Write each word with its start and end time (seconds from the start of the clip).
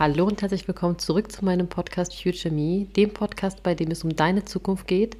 Hallo 0.00 0.24
und 0.24 0.40
herzlich 0.40 0.66
willkommen 0.66 0.98
zurück 0.98 1.30
zu 1.30 1.44
meinem 1.44 1.68
Podcast 1.68 2.18
Future 2.18 2.54
Me, 2.54 2.86
dem 2.96 3.12
Podcast, 3.12 3.62
bei 3.62 3.74
dem 3.74 3.90
es 3.90 4.02
um 4.02 4.16
deine 4.16 4.46
Zukunft 4.46 4.86
geht. 4.86 5.18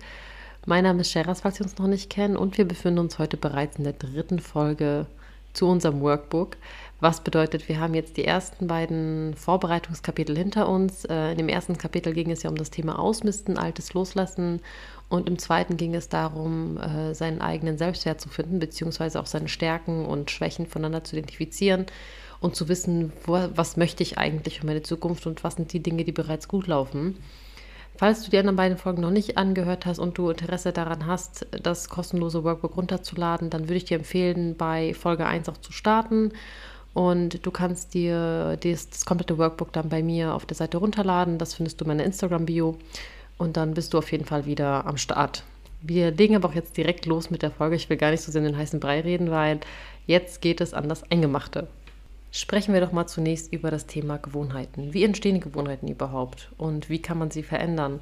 Mein 0.65 0.85
Name 0.85 1.03
ist 1.03 1.11
Sheraz, 1.11 1.43
falls 1.43 1.57
Sie 1.57 1.63
uns 1.63 1.77
noch 1.77 1.87
nicht 1.87 2.09
kennen, 2.09 2.35
und 2.35 2.57
wir 2.57 2.65
befinden 2.65 3.01
uns 3.01 3.19
heute 3.19 3.37
bereits 3.37 3.77
in 3.77 3.85
der 3.85 3.93
dritten 3.93 4.39
Folge 4.39 5.05
zu 5.53 5.67
unserem 5.67 6.01
Workbook. 6.01 6.57
Was 6.99 7.21
bedeutet, 7.21 7.69
wir 7.69 7.79
haben 7.79 7.93
jetzt 7.93 8.17
die 8.17 8.25
ersten 8.25 8.69
beiden 8.69 9.35
Vorbereitungskapitel 9.35 10.35
hinter 10.35 10.67
uns. 10.67 11.05
Äh, 11.05 11.33
in 11.33 11.37
dem 11.37 11.51
ersten 11.51 11.77
Kapitel 11.77 12.15
ging 12.15 12.31
es 12.31 12.43
ja 12.43 12.49
um 12.49 12.57
das 12.57 12.71
Thema 12.71 12.99
Ausmisten, 12.99 13.59
Altes 13.59 13.93
loslassen. 13.93 14.63
Und 15.11 15.29
im 15.29 15.39
zweiten 15.39 15.77
ging 15.77 15.95
es 15.95 16.09
darum, 16.09 16.79
äh, 16.79 17.13
seinen 17.15 17.43
eigenen 17.43 17.77
Selbstwert 17.77 18.19
zu 18.19 18.31
finden, 18.31 18.59
beziehungsweise 18.59 19.21
auch 19.21 19.27
seine 19.27 19.49
Stärken 19.49 20.07
und 20.07 20.31
Schwächen 20.31 20.67
voneinander 20.67 21.05
zu 21.05 21.17
identifizieren 21.17 21.85
und 22.41 22.57
zu 22.57 22.69
wissen, 22.69 23.13
wo, 23.25 23.39
was 23.55 23.77
möchte 23.77 24.03
ich 24.03 24.19
eigentlich 24.19 24.61
für 24.61 24.67
meine 24.67 24.83
Zukunft 24.83 25.27
und 25.27 25.45
was 25.45 25.55
sind 25.55 25.73
die 25.73 25.83
Dinge, 25.83 26.05
die 26.05 26.13
bereits 26.13 26.49
gut 26.49 26.67
laufen. 26.67 27.17
Falls 27.97 28.23
du 28.25 28.31
die 28.31 28.39
anderen 28.39 28.57
beiden 28.57 28.79
Folgen 28.79 29.03
noch 29.03 29.11
nicht 29.11 29.37
angehört 29.37 29.85
hast 29.85 29.99
und 29.99 30.17
du 30.17 30.31
Interesse 30.31 30.73
daran 30.73 31.07
hast, 31.07 31.47
das 31.51 31.91
kostenlose 31.91 32.45
Workbook 32.45 32.77
runterzuladen, 32.77 33.51
dann 33.51 33.65
würde 33.65 33.75
ich 33.75 33.85
dir 33.85 33.99
empfehlen, 33.99 34.57
bei 34.57 34.95
Folge 34.95 35.27
1 35.27 35.51
auch 35.51 35.59
zu 35.59 35.73
starten. 35.73 36.33
Und 36.95 37.45
du 37.45 37.51
kannst 37.51 37.95
dir 37.95 38.57
das, 38.63 38.89
das 38.89 39.05
komplette 39.05 39.39
Workbook 39.39 39.73
dann 39.73 39.91
bei 39.91 40.03
mir 40.03 40.35
auf 40.35 40.47
der 40.47 40.57
Seite 40.57 40.79
runterladen. 40.79 41.37
Das 41.37 41.55
findest 41.55 41.81
du 41.81 41.85
in 41.85 41.89
meiner 41.89 42.05
Instagram-Bio. 42.05 42.79
Und 43.37 43.57
dann 43.57 43.75
bist 43.75 43.93
du 43.93 43.99
auf 43.99 44.11
jeden 44.11 44.25
Fall 44.25 44.47
wieder 44.47 44.87
am 44.87 44.97
Start. 44.97 45.45
Wir 45.83 46.11
legen 46.11 46.37
aber 46.37 46.49
auch 46.49 46.55
jetzt 46.55 46.77
direkt 46.77 47.07
los 47.07 47.31
mit 47.31 47.43
der 47.43 47.51
Folge. 47.51 47.77
Ich 47.77 47.89
will 47.89 47.97
gar 47.97 48.11
nicht 48.11 48.23
so 48.23 48.33
sehr 48.33 48.41
in 48.41 48.49
den 48.49 48.57
heißen 48.57 48.81
Brei 48.81 49.01
reden, 49.01 49.31
weil 49.31 49.61
jetzt 50.07 50.43
geht 50.43 50.61
es 50.61 50.75
an 50.75 50.89
das 50.89 51.11
Eingemachte. 51.11 51.69
Sprechen 52.33 52.73
wir 52.75 52.81
doch 52.81 52.93
mal 52.93 53.07
zunächst 53.07 53.53
über 53.53 53.73
das 53.73 53.87
Thema 53.87 54.17
Gewohnheiten. 54.17 54.95
Wie 54.95 55.03
entstehen 55.03 55.41
Gewohnheiten 55.41 55.89
überhaupt 55.89 56.53
und 56.59 56.89
wie 56.89 57.03
kann 57.03 57.19
man 57.19 57.33
sie 57.33 57.43
verändern? 57.43 58.01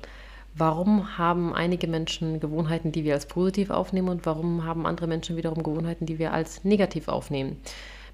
Warum 0.55 1.17
haben 1.17 1.55
einige 1.55 1.87
Menschen 1.87 2.39
Gewohnheiten, 2.39 2.93
die 2.93 3.05
wir 3.05 3.15
als 3.15 3.27
positiv 3.27 3.71
aufnehmen 3.71 4.09
und 4.09 4.27
warum 4.27 4.65
haben 4.65 4.87
andere 4.87 5.07
Menschen 5.07 5.37
wiederum 5.37 5.63
Gewohnheiten, 5.63 6.05
die 6.05 6.19
wir 6.19 6.33
als 6.33 6.65
negativ 6.65 7.09
aufnehmen? 7.09 7.61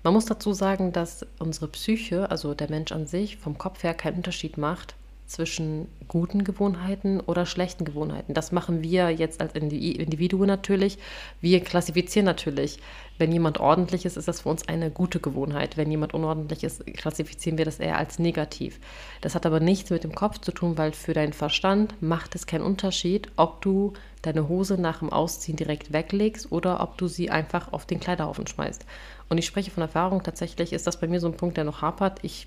Man 0.04 0.12
muss 0.12 0.26
dazu 0.26 0.52
sagen, 0.52 0.92
dass 0.92 1.26
unsere 1.38 1.66
Psyche, 1.68 2.30
also 2.30 2.54
der 2.54 2.70
Mensch 2.70 2.92
an 2.92 3.06
sich, 3.06 3.38
vom 3.38 3.58
Kopf 3.58 3.82
her 3.82 3.94
keinen 3.94 4.18
Unterschied 4.18 4.56
macht 4.56 4.94
zwischen 5.34 5.88
guten 6.06 6.44
Gewohnheiten 6.44 7.20
oder 7.20 7.44
schlechten 7.44 7.84
Gewohnheiten. 7.84 8.34
Das 8.34 8.52
machen 8.52 8.82
wir 8.82 9.10
jetzt 9.10 9.40
als 9.40 9.54
Individuen 9.54 10.46
natürlich. 10.46 10.98
Wir 11.40 11.60
klassifizieren 11.60 12.24
natürlich. 12.24 12.78
Wenn 13.18 13.32
jemand 13.32 13.58
ordentlich 13.58 14.04
ist, 14.04 14.16
ist 14.16 14.28
das 14.28 14.42
für 14.42 14.48
uns 14.48 14.68
eine 14.68 14.90
gute 14.90 15.20
Gewohnheit. 15.20 15.76
Wenn 15.76 15.90
jemand 15.90 16.14
unordentlich 16.14 16.64
ist, 16.64 16.86
klassifizieren 16.94 17.58
wir 17.58 17.64
das 17.64 17.80
eher 17.80 17.98
als 17.98 18.18
negativ. 18.18 18.80
Das 19.20 19.34
hat 19.34 19.46
aber 19.46 19.60
nichts 19.60 19.90
mit 19.90 20.04
dem 20.04 20.14
Kopf 20.14 20.38
zu 20.38 20.52
tun, 20.52 20.78
weil 20.78 20.92
für 20.92 21.14
deinen 21.14 21.32
Verstand 21.32 22.00
macht 22.00 22.34
es 22.34 22.46
keinen 22.46 22.64
Unterschied, 22.64 23.28
ob 23.36 23.60
du 23.60 23.92
deine 24.22 24.48
Hose 24.48 24.80
nach 24.80 25.00
dem 25.00 25.10
Ausziehen 25.10 25.56
direkt 25.56 25.92
weglegst 25.92 26.50
oder 26.50 26.80
ob 26.80 26.96
du 26.98 27.08
sie 27.08 27.30
einfach 27.30 27.72
auf 27.72 27.86
den 27.86 28.00
Kleiderhaufen 28.00 28.46
schmeißt. 28.46 28.84
Und 29.28 29.38
ich 29.38 29.46
spreche 29.46 29.70
von 29.70 29.82
Erfahrung, 29.82 30.22
tatsächlich 30.22 30.72
ist 30.72 30.86
das 30.86 31.00
bei 31.00 31.06
mir 31.06 31.20
so 31.20 31.26
ein 31.26 31.36
Punkt, 31.36 31.56
der 31.56 31.64
noch 31.64 31.82
hapert. 31.82 32.18
Ich 32.22 32.46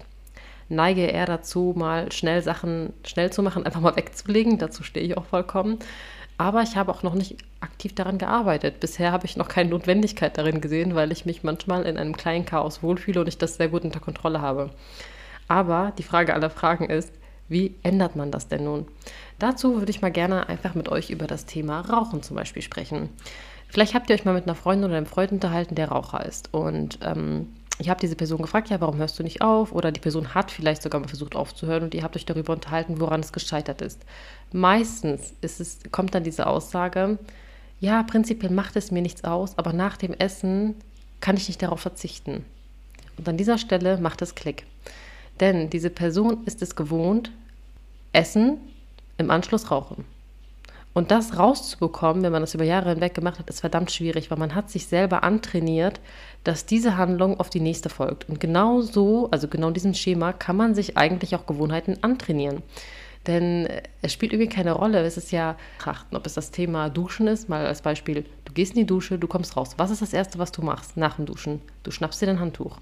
neige 0.69 1.05
eher 1.05 1.25
dazu, 1.25 1.73
mal 1.75 2.11
schnell 2.11 2.41
Sachen 2.41 2.93
schnell 3.05 3.31
zu 3.31 3.41
machen, 3.43 3.65
einfach 3.65 3.81
mal 3.81 3.95
wegzulegen. 3.95 4.57
Dazu 4.57 4.83
stehe 4.83 5.05
ich 5.05 5.17
auch 5.17 5.25
vollkommen. 5.25 5.79
Aber 6.37 6.61
ich 6.61 6.75
habe 6.75 6.91
auch 6.91 7.01
noch 7.01 7.15
nicht 7.15 7.37
aktiv 7.61 7.95
daran 7.95 8.19
gearbeitet. 8.19 8.79
Bisher 8.79 9.11
habe 9.11 9.25
ich 9.25 9.37
noch 9.37 9.47
keine 9.47 9.71
Notwendigkeit 9.71 10.37
darin 10.37 10.61
gesehen, 10.61 10.93
weil 10.93 11.11
ich 11.11 11.25
mich 11.25 11.43
manchmal 11.43 11.83
in 11.83 11.97
einem 11.97 12.15
kleinen 12.15 12.45
Chaos 12.45 12.83
wohlfühle 12.83 13.21
und 13.21 13.27
ich 13.27 13.39
das 13.39 13.55
sehr 13.55 13.69
gut 13.69 13.83
unter 13.83 13.99
Kontrolle 13.99 14.41
habe. 14.41 14.69
Aber 15.47 15.93
die 15.97 16.03
Frage 16.03 16.33
aller 16.33 16.49
Fragen 16.49 16.89
ist, 16.89 17.11
wie 17.49 17.75
ändert 17.81 18.15
man 18.15 18.29
das 18.29 18.47
denn 18.49 18.65
nun? 18.65 18.87
Dazu 19.39 19.79
würde 19.79 19.89
ich 19.89 20.01
mal 20.01 20.11
gerne 20.11 20.49
einfach 20.49 20.75
mit 20.75 20.89
euch 20.89 21.09
über 21.09 21.27
das 21.27 21.45
Thema 21.45 21.81
Rauchen 21.81 22.21
zum 22.21 22.35
Beispiel 22.35 22.61
sprechen. 22.61 23.09
Vielleicht 23.69 23.95
habt 23.95 24.09
ihr 24.09 24.15
euch 24.15 24.25
mal 24.25 24.33
mit 24.33 24.43
einer 24.43 24.55
Freundin 24.55 24.89
oder 24.89 24.97
einem 24.97 25.05
Freund 25.05 25.31
unterhalten, 25.31 25.75
der 25.75 25.89
Raucher 25.89 26.25
ist. 26.25 26.53
Und 26.53 26.99
ähm, 27.03 27.53
ich 27.79 27.89
habe 27.89 27.99
diese 27.99 28.15
Person 28.15 28.41
gefragt, 28.41 28.69
ja, 28.69 28.81
warum 28.81 28.97
hörst 28.97 29.19
du 29.19 29.23
nicht 29.23 29.41
auf? 29.41 29.71
Oder 29.71 29.91
die 29.91 29.99
Person 29.99 30.33
hat 30.33 30.49
vielleicht 30.49 30.81
sogar 30.81 30.99
mal 30.99 31.07
versucht 31.07 31.35
aufzuhören 31.35 31.83
und 31.83 31.93
ihr 31.93 32.03
habt 32.03 32.15
euch 32.15 32.25
darüber 32.25 32.53
unterhalten, 32.53 32.99
woran 32.99 33.19
es 33.19 33.31
gescheitert 33.31 33.81
ist. 33.81 34.03
Meistens 34.51 35.33
ist 35.41 35.59
es, 35.59 35.79
kommt 35.91 36.15
dann 36.15 36.23
diese 36.23 36.47
Aussage, 36.47 37.19
ja, 37.79 38.01
prinzipiell 38.01 38.51
macht 38.51 38.75
es 38.75 38.89
mir 38.89 39.03
nichts 39.03 39.23
aus, 39.23 39.57
aber 39.57 39.73
nach 39.73 39.97
dem 39.97 40.13
Essen 40.13 40.75
kann 41.19 41.37
ich 41.37 41.47
nicht 41.47 41.61
darauf 41.61 41.79
verzichten. 41.79 42.45
Und 43.17 43.29
an 43.29 43.37
dieser 43.37 43.59
Stelle 43.59 43.97
macht 43.97 44.21
es 44.21 44.33
Klick. 44.33 44.65
Denn 45.39 45.69
diese 45.69 45.91
Person 45.91 46.43
ist 46.45 46.63
es 46.63 46.75
gewohnt, 46.75 47.31
Essen 48.13 48.57
im 49.17 49.29
Anschluss 49.29 49.69
rauchen. 49.69 50.05
Und 50.97 51.11
das 51.11 51.37
rauszubekommen, 51.37 52.23
wenn 52.23 52.31
man 52.31 52.41
das 52.41 52.55
über 52.55 52.63
Jahre 52.63 52.89
hinweg 52.89 53.13
gemacht 53.13 53.37
hat, 53.37 53.51
ist 53.51 53.59
verdammt 53.59 53.91
schwierig, 53.91 54.31
weil 54.31 54.39
man 54.39 54.55
hat 54.55 54.71
sich 54.71 54.87
selber 54.87 55.23
antrainiert, 55.23 55.99
dass 56.43 56.65
diese 56.65 56.97
Handlung 56.97 57.39
auf 57.39 57.51
die 57.51 57.59
nächste 57.59 57.89
folgt. 57.89 58.27
Und 58.27 58.39
genau 58.39 58.81
so, 58.81 59.29
also 59.29 59.47
genau 59.47 59.69
diesem 59.69 59.93
Schema, 59.93 60.33
kann 60.33 60.55
man 60.55 60.73
sich 60.73 60.97
eigentlich 60.97 61.35
auch 61.35 61.45
Gewohnheiten 61.45 62.01
antrainieren. 62.01 62.63
Denn 63.27 63.67
es 64.01 64.11
spielt 64.11 64.33
irgendwie 64.33 64.49
keine 64.49 64.71
Rolle. 64.71 65.01
Es 65.01 65.17
ist 65.17 65.31
ja 65.31 65.55
trachten, 65.77 66.17
ob 66.17 66.25
es 66.25 66.33
das 66.33 66.49
Thema 66.49 66.89
Duschen 66.89 67.27
ist, 67.27 67.47
mal 67.47 67.67
als 67.67 67.83
Beispiel, 67.83 68.25
du 68.45 68.53
gehst 68.53 68.73
in 68.73 68.79
die 68.79 68.87
Dusche, 68.87 69.19
du 69.19 69.27
kommst 69.27 69.55
raus. 69.55 69.75
Was 69.77 69.91
ist 69.91 70.01
das 70.01 70.13
Erste, 70.13 70.39
was 70.39 70.51
du 70.51 70.63
machst 70.63 70.97
nach 70.97 71.17
dem 71.17 71.27
Duschen? 71.27 71.61
Du 71.83 71.91
schnappst 71.91 72.19
dir 72.23 72.25
dein 72.25 72.39
Handtuch. 72.39 72.79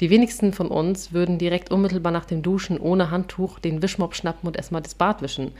Die 0.00 0.10
wenigsten 0.10 0.52
von 0.52 0.68
uns 0.68 1.12
würden 1.12 1.38
direkt 1.38 1.70
unmittelbar 1.70 2.12
nach 2.12 2.24
dem 2.24 2.42
Duschen 2.42 2.78
ohne 2.78 3.10
Handtuch 3.10 3.58
den 3.58 3.82
Wischmopp 3.82 4.16
schnappen 4.16 4.48
und 4.48 4.56
erstmal 4.56 4.82
das 4.82 4.94
Bad 4.94 5.22
wischen. 5.22 5.52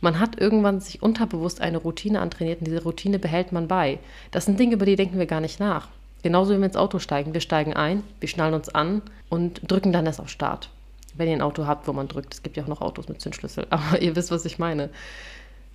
Man 0.00 0.20
hat 0.20 0.38
irgendwann 0.38 0.80
sich 0.80 1.02
unterbewusst 1.02 1.60
eine 1.60 1.78
Routine 1.78 2.20
antrainiert 2.20 2.60
und 2.60 2.66
diese 2.66 2.82
Routine 2.82 3.18
behält 3.18 3.52
man 3.52 3.68
bei. 3.68 3.98
Das 4.30 4.44
sind 4.44 4.60
Dinge, 4.60 4.74
über 4.74 4.86
die 4.86 4.96
denken 4.96 5.18
wir 5.18 5.26
gar 5.26 5.40
nicht 5.40 5.58
nach. 5.58 5.88
Genauso 6.22 6.54
wie 6.54 6.58
wir 6.58 6.66
ins 6.66 6.76
Auto 6.76 6.98
steigen. 6.98 7.34
Wir 7.34 7.40
steigen 7.40 7.74
ein, 7.74 8.02
wir 8.20 8.28
schnallen 8.28 8.54
uns 8.54 8.68
an 8.68 9.02
und 9.28 9.60
drücken 9.70 9.92
dann 9.92 10.06
erst 10.06 10.20
auf 10.20 10.28
Start. 10.28 10.70
Wenn 11.14 11.28
ihr 11.28 11.34
ein 11.34 11.42
Auto 11.42 11.66
habt, 11.66 11.88
wo 11.88 11.92
man 11.92 12.08
drückt. 12.08 12.34
Es 12.34 12.42
gibt 12.42 12.56
ja 12.56 12.64
auch 12.64 12.68
noch 12.68 12.80
Autos 12.80 13.08
mit 13.08 13.20
Zündschlüssel, 13.20 13.66
aber 13.70 14.02
ihr 14.02 14.16
wisst, 14.16 14.30
was 14.30 14.44
ich 14.44 14.58
meine. 14.58 14.90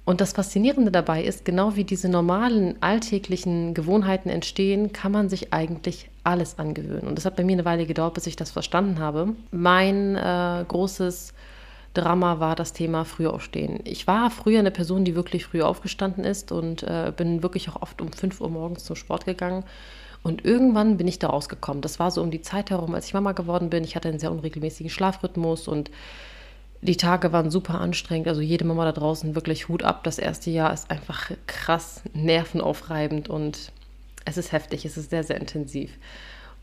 Und 0.03 0.19
das 0.19 0.33
Faszinierende 0.33 0.91
dabei 0.91 1.23
ist, 1.23 1.45
genau 1.45 1.75
wie 1.75 1.83
diese 1.83 2.09
normalen 2.09 2.75
alltäglichen 2.81 3.73
Gewohnheiten 3.73 4.29
entstehen, 4.29 4.91
kann 4.93 5.11
man 5.11 5.29
sich 5.29 5.53
eigentlich 5.53 6.09
alles 6.23 6.57
angewöhnen. 6.57 7.07
Und 7.07 7.17
das 7.17 7.25
hat 7.25 7.35
bei 7.35 7.43
mir 7.43 7.53
eine 7.53 7.65
Weile 7.65 7.85
gedauert, 7.85 8.15
bis 8.15 8.27
ich 8.27 8.35
das 8.35 8.51
verstanden 8.51 8.99
habe. 8.99 9.29
Mein 9.51 10.15
äh, 10.15 10.65
großes 10.67 11.33
Drama 11.93 12.39
war 12.39 12.55
das 12.55 12.73
Thema 12.73 13.03
Frühaufstehen. 13.03 13.79
Ich 13.83 14.07
war 14.07 14.29
früher 14.31 14.59
eine 14.59 14.71
Person, 14.71 15.03
die 15.03 15.15
wirklich 15.15 15.45
früh 15.45 15.61
aufgestanden 15.61 16.23
ist 16.23 16.51
und 16.51 16.83
äh, 16.83 17.11
bin 17.15 17.43
wirklich 17.43 17.69
auch 17.69 17.81
oft 17.81 18.01
um 18.01 18.11
5 18.11 18.39
Uhr 18.39 18.49
morgens 18.49 18.85
zum 18.85 18.95
Sport 18.95 19.25
gegangen. 19.25 19.63
Und 20.23 20.45
irgendwann 20.45 20.97
bin 20.97 21.07
ich 21.07 21.19
da 21.19 21.27
rausgekommen. 21.27 21.81
Das 21.81 21.99
war 21.99 22.11
so 22.11 22.21
um 22.21 22.31
die 22.31 22.41
Zeit 22.41 22.69
herum, 22.69 22.93
als 22.93 23.07
ich 23.07 23.13
Mama 23.13 23.31
geworden 23.31 23.69
bin. 23.69 23.83
Ich 23.83 23.95
hatte 23.95 24.07
einen 24.07 24.19
sehr 24.19 24.31
unregelmäßigen 24.31 24.89
Schlafrhythmus 24.89 25.67
und 25.67 25.89
die 26.81 26.97
Tage 26.97 27.31
waren 27.31 27.51
super 27.51 27.79
anstrengend. 27.79 28.27
Also 28.27 28.41
jede 28.41 28.65
Mama 28.65 28.85
da 28.85 28.91
draußen 28.91 29.35
wirklich 29.35 29.67
Hut 29.67 29.83
ab. 29.83 30.03
Das 30.03 30.17
erste 30.17 30.49
Jahr 30.49 30.73
ist 30.73 30.89
einfach 30.89 31.31
krass 31.47 32.01
nervenaufreibend 32.13 33.29
und 33.29 33.71
es 34.25 34.37
ist 34.37 34.51
heftig. 34.51 34.85
Es 34.85 34.97
ist 34.97 35.09
sehr, 35.09 35.23
sehr 35.23 35.39
intensiv. 35.39 35.91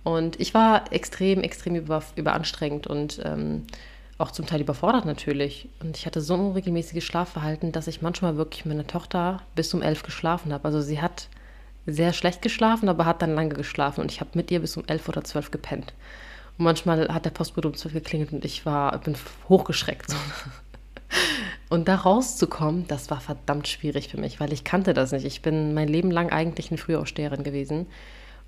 Und 0.04 0.40
ich 0.40 0.54
war 0.54 0.92
extrem, 0.92 1.42
extrem 1.42 1.74
über, 1.74 2.02
überanstrengend 2.16 2.86
und 2.86 3.20
ähm, 3.24 3.66
auch 4.18 4.32
zum 4.32 4.46
Teil 4.46 4.60
überfordert 4.60 5.04
natürlich. 5.04 5.68
Und 5.80 5.96
ich 5.96 6.04
hatte 6.04 6.20
so 6.20 6.34
ein 6.34 6.40
unregelmäßiges 6.40 7.04
Schlafverhalten, 7.04 7.72
dass 7.72 7.86
ich 7.86 8.02
manchmal 8.02 8.36
wirklich 8.36 8.64
mit 8.64 8.76
meiner 8.76 8.86
Tochter 8.86 9.42
bis 9.54 9.72
um 9.72 9.82
elf 9.82 10.02
geschlafen 10.02 10.52
habe. 10.52 10.64
Also 10.64 10.80
sie 10.80 11.00
hat 11.00 11.28
sehr 11.86 12.12
schlecht 12.12 12.42
geschlafen, 12.42 12.88
aber 12.88 13.06
hat 13.06 13.22
dann 13.22 13.34
lange 13.34 13.54
geschlafen 13.54 14.00
und 14.02 14.12
ich 14.12 14.20
habe 14.20 14.30
mit 14.34 14.50
ihr 14.50 14.60
bis 14.60 14.76
um 14.76 14.84
elf 14.86 15.08
oder 15.08 15.24
zwölf 15.24 15.50
gepennt. 15.50 15.94
Und 16.58 16.64
manchmal 16.64 17.08
hat 17.08 17.24
der 17.24 17.30
Postbote 17.30 17.68
um 17.68 17.74
zwölf 17.74 17.94
geklingelt 17.94 18.32
und 18.32 18.44
ich 18.44 18.66
war, 18.66 18.98
bin 18.98 19.16
hochgeschreckt. 19.48 20.14
Und 21.70 21.86
da 21.86 21.96
rauszukommen, 21.96 22.86
das 22.88 23.10
war 23.10 23.20
verdammt 23.20 23.68
schwierig 23.68 24.08
für 24.08 24.18
mich, 24.18 24.40
weil 24.40 24.52
ich 24.54 24.64
kannte 24.64 24.94
das 24.94 25.12
nicht. 25.12 25.26
Ich 25.26 25.42
bin 25.42 25.74
mein 25.74 25.88
Leben 25.88 26.10
lang 26.10 26.30
eigentlich 26.30 26.70
eine 26.70 26.78
Frühaufsteherin 26.78 27.42
gewesen. 27.42 27.86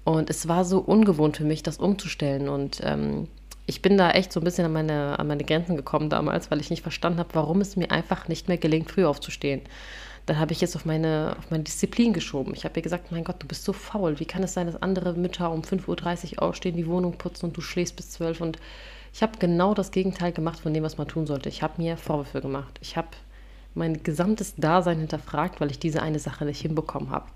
Und 0.05 0.31
es 0.31 0.49
war 0.49 0.65
so 0.65 0.79
ungewohnt 0.79 1.37
für 1.37 1.45
mich, 1.45 1.63
das 1.63 1.77
umzustellen. 1.77 2.49
Und 2.49 2.81
ähm, 2.83 3.29
ich 3.67 3.83
bin 3.83 3.97
da 3.97 4.11
echt 4.11 4.33
so 4.33 4.41
ein 4.41 4.45
bisschen 4.45 4.65
an 4.65 4.73
meine, 4.73 5.19
an 5.19 5.27
meine 5.27 5.45
Grenzen 5.45 5.77
gekommen 5.77 6.11
damals, 6.11 6.51
weil 6.51 6.61
ich 6.61 6.71
nicht 6.71 6.83
verstanden 6.83 7.19
habe, 7.19 7.35
warum 7.35 7.61
es 7.61 7.77
mir 7.77 7.91
einfach 7.91 8.29
nicht 8.29 8.49
mehr 8.49 8.59
gelingt, 8.59 8.91
früh 8.91 9.05
aufzustehen. 9.05 9.63
Dann 10.27 10.39
habe 10.39 10.53
ich 10.53 10.61
jetzt 10.61 10.77
auf 10.77 10.85
meine, 10.85 11.35
auf 11.39 11.51
meine 11.51 11.65
Disziplin 11.65 12.13
geschoben. 12.13 12.55
Ich 12.55 12.65
habe 12.65 12.79
ihr 12.79 12.83
gesagt, 12.83 13.11
mein 13.11 13.25
Gott, 13.25 13.43
du 13.43 13.47
bist 13.47 13.65
so 13.65 13.73
faul. 13.73 14.21
Wie 14.21 14.27
kann 14.27 14.43
es 14.43 14.55
sein, 14.55 14.67
dass 14.67 14.81
andere 14.81 15.15
Mütter 15.15 15.51
um 15.51 15.63
5.30 15.63 16.35
Uhr 16.35 16.43
aufstehen, 16.43 16.77
die 16.77 16.87
Wohnung 16.87 17.19
putzen 17.19 17.47
und 17.47 17.57
du 17.57 17.61
schläfst 17.61 17.97
bis 17.97 18.11
12 18.11 18.41
Und 18.41 18.59
ich 19.13 19.23
habe 19.23 19.39
genau 19.39 19.75
das 19.75 19.91
Gegenteil 19.91 20.33
gemacht 20.33 20.61
von 20.61 20.75
dem, 20.75 20.85
was 20.85 20.99
man 20.99 21.09
tun 21.09 21.27
sollte. 21.27 21.49
Ich 21.49 21.63
habe 21.63 21.83
mir 21.83 21.97
Vorwürfe 21.97 22.41
gemacht. 22.41 22.79
Ich 22.83 22.97
habe 22.97 23.09
mein 23.75 24.03
gesamtes 24.03 24.55
Dasein 24.57 24.99
hinterfragt, 24.99 25.61
weil 25.61 25.71
ich 25.71 25.79
diese 25.79 26.03
eine 26.03 26.19
Sache 26.19 26.45
nicht 26.45 26.61
hinbekommen 26.61 27.11
habe 27.11 27.27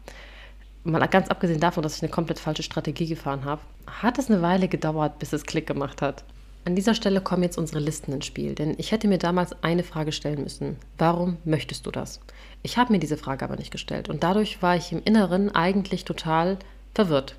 mal 0.84 1.04
ganz 1.06 1.28
abgesehen 1.28 1.60
davon, 1.60 1.82
dass 1.82 1.96
ich 1.96 2.02
eine 2.02 2.10
komplett 2.10 2.38
falsche 2.38 2.62
Strategie 2.62 3.06
gefahren 3.06 3.44
habe, 3.44 3.62
hat 3.86 4.18
es 4.18 4.30
eine 4.30 4.42
Weile 4.42 4.68
gedauert, 4.68 5.18
bis 5.18 5.32
es 5.32 5.44
Klick 5.44 5.66
gemacht 5.66 6.02
hat. 6.02 6.24
An 6.66 6.76
dieser 6.76 6.94
Stelle 6.94 7.20
kommen 7.20 7.42
jetzt 7.42 7.58
unsere 7.58 7.78
Listen 7.80 8.12
ins 8.12 8.24
Spiel, 8.24 8.54
denn 8.54 8.74
ich 8.78 8.90
hätte 8.92 9.06
mir 9.06 9.18
damals 9.18 9.62
eine 9.62 9.82
Frage 9.82 10.12
stellen 10.12 10.42
müssen. 10.42 10.76
Warum 10.96 11.36
möchtest 11.44 11.84
du 11.84 11.90
das? 11.90 12.20
Ich 12.62 12.78
habe 12.78 12.92
mir 12.92 12.98
diese 12.98 13.18
Frage 13.18 13.44
aber 13.44 13.56
nicht 13.56 13.70
gestellt 13.70 14.08
und 14.08 14.22
dadurch 14.22 14.62
war 14.62 14.76
ich 14.76 14.92
im 14.92 15.02
Inneren 15.04 15.54
eigentlich 15.54 16.06
total 16.06 16.58
verwirrt. 16.94 17.36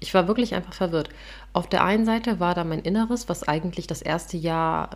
Ich 0.00 0.14
war 0.14 0.28
wirklich 0.28 0.54
einfach 0.54 0.74
verwirrt. 0.74 1.08
Auf 1.52 1.68
der 1.68 1.82
einen 1.82 2.04
Seite 2.04 2.38
war 2.38 2.54
da 2.54 2.62
mein 2.62 2.80
Inneres, 2.80 3.28
was 3.28 3.48
eigentlich 3.48 3.88
das 3.88 4.00
erste 4.00 4.36
Jahr 4.36 4.90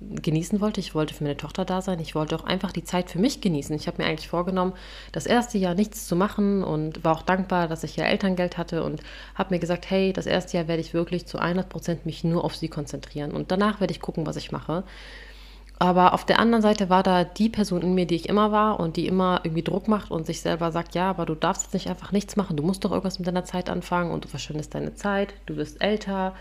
genießen 0.00 0.60
wollte. 0.60 0.80
Ich 0.80 0.94
wollte 0.94 1.14
für 1.14 1.24
meine 1.24 1.36
Tochter 1.36 1.64
da 1.64 1.82
sein. 1.82 1.98
Ich 1.98 2.14
wollte 2.14 2.36
auch 2.36 2.44
einfach 2.44 2.70
die 2.70 2.84
Zeit 2.84 3.10
für 3.10 3.18
mich 3.18 3.40
genießen. 3.40 3.74
Ich 3.74 3.88
habe 3.88 4.00
mir 4.00 4.08
eigentlich 4.08 4.28
vorgenommen, 4.28 4.72
das 5.12 5.26
erste 5.26 5.58
Jahr 5.58 5.74
nichts 5.74 6.06
zu 6.06 6.14
machen 6.14 6.62
und 6.62 7.04
war 7.04 7.16
auch 7.16 7.22
dankbar, 7.22 7.66
dass 7.66 7.82
ich 7.82 7.96
ja 7.96 8.04
Elterngeld 8.04 8.58
hatte 8.58 8.84
und 8.84 9.02
habe 9.34 9.54
mir 9.54 9.58
gesagt, 9.58 9.90
hey, 9.90 10.12
das 10.12 10.26
erste 10.26 10.56
Jahr 10.56 10.68
werde 10.68 10.80
ich 10.80 10.94
wirklich 10.94 11.26
zu 11.26 11.38
100 11.38 11.68
Prozent 11.68 12.06
mich 12.06 12.22
nur 12.22 12.44
auf 12.44 12.54
sie 12.54 12.68
konzentrieren 12.68 13.32
und 13.32 13.50
danach 13.50 13.80
werde 13.80 13.92
ich 13.92 14.00
gucken, 14.00 14.26
was 14.26 14.36
ich 14.36 14.52
mache. 14.52 14.84
Aber 15.80 16.12
auf 16.12 16.24
der 16.24 16.40
anderen 16.40 16.62
Seite 16.62 16.90
war 16.90 17.04
da 17.04 17.22
die 17.22 17.48
Person 17.48 17.82
in 17.82 17.94
mir, 17.94 18.06
die 18.06 18.16
ich 18.16 18.28
immer 18.28 18.50
war 18.50 18.80
und 18.80 18.96
die 18.96 19.06
immer 19.06 19.40
irgendwie 19.44 19.62
Druck 19.62 19.86
macht 19.86 20.10
und 20.10 20.26
sich 20.26 20.40
selber 20.40 20.72
sagt, 20.72 20.96
ja, 20.96 21.08
aber 21.08 21.24
du 21.24 21.36
darfst 21.36 21.64
jetzt 21.64 21.74
nicht 21.74 21.88
einfach 21.88 22.10
nichts 22.10 22.34
machen, 22.34 22.56
du 22.56 22.64
musst 22.64 22.84
doch 22.84 22.90
irgendwas 22.90 23.20
mit 23.20 23.28
deiner 23.28 23.44
Zeit 23.44 23.70
anfangen 23.70 24.10
und 24.10 24.24
du 24.24 24.28
verschwendest 24.28 24.74
deine 24.74 24.94
Zeit, 24.94 25.34
du 25.46 25.56
wirst 25.56 25.80
älter, 25.80 26.34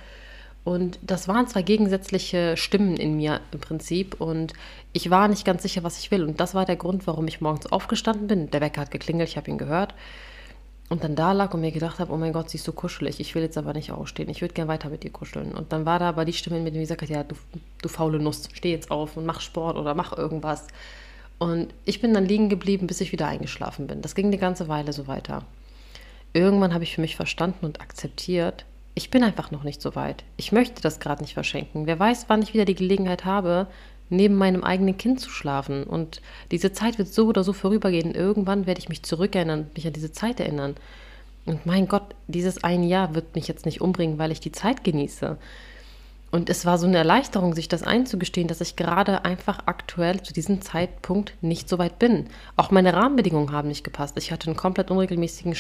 und 0.68 1.00
das 1.02 1.30
waren 1.30 1.48
zwei 1.48 1.62
gegensätzliche 1.62 2.58
Stimmen 2.58 2.98
in 2.98 3.16
mir 3.16 3.40
im 3.54 3.62
Prinzip. 3.62 4.20
Und 4.20 4.52
ich 4.92 5.10
war 5.10 5.30
nicht 5.30 5.46
ganz 5.46 5.64
sicher, 5.64 5.82
was 5.82 5.98
ich 5.98 6.12
will. 6.12 6.26
Und 6.26 6.42
das 6.42 6.56
war 6.56 6.66
der 6.66 6.76
Grund, 6.76 7.08
warum 7.08 7.26
ich 7.30 7.40
morgens 7.40 7.68
aufgestanden 7.68 8.28
bin. 8.28 8.52
Der 8.52 8.60
Wecker 8.60 8.82
hat 8.82 8.92
geklingelt, 8.92 9.30
ich 9.30 9.38
habe 9.38 9.50
ihn 9.50 9.58
gehört. 9.58 9.94
Und 10.90 11.06
dann 11.06 11.16
da 11.16 11.32
lag 11.32 11.54
und 11.54 11.62
mir 11.62 11.72
gedacht 11.72 12.00
habe, 12.00 12.12
oh 12.12 12.18
mein 12.18 12.34
Gott, 12.34 12.50
sie 12.50 12.58
ist 12.58 12.66
so 12.66 12.74
kuschelig. 12.74 13.22
Ich 13.22 13.34
will 13.34 13.44
jetzt 13.44 13.58
aber 13.58 13.72
nicht 13.72 13.94
aufstehen. 13.94 14.28
Ich 14.28 14.42
würde 14.42 14.54
gerne 14.54 14.68
weiter 14.68 14.90
mit 14.90 15.04
dir 15.04 15.10
kuscheln. 15.10 15.54
Und 15.54 15.72
dann 15.72 15.86
war 15.86 16.00
da 16.00 16.10
aber 16.10 16.26
die 16.26 16.34
Stimme, 16.34 16.60
mit 16.60 16.74
der 16.74 16.82
gesagt 16.82 17.02
hat, 17.02 17.10
ja, 17.10 17.24
du, 17.24 17.36
du 17.82 17.88
faule 17.88 18.20
Nuss, 18.20 18.50
steh 18.52 18.72
jetzt 18.72 18.92
auf 18.92 19.16
und 19.16 19.26
mach 19.26 19.40
Sport 19.40 19.78
oder 19.78 19.96
mach 19.96 20.18
irgendwas. 20.18 20.68
Und 21.38 21.74
ich 21.86 22.02
bin 22.02 22.14
dann 22.14 22.26
liegen 22.26 22.50
geblieben, 22.50 22.88
bis 22.88 23.00
ich 23.00 23.14
wieder 23.14 23.28
eingeschlafen 23.28 23.88
bin. 23.88 24.02
Das 24.02 24.16
ging 24.16 24.26
eine 24.26 24.38
ganze 24.38 24.68
Weile 24.68 24.92
so 24.92 25.08
weiter. 25.08 25.46
Irgendwann 26.34 26.74
habe 26.74 26.84
ich 26.84 26.94
für 26.94 27.00
mich 27.00 27.16
verstanden 27.16 27.66
und 27.66 27.80
akzeptiert, 27.80 28.66
ich 28.98 29.12
bin 29.12 29.24
einfach 29.24 29.52
noch 29.52 29.64
nicht 29.64 29.80
so 29.80 29.96
weit. 29.96 30.24
Ich 30.38 30.52
möchte 30.52 30.82
das 30.82 31.00
gerade 31.00 31.22
nicht 31.22 31.36
verschenken. 31.36 31.86
Wer 31.86 32.00
weiß, 32.00 32.26
wann 32.30 32.42
ich 32.42 32.56
wieder 32.56 32.66
die 32.66 32.74
Gelegenheit 32.74 33.26
habe, 33.26 33.68
neben 34.10 34.34
meinem 34.34 34.64
eigenen 34.64 34.98
Kind 34.98 35.20
zu 35.20 35.30
schlafen. 35.30 35.84
Und 35.84 36.20
diese 36.50 36.72
Zeit 36.72 36.98
wird 36.98 37.08
so 37.08 37.28
oder 37.28 37.44
so 37.44 37.54
vorübergehen. 37.54 38.16
Irgendwann 38.16 38.66
werde 38.66 38.80
ich 38.80 38.90
mich 38.90 39.04
zurückerinnern, 39.04 39.70
mich 39.76 39.86
an 39.86 39.94
diese 39.94 40.12
Zeit 40.12 40.40
erinnern. 40.40 40.74
Und 41.46 41.68
mein 41.68 41.88
Gott, 41.88 42.16
dieses 42.26 42.64
ein 42.64 42.84
Jahr 42.84 43.14
wird 43.14 43.36
mich 43.36 43.48
jetzt 43.48 43.68
nicht 43.68 43.82
umbringen, 43.82 44.18
weil 44.18 44.32
ich 44.32 44.40
die 44.40 44.52
Zeit 44.52 44.84
genieße. 44.84 45.38
Und 46.32 46.50
es 46.50 46.66
war 46.66 46.80
so 46.80 46.88
eine 46.88 46.98
Erleichterung, 46.98 47.54
sich 47.54 47.70
das 47.70 47.84
einzugestehen, 47.84 48.48
dass 48.48 48.62
ich 48.62 48.76
gerade 48.76 49.26
einfach 49.26 49.60
aktuell 49.68 50.24
zu 50.24 50.34
diesem 50.34 50.60
Zeitpunkt 50.62 51.36
nicht 51.42 51.70
so 51.70 51.78
weit 51.78 52.00
bin. 52.00 52.26
Auch 52.56 52.72
meine 52.72 52.94
Rahmenbedingungen 52.94 53.52
haben 53.52 53.68
nicht 53.68 53.84
gepasst. 53.84 54.18
Ich 54.18 54.32
hatte 54.32 54.48
einen 54.48 54.58
komplett 54.58 54.90
unregelmäßigen 54.90 55.54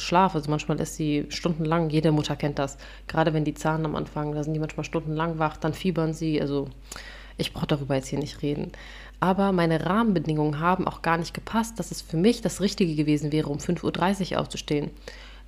Schlaf. 0.00 0.34
Also 0.34 0.50
manchmal 0.50 0.80
ist 0.80 0.96
sie 0.96 1.26
stundenlang, 1.28 1.90
jede 1.90 2.12
Mutter 2.12 2.36
kennt 2.36 2.58
das. 2.58 2.78
Gerade 3.06 3.32
wenn 3.32 3.44
die 3.44 3.54
Zahlen 3.54 3.84
am 3.84 3.96
Anfang, 3.96 4.34
da 4.34 4.42
sind 4.42 4.54
die 4.54 4.60
manchmal 4.60 4.84
stundenlang 4.84 5.38
wach, 5.38 5.56
dann 5.56 5.74
fiebern 5.74 6.14
sie. 6.14 6.40
Also 6.40 6.68
ich 7.36 7.52
brauche 7.52 7.66
darüber 7.66 7.94
jetzt 7.94 8.08
hier 8.08 8.18
nicht 8.18 8.42
reden. 8.42 8.72
Aber 9.20 9.52
meine 9.52 9.84
Rahmenbedingungen 9.84 10.60
haben 10.60 10.88
auch 10.88 11.02
gar 11.02 11.18
nicht 11.18 11.34
gepasst, 11.34 11.78
dass 11.78 11.90
es 11.90 12.00
für 12.02 12.16
mich 12.16 12.40
das 12.40 12.60
Richtige 12.60 12.94
gewesen 12.94 13.32
wäre, 13.32 13.48
um 13.48 13.58
5.30 13.58 14.32
Uhr 14.32 14.40
aufzustehen. 14.40 14.90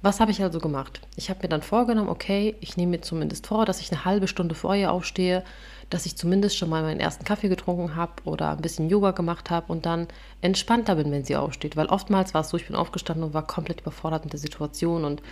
Was 0.03 0.19
habe 0.19 0.33
ich 0.33 0.43
also 0.43 0.59
gemacht? 0.59 1.01
Ich 1.17 1.31
habe 1.31 1.43
mir 1.43 1.49
dann 1.49 1.63
vorgenommen, 1.63 2.09
okay, 2.09 2.57
ich 2.61 2.77
nehme 2.77 2.91
mir 2.91 3.01
zumindest 3.03 3.47
vor, 3.47 3.65
dass 3.65 3.81
ich 3.81 3.93
eine 3.93 4.05
halbe 4.05 4.27
Stunde 4.27 4.55
vorher 4.55 4.93
aufstehe, 4.93 5.45
dass 5.93 6.07
ich 6.07 6.17
zumindest 6.17 6.57
schon 6.57 6.71
mal 6.71 6.83
meinen 6.83 7.01
ersten 7.01 7.25
Kaffee 7.25 7.49
getrunken 7.49 7.97
habe 7.97 8.13
oder 8.25 8.51
ein 8.51 8.63
bisschen 8.63 8.89
Yoga 8.89 9.11
gemacht 9.11 9.51
habe 9.51 9.71
und 9.71 9.85
dann 9.85 10.09
entspannter 10.41 10.97
bin, 10.97 11.11
wenn 11.13 11.25
sie 11.25 11.37
aufsteht. 11.37 11.77
Weil 11.77 11.87
oftmals 11.87 12.35
war 12.35 12.41
es 12.41 12.49
so, 12.49 12.57
ich 12.57 12.67
bin 12.67 12.77
aufgestanden 12.77 13.25
und 13.25 13.35
war 13.35 13.47
komplett 13.47 13.83
überfordert 13.83 14.25
mit 14.25 14.33
der 14.33 14.41
Situation 14.41 15.05
und 15.05 15.23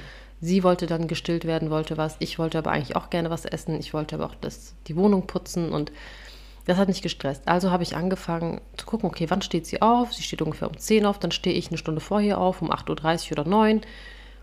sie 0.41 0.62
wollte 0.62 0.87
dann 0.87 1.09
gestillt 1.09 1.45
werden, 1.45 1.71
wollte 1.71 1.97
was. 1.97 2.17
Ich 2.19 2.39
wollte 2.39 2.59
aber 2.59 2.73
eigentlich 2.73 2.97
auch 2.97 3.11
gerne 3.11 3.31
was 3.31 3.45
essen. 3.45 3.79
Ich 3.81 3.95
wollte 3.95 4.17
aber 4.17 4.27
auch 4.27 4.35
das, 4.41 4.75
die 4.87 4.97
Wohnung 4.97 5.27
putzen 5.27 5.73
und 5.73 5.93
das 6.67 6.77
hat 6.77 6.89
mich 6.89 7.03
gestresst. 7.03 7.49
Also 7.49 7.71
habe 7.71 7.83
ich 7.83 7.97
angefangen 7.97 8.61
zu 8.77 8.85
gucken, 8.85 9.09
okay, 9.09 9.31
wann 9.31 9.43
steht 9.43 9.67
sie 9.67 9.81
auf? 9.81 10.12
Sie 10.12 10.23
steht 10.23 10.43
ungefähr 10.43 10.69
um 10.69 10.77
10 10.77 11.07
auf, 11.07 11.19
dann 11.19 11.33
stehe 11.33 11.57
ich 11.57 11.69
eine 11.69 11.79
Stunde 11.79 12.01
vorher 12.01 12.39
auf, 12.39 12.61
um 12.61 12.71
8.30 12.71 13.33
Uhr 13.33 13.39
oder 13.39 13.49
9 13.49 13.77
Uhr. 13.77 13.83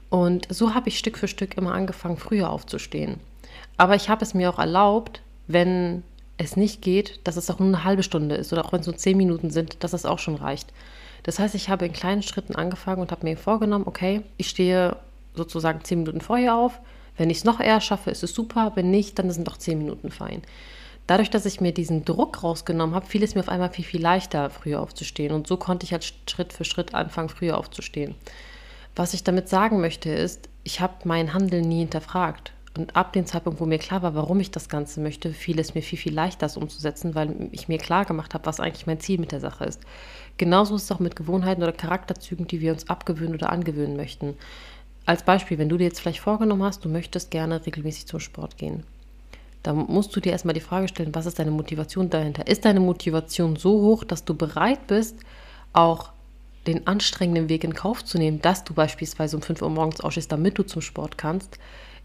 Und 0.10 0.48
so 0.50 0.74
habe 0.74 0.90
ich 0.90 0.98
Stück 0.98 1.18
für 1.18 1.28
Stück 1.28 1.58
immer 1.58 1.74
angefangen, 1.74 2.18
früher 2.18 2.50
aufzustehen. 2.50 3.20
Aber 3.78 3.96
ich 3.96 4.10
habe 4.10 4.24
es 4.24 4.34
mir 4.34 4.50
auch 4.50 4.60
erlaubt, 4.60 5.22
wenn 5.48 6.04
es 6.38 6.56
nicht 6.56 6.82
geht, 6.82 7.20
dass 7.24 7.36
es 7.36 7.50
auch 7.50 7.60
nur 7.60 7.68
eine 7.68 7.84
halbe 7.84 8.04
Stunde 8.04 8.36
ist 8.36 8.54
oder 8.54 8.66
auch 8.66 8.74
wenn 8.74 8.82
es 8.82 8.88
nur 8.88 8.98
zehn 8.98 9.18
Minuten 9.18 9.50
sind, 9.50 9.84
dass 9.84 9.92
das 9.92 10.06
auch 10.06 10.20
schon 10.20 10.36
reicht. 10.36 10.72
Das 11.24 11.40
heißt, 11.40 11.56
ich 11.56 11.70
habe 11.70 11.86
in 11.86 11.94
kleinen 11.94 12.22
Schritten 12.22 12.56
angefangen 12.56 13.02
und 13.02 13.12
habe 13.12 13.26
mir 13.26 13.38
vorgenommen, 13.38 13.88
okay, 13.88 14.22
ich 14.38 14.50
stehe 14.50 14.96
sozusagen 15.34 15.84
zehn 15.84 16.00
Minuten 16.00 16.22
vorher 16.22 16.56
auf. 16.56 16.80
Wenn 17.18 17.30
ich 17.30 17.40
es 17.40 17.44
noch 17.44 17.60
eher 17.60 17.82
schaffe, 17.82 18.12
ist 18.12 18.24
es 18.24 18.34
super. 18.34 18.74
Wenn 18.76 18.92
nicht, 18.92 19.18
dann 19.18 19.30
sind 19.32 19.50
auch 19.50 19.58
zehn 19.58 19.78
Minuten 19.78 20.12
fein. 20.12 20.44
Dadurch, 21.08 21.30
dass 21.30 21.46
ich 21.46 21.62
mir 21.62 21.72
diesen 21.72 22.06
Druck 22.06 22.44
rausgenommen 22.44 22.94
habe, 22.94 23.06
fiel 23.06 23.24
es 23.24 23.34
mir 23.34 23.42
auf 23.42 23.50
einmal 23.50 23.72
viel, 23.72 23.86
viel 23.86 24.02
leichter, 24.02 24.50
früher 24.50 24.82
aufzustehen. 24.82 25.34
Und 25.34 25.48
so 25.48 25.58
konnte 25.58 25.86
ich 25.86 25.94
halt 25.94 26.14
Schritt 26.30 26.54
für 26.54 26.66
Schritt 26.66 26.94
anfangen, 26.94 27.30
früher 27.30 27.58
aufzustehen. 27.58 28.16
Was 28.96 29.14
ich 29.14 29.24
damit 29.24 29.48
sagen 29.48 29.80
möchte, 29.80 30.10
ist, 30.10 30.50
ich 30.64 30.82
habe 30.82 30.94
mein 31.06 31.34
Handeln 31.34 31.68
nie 31.68 31.80
hinterfragt. 31.80 32.52
Und 32.78 32.96
ab 32.96 33.14
dem 33.14 33.26
Zeitpunkt, 33.26 33.60
wo 33.60 33.66
mir 33.66 33.80
klar 33.80 34.04
war, 34.04 34.14
warum 34.14 34.40
ich 34.40 34.52
das 34.52 34.70
Ganze 34.70 35.02
möchte, 35.02 35.34
fiel 35.34 35.60
es 35.60 35.74
mir 35.74 35.82
viel, 35.82 35.98
viel 35.98 36.14
leichter, 36.14 36.42
das 36.42 36.58
umzusetzen, 36.58 37.16
weil 37.16 37.50
ich 37.52 37.68
mir 37.68 37.80
klar 37.80 38.06
gemacht 38.06 38.34
habe, 38.34 38.46
was 38.46 38.60
eigentlich 38.60 38.86
mein 38.86 39.00
Ziel 39.00 39.20
mit 39.20 39.32
der 39.32 39.40
Sache 39.40 39.66
ist. 39.66 39.82
Genauso 40.38 40.76
ist 40.76 40.84
es 40.84 40.92
auch 40.92 41.00
mit 41.00 41.16
Gewohnheiten 41.16 41.64
oder 41.64 41.72
Charakterzügen, 41.72 42.48
die 42.48 42.62
wir 42.62 42.72
uns 42.72 42.88
abgewöhnen 42.88 43.34
oder 43.34 43.52
angewöhnen 43.52 43.98
möchten. 43.98 44.36
Als 45.08 45.24
Beispiel, 45.24 45.58
wenn 45.58 45.70
du 45.70 45.78
dir 45.78 45.86
jetzt 45.86 46.02
vielleicht 46.02 46.20
vorgenommen 46.20 46.64
hast, 46.64 46.86
du 46.86 46.90
möchtest 46.90 47.32
gerne 47.32 47.66
regelmäßig 47.66 48.06
zum 48.06 48.20
Sport 48.20 48.58
gehen, 48.58 48.84
dann 49.64 49.78
musst 49.78 50.16
du 50.16 50.20
dir 50.20 50.32
erstmal 50.32 50.54
die 50.54 50.60
Frage 50.60 50.88
stellen, 50.88 51.16
was 51.16 51.26
ist 51.26 51.40
deine 51.40 51.52
Motivation 51.52 52.10
dahinter? 52.10 52.46
Ist 52.46 52.66
deine 52.66 52.80
Motivation 52.80 53.56
so 53.56 53.72
hoch, 53.82 54.04
dass 54.04 54.24
du 54.24 54.36
bereit 54.36 54.86
bist, 54.88 55.16
auch 55.74 56.12
den 56.68 56.86
anstrengenden 56.86 57.50
Weg 57.50 57.64
in 57.64 57.74
Kauf 57.74 58.06
zu 58.06 58.18
nehmen, 58.18 58.42
dass 58.42 58.64
du 58.64 58.74
beispielsweise 58.74 59.36
um 59.36 59.42
5 59.42 59.62
Uhr 59.62 59.70
morgens 59.70 60.02
ausstehst, 60.02 60.32
damit 60.32 60.60
du 60.60 60.64
zum 60.64 60.82
Sport 60.82 61.18
kannst? 61.18 61.58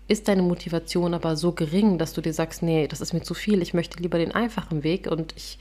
Ist 0.08 0.28
deine 0.28 0.43
Motivation 0.43 1.14
aber 1.14 1.37
so 1.37 1.52
gering, 1.52 1.99
dass 1.99 2.12
du 2.12 2.20
dir 2.20 2.32
sagst, 2.32 2.62
nee, 2.62 2.87
das 2.87 3.00
ist 3.00 3.12
mir 3.12 3.22
zu 3.22 3.34
viel, 3.34 3.62
ich 3.62 3.75
möchte 3.75 4.02
lieber 4.02 4.18
den 4.18 4.32
einfachen 4.32 4.82
Weg 4.85 5.06
und 5.06 5.35
ich 5.37 5.59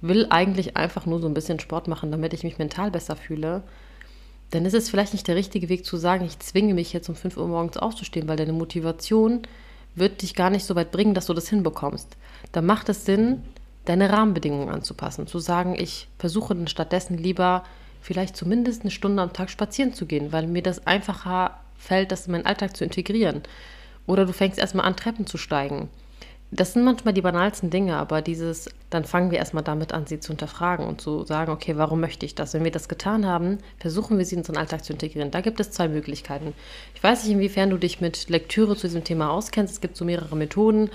will 0.00 0.26
eigentlich 0.30 0.76
einfach 0.76 1.06
nur 1.06 1.20
so 1.20 1.26
ein 1.26 1.34
bisschen 1.34 1.60
Sport 1.60 1.88
machen, 1.88 2.10
damit 2.10 2.32
ich 2.34 2.44
mich 2.44 2.58
mental 2.58 2.90
besser 2.90 3.16
fühle, 3.16 3.62
dann 4.50 4.66
ist 4.66 4.74
es 4.74 4.90
vielleicht 4.90 5.12
nicht 5.12 5.26
der 5.26 5.36
richtige 5.36 5.68
Weg 5.68 5.84
zu 5.84 5.96
sagen, 5.96 6.24
ich 6.24 6.38
zwinge 6.38 6.74
mich 6.74 6.92
jetzt 6.92 7.08
um 7.08 7.14
5 7.14 7.36
Uhr 7.36 7.48
morgens 7.48 7.76
aufzustehen, 7.76 8.28
weil 8.28 8.36
deine 8.36 8.52
Motivation 8.52 9.42
wird 9.94 10.22
dich 10.22 10.34
gar 10.34 10.50
nicht 10.50 10.64
so 10.64 10.74
weit 10.74 10.90
bringen, 10.90 11.14
dass 11.14 11.26
du 11.26 11.34
das 11.34 11.48
hinbekommst. 11.48 12.16
Da 12.52 12.62
macht 12.62 12.88
es 12.88 13.04
Sinn, 13.04 13.42
deine 13.84 14.10
Rahmenbedingungen 14.10 14.68
anzupassen, 14.68 15.26
zu 15.26 15.38
sagen, 15.38 15.74
ich 15.78 16.08
versuche 16.18 16.54
dann 16.54 16.68
stattdessen 16.68 17.18
lieber 17.18 17.64
vielleicht 18.00 18.36
zumindest 18.36 18.82
eine 18.82 18.90
Stunde 18.90 19.22
am 19.22 19.32
Tag 19.32 19.50
spazieren 19.50 19.94
zu 19.94 20.06
gehen, 20.06 20.32
weil 20.32 20.46
mir 20.46 20.62
das 20.62 20.86
einfacher 20.86 21.58
fällt, 21.76 22.12
das 22.12 22.26
in 22.26 22.32
meinen 22.32 22.46
Alltag 22.46 22.76
zu 22.76 22.84
integrieren. 22.84 23.42
Oder 24.06 24.26
du 24.26 24.32
fängst 24.32 24.58
erstmal 24.58 24.86
an, 24.86 24.96
Treppen 24.96 25.26
zu 25.26 25.38
steigen. 25.38 25.88
Das 26.50 26.72
sind 26.72 26.84
manchmal 26.84 27.14
die 27.14 27.22
banalsten 27.22 27.70
Dinge, 27.70 27.96
aber 27.96 28.22
dieses, 28.22 28.70
dann 28.88 29.04
fangen 29.04 29.32
wir 29.32 29.38
erstmal 29.38 29.64
damit 29.64 29.92
an, 29.92 30.06
sie 30.06 30.20
zu 30.20 30.28
hinterfragen 30.28 30.86
und 30.86 31.00
zu 31.00 31.24
sagen, 31.24 31.50
okay, 31.50 31.76
warum 31.76 31.98
möchte 32.00 32.24
ich 32.26 32.36
das? 32.36 32.54
Wenn 32.54 32.62
wir 32.62 32.70
das 32.70 32.88
getan 32.88 33.26
haben, 33.26 33.58
versuchen 33.78 34.18
wir 34.18 34.24
sie 34.24 34.36
in 34.36 34.42
unseren 34.42 34.58
Alltag 34.58 34.84
zu 34.84 34.92
integrieren. 34.92 35.32
Da 35.32 35.40
gibt 35.40 35.58
es 35.58 35.72
zwei 35.72 35.88
Möglichkeiten. 35.88 36.52
Ich 36.94 37.02
weiß 37.02 37.24
nicht, 37.24 37.32
inwiefern 37.32 37.70
du 37.70 37.76
dich 37.76 38.00
mit 38.00 38.28
Lektüre 38.28 38.76
zu 38.76 38.86
diesem 38.86 39.02
Thema 39.02 39.30
auskennst. 39.30 39.74
Es 39.74 39.80
gibt 39.80 39.96
so 39.96 40.04
mehrere 40.04 40.36
Methoden. 40.36 40.90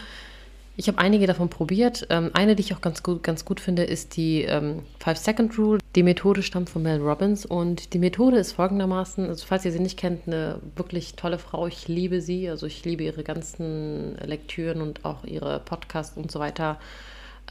Ich 0.80 0.88
habe 0.88 0.98
einige 1.00 1.28
davon 1.28 1.50
probiert. 1.50 2.08
Ähm, 2.10 2.32
eine, 2.32 2.56
die 2.56 2.62
ich 2.62 2.74
auch 2.74 2.80
ganz 2.80 3.04
gut, 3.04 3.22
ganz 3.22 3.44
gut 3.44 3.60
finde, 3.60 3.84
ist 3.84 4.16
die 4.16 4.44
ähm, 4.44 4.84
Five-Second-Rule. 5.00 5.80
Die 5.94 6.04
Methode 6.04 6.42
stammt 6.42 6.70
von 6.70 6.84
Mel 6.84 7.02
Robbins 7.02 7.46
und 7.46 7.94
die 7.94 8.00
Methode 8.00 8.38
ist 8.38 8.54
folgendermaßen, 8.54 9.28
also 9.28 9.46
falls 9.46 9.66
ihr 9.66 9.74
sie 9.74 9.82
nicht 9.82 10.00
kennt, 10.00 10.26
eine 10.26 10.62
wirklich 10.78 11.16
tolle 11.16 11.38
Frau. 11.38 11.68
Ich 11.68 11.90
liebe 11.90 12.22
sie, 12.22 12.50
also 12.50 12.66
ich 12.66 12.86
liebe 12.86 13.04
ihre 13.04 13.24
ganzen 13.24 14.16
Lektüren 14.20 14.82
und 14.82 15.04
auch 15.04 15.26
ihre 15.26 15.60
Podcasts 15.60 16.16
und 16.16 16.32
so 16.32 16.40
weiter. 16.40 16.80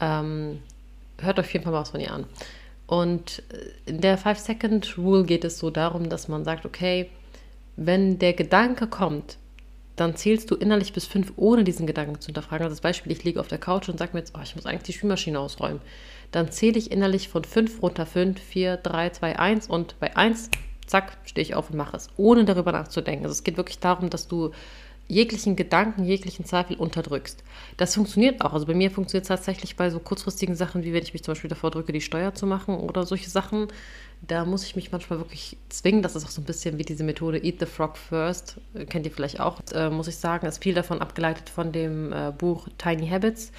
Ähm, 0.01 0.57
hört 1.19 1.39
auf 1.39 1.53
jeden 1.53 1.63
Fall 1.63 1.73
mal 1.73 1.81
was 1.81 1.91
von 1.91 2.01
ihr 2.01 2.11
an. 2.11 2.25
Und 2.87 3.43
äh, 3.53 3.91
in 3.91 4.01
der 4.01 4.17
Five-Second-Rule 4.17 5.25
geht 5.25 5.45
es 5.45 5.59
so 5.59 5.69
darum, 5.69 6.09
dass 6.09 6.29
man 6.29 6.45
sagt, 6.45 6.65
okay, 6.65 7.11
wenn 7.75 8.17
der 8.17 8.33
Gedanke 8.33 8.87
kommt, 8.87 9.37
dann 9.99 10.15
zählst 10.15 10.49
du 10.49 10.55
innerlich 10.55 10.93
bis 10.93 11.05
fünf, 11.05 11.33
ohne 11.35 11.63
diesen 11.63 11.85
Gedanken 11.85 12.19
zu 12.21 12.27
hinterfragen. 12.27 12.63
Also 12.63 12.75
das 12.75 12.81
Beispiel, 12.81 13.11
ich 13.11 13.23
liege 13.23 13.39
auf 13.39 13.47
der 13.47 13.57
Couch 13.57 13.89
und 13.89 13.99
sage 13.99 14.11
mir 14.13 14.19
jetzt, 14.19 14.33
oh, 14.35 14.41
ich 14.41 14.55
muss 14.55 14.65
eigentlich 14.65 14.83
die 14.83 14.93
Spülmaschine 14.93 15.39
ausräumen. 15.39 15.81
Dann 16.31 16.51
zähle 16.51 16.77
ich 16.77 16.91
innerlich 16.91 17.27
von 17.27 17.43
fünf 17.43 17.81
runter, 17.81 18.05
fünf, 18.05 18.39
vier, 18.39 18.77
drei, 18.77 19.09
zwei, 19.09 19.37
eins 19.37 19.67
und 19.67 19.99
bei 19.99 20.15
eins, 20.15 20.49
zack, 20.85 21.17
stehe 21.25 21.43
ich 21.43 21.55
auf 21.55 21.69
und 21.69 21.77
mache 21.77 21.97
es, 21.97 22.07
ohne 22.17 22.45
darüber 22.45 22.71
nachzudenken. 22.71 23.25
Also 23.25 23.33
es 23.33 23.43
geht 23.43 23.57
wirklich 23.57 23.79
darum, 23.79 24.09
dass 24.09 24.27
du 24.27 24.51
jeglichen 25.09 25.55
Gedanken, 25.55 26.05
jeglichen 26.05 26.45
Zweifel 26.45 26.77
unterdrückst. 26.77 27.43
Das 27.77 27.95
funktioniert 27.95 28.41
auch. 28.41 28.53
Also 28.53 28.67
bei 28.67 28.75
mir 28.75 28.91
funktioniert 28.91 29.23
es 29.23 29.27
tatsächlich 29.27 29.75
bei 29.75 29.89
so 29.89 29.99
kurzfristigen 29.99 30.55
Sachen, 30.55 30.83
wie 30.83 30.93
wenn 30.93 31.03
ich 31.03 31.13
mich 31.13 31.23
zum 31.23 31.33
Beispiel 31.33 31.49
davor 31.49 31.71
drücke, 31.71 31.91
die 31.91 31.99
Steuer 31.99 32.33
zu 32.35 32.45
machen 32.45 32.75
oder 32.77 33.05
solche 33.05 33.29
Sachen. 33.29 33.67
Da 34.21 34.45
muss 34.45 34.63
ich 34.63 34.75
mich 34.75 34.91
manchmal 34.91 35.19
wirklich 35.19 35.57
zwingen. 35.69 36.03
Das 36.03 36.15
ist 36.15 36.25
auch 36.25 36.29
so 36.29 36.41
ein 36.41 36.45
bisschen 36.45 36.77
wie 36.77 36.83
diese 36.83 37.03
Methode 37.03 37.43
Eat 37.43 37.59
the 37.59 37.65
Frog 37.65 37.97
First. 37.97 38.57
Kennt 38.89 39.05
ihr 39.05 39.11
vielleicht 39.11 39.39
auch, 39.39 39.59
äh, 39.73 39.89
muss 39.89 40.07
ich 40.07 40.17
sagen. 40.17 40.45
Ist 40.45 40.63
viel 40.63 40.75
davon 40.75 41.01
abgeleitet 41.01 41.49
von 41.49 41.71
dem 41.71 42.13
äh, 42.13 42.31
Buch 42.37 42.67
Tiny 42.77 43.07
Habits. 43.09 43.51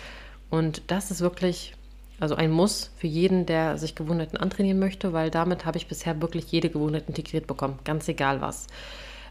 Und 0.50 0.82
das 0.86 1.10
ist 1.10 1.20
wirklich 1.20 1.74
also 2.20 2.34
ein 2.34 2.50
Muss 2.50 2.90
für 2.96 3.06
jeden, 3.06 3.46
der 3.46 3.78
sich 3.78 3.94
Gewohnheiten 3.94 4.36
antrainieren 4.36 4.78
möchte, 4.78 5.12
weil 5.12 5.30
damit 5.30 5.64
habe 5.64 5.78
ich 5.78 5.88
bisher 5.88 6.20
wirklich 6.20 6.52
jede 6.52 6.68
Gewohnheit 6.68 7.08
integriert 7.08 7.46
bekommen, 7.46 7.78
ganz 7.84 8.06
egal 8.08 8.40
was. 8.40 8.66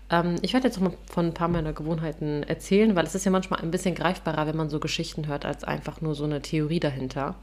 Ähm, 0.10 0.36
ich 0.42 0.54
werde 0.54 0.68
jetzt 0.68 0.80
noch 0.80 0.92
mal 0.92 0.98
von 1.10 1.28
ein 1.28 1.34
paar 1.34 1.48
meiner 1.48 1.74
Gewohnheiten 1.74 2.44
erzählen, 2.44 2.96
weil 2.96 3.06
es 3.06 3.16
ist 3.16 3.25
ja 3.25 3.32
manchmal 3.32 3.62
ein 3.62 3.72
bisschen 3.72 3.96
greifbarer, 3.96 4.48
wenn 4.48 4.58
man 4.58 4.70
so 4.70 4.80
Geschichten 4.80 5.28
hört, 5.28 5.46
als 5.46 5.63
einfach 5.63 6.01
nur 6.01 6.16
so 6.16 6.24
eine 6.24 6.42
Theorie 6.42 6.80
dahinter. 6.80 7.36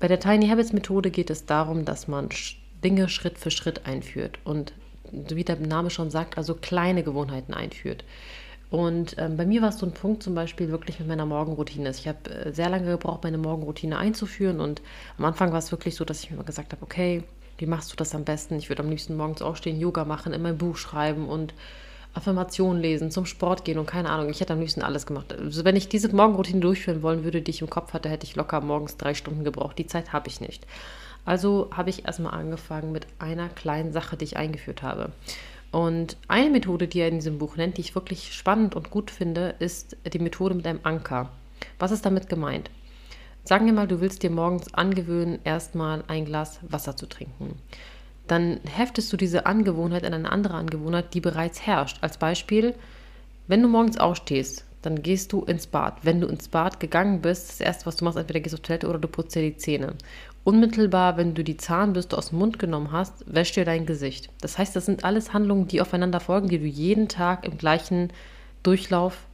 Bei 0.00 0.08
der 0.08 0.20
Tiny 0.20 0.48
Habits 0.48 0.72
Methode 0.72 1.10
geht 1.10 1.30
es 1.30 1.46
darum, 1.46 1.84
dass 1.84 2.08
man 2.08 2.28
Dinge 2.82 3.08
Schritt 3.08 3.38
für 3.38 3.50
Schritt 3.50 3.86
einführt 3.86 4.38
und 4.44 4.72
wie 5.12 5.44
der 5.44 5.56
Name 5.56 5.90
schon 5.90 6.10
sagt, 6.10 6.36
also 6.36 6.54
kleine 6.54 7.02
Gewohnheiten 7.02 7.54
einführt. 7.54 8.04
Und 8.70 9.14
ähm, 9.18 9.36
bei 9.36 9.46
mir 9.46 9.62
war 9.62 9.68
es 9.68 9.78
so 9.78 9.86
ein 9.86 9.92
Punkt 9.92 10.22
zum 10.22 10.34
Beispiel 10.34 10.68
wirklich 10.68 10.98
mit 10.98 11.06
meiner 11.06 11.26
Morgenroutine. 11.26 11.90
Ich 11.90 12.08
habe 12.08 12.28
äh, 12.28 12.52
sehr 12.52 12.68
lange 12.68 12.90
gebraucht, 12.90 13.22
meine 13.22 13.38
Morgenroutine 13.38 13.98
einzuführen. 13.98 14.58
Und 14.58 14.82
am 15.16 15.26
Anfang 15.26 15.52
war 15.52 15.58
es 15.58 15.70
wirklich 15.70 15.94
so, 15.94 16.04
dass 16.04 16.24
ich 16.24 16.30
mir 16.30 16.38
mal 16.38 16.42
gesagt 16.42 16.72
habe, 16.72 16.82
okay, 16.82 17.22
wie 17.58 17.66
machst 17.66 17.92
du 17.92 17.96
das 17.96 18.14
am 18.16 18.24
besten? 18.24 18.56
Ich 18.56 18.68
würde 18.68 18.82
am 18.82 18.90
liebsten 18.90 19.16
morgens 19.16 19.42
aufstehen, 19.42 19.78
Yoga 19.78 20.04
machen, 20.04 20.32
in 20.32 20.42
mein 20.42 20.58
Buch 20.58 20.76
schreiben 20.76 21.28
und 21.28 21.54
Affirmationen 22.14 22.80
lesen, 22.80 23.10
zum 23.10 23.26
Sport 23.26 23.64
gehen 23.64 23.78
und 23.78 23.86
keine 23.86 24.10
Ahnung. 24.10 24.30
Ich 24.30 24.40
hätte 24.40 24.52
am 24.52 24.60
liebsten 24.60 24.82
alles 24.82 25.06
gemacht. 25.06 25.32
Also 25.32 25.64
wenn 25.64 25.76
ich 25.76 25.88
diese 25.88 26.14
Morgenroutine 26.14 26.60
durchführen 26.60 27.02
wollen 27.02 27.24
würde, 27.24 27.42
die 27.42 27.50
ich 27.50 27.60
im 27.60 27.70
Kopf 27.70 27.92
hatte, 27.92 28.08
hätte 28.08 28.24
ich 28.24 28.36
locker 28.36 28.60
morgens 28.60 28.96
drei 28.96 29.14
Stunden 29.14 29.44
gebraucht. 29.44 29.78
Die 29.78 29.86
Zeit 29.86 30.12
habe 30.12 30.28
ich 30.28 30.40
nicht. 30.40 30.66
Also 31.24 31.70
habe 31.74 31.90
ich 31.90 32.06
erstmal 32.06 32.34
angefangen 32.34 32.92
mit 32.92 33.06
einer 33.18 33.48
kleinen 33.48 33.92
Sache, 33.92 34.16
die 34.16 34.24
ich 34.24 34.36
eingeführt 34.36 34.82
habe. 34.82 35.10
Und 35.72 36.16
eine 36.28 36.50
Methode, 36.50 36.86
die 36.86 37.00
er 37.00 37.08
in 37.08 37.16
diesem 37.16 37.38
Buch 37.38 37.56
nennt, 37.56 37.78
die 37.78 37.80
ich 37.80 37.96
wirklich 37.96 38.32
spannend 38.32 38.76
und 38.76 38.90
gut 38.90 39.10
finde, 39.10 39.56
ist 39.58 39.96
die 40.12 40.20
Methode 40.20 40.54
mit 40.54 40.66
einem 40.66 40.80
Anker. 40.84 41.30
Was 41.80 41.90
ist 41.90 42.06
damit 42.06 42.28
gemeint? 42.28 42.70
Sagen 43.42 43.66
wir 43.66 43.72
mal, 43.72 43.88
du 43.88 44.00
willst 44.00 44.22
dir 44.22 44.30
morgens 44.30 44.72
angewöhnen, 44.72 45.40
erstmal 45.42 46.04
ein 46.06 46.24
Glas 46.24 46.60
Wasser 46.62 46.96
zu 46.96 47.06
trinken. 47.06 47.58
Dann 48.26 48.60
heftest 48.64 49.12
du 49.12 49.16
diese 49.16 49.46
Angewohnheit 49.46 50.04
an 50.04 50.14
eine 50.14 50.32
andere 50.32 50.54
Angewohnheit, 50.54 51.12
die 51.14 51.20
bereits 51.20 51.66
herrscht. 51.66 51.98
Als 52.00 52.18
Beispiel, 52.18 52.74
wenn 53.46 53.62
du 53.62 53.68
morgens 53.68 53.98
aufstehst, 53.98 54.64
dann 54.84 55.02
gehst 55.02 55.32
du 55.32 55.42
ins 55.44 55.66
Bad. 55.66 55.98
Wenn 56.02 56.20
du 56.20 56.26
ins 56.26 56.48
Bad 56.48 56.80
gegangen 56.80 57.20
bist, 57.20 57.48
das 57.48 57.60
erste, 57.60 57.86
was 57.86 57.96
du 57.96 58.04
machst, 58.04 58.18
entweder 58.18 58.40
gehst 58.40 58.52
du 58.52 58.56
auf 58.58 58.62
Toilette 58.62 58.88
oder 58.88 58.98
du 58.98 59.08
putzt 59.08 59.34
dir 59.34 59.42
die 59.42 59.56
Zähne. 59.56 59.94
Unmittelbar, 60.44 61.16
wenn 61.16 61.34
du 61.34 61.42
die 61.42 61.56
Zahnbürste 61.56 62.18
aus 62.18 62.30
dem 62.30 62.38
Mund 62.38 62.58
genommen 62.58 62.92
hast, 62.92 63.24
wäschst 63.26 63.56
dir 63.56 63.64
dein 63.64 63.86
Gesicht. 63.86 64.28
Das 64.40 64.58
heißt, 64.58 64.76
das 64.76 64.86
sind 64.86 65.04
alles 65.04 65.32
Handlungen, 65.32 65.68
die 65.68 65.80
aufeinander 65.80 66.20
folgen, 66.20 66.48
die 66.48 66.58
du 66.58 66.66
jeden 66.66 67.08
Tag 67.08 67.46
im 67.46 67.56
gleichen 67.56 68.12
Durchlauf 68.62 69.26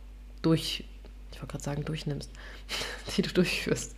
durch, 0.42 0.84
ich 1.32 1.40
wollte 1.40 1.52
gerade 1.52 1.64
sagen, 1.64 1.84
durchnimmst, 1.84 2.30
die 3.16 3.22
du 3.22 3.30
durchführst. 3.30 3.96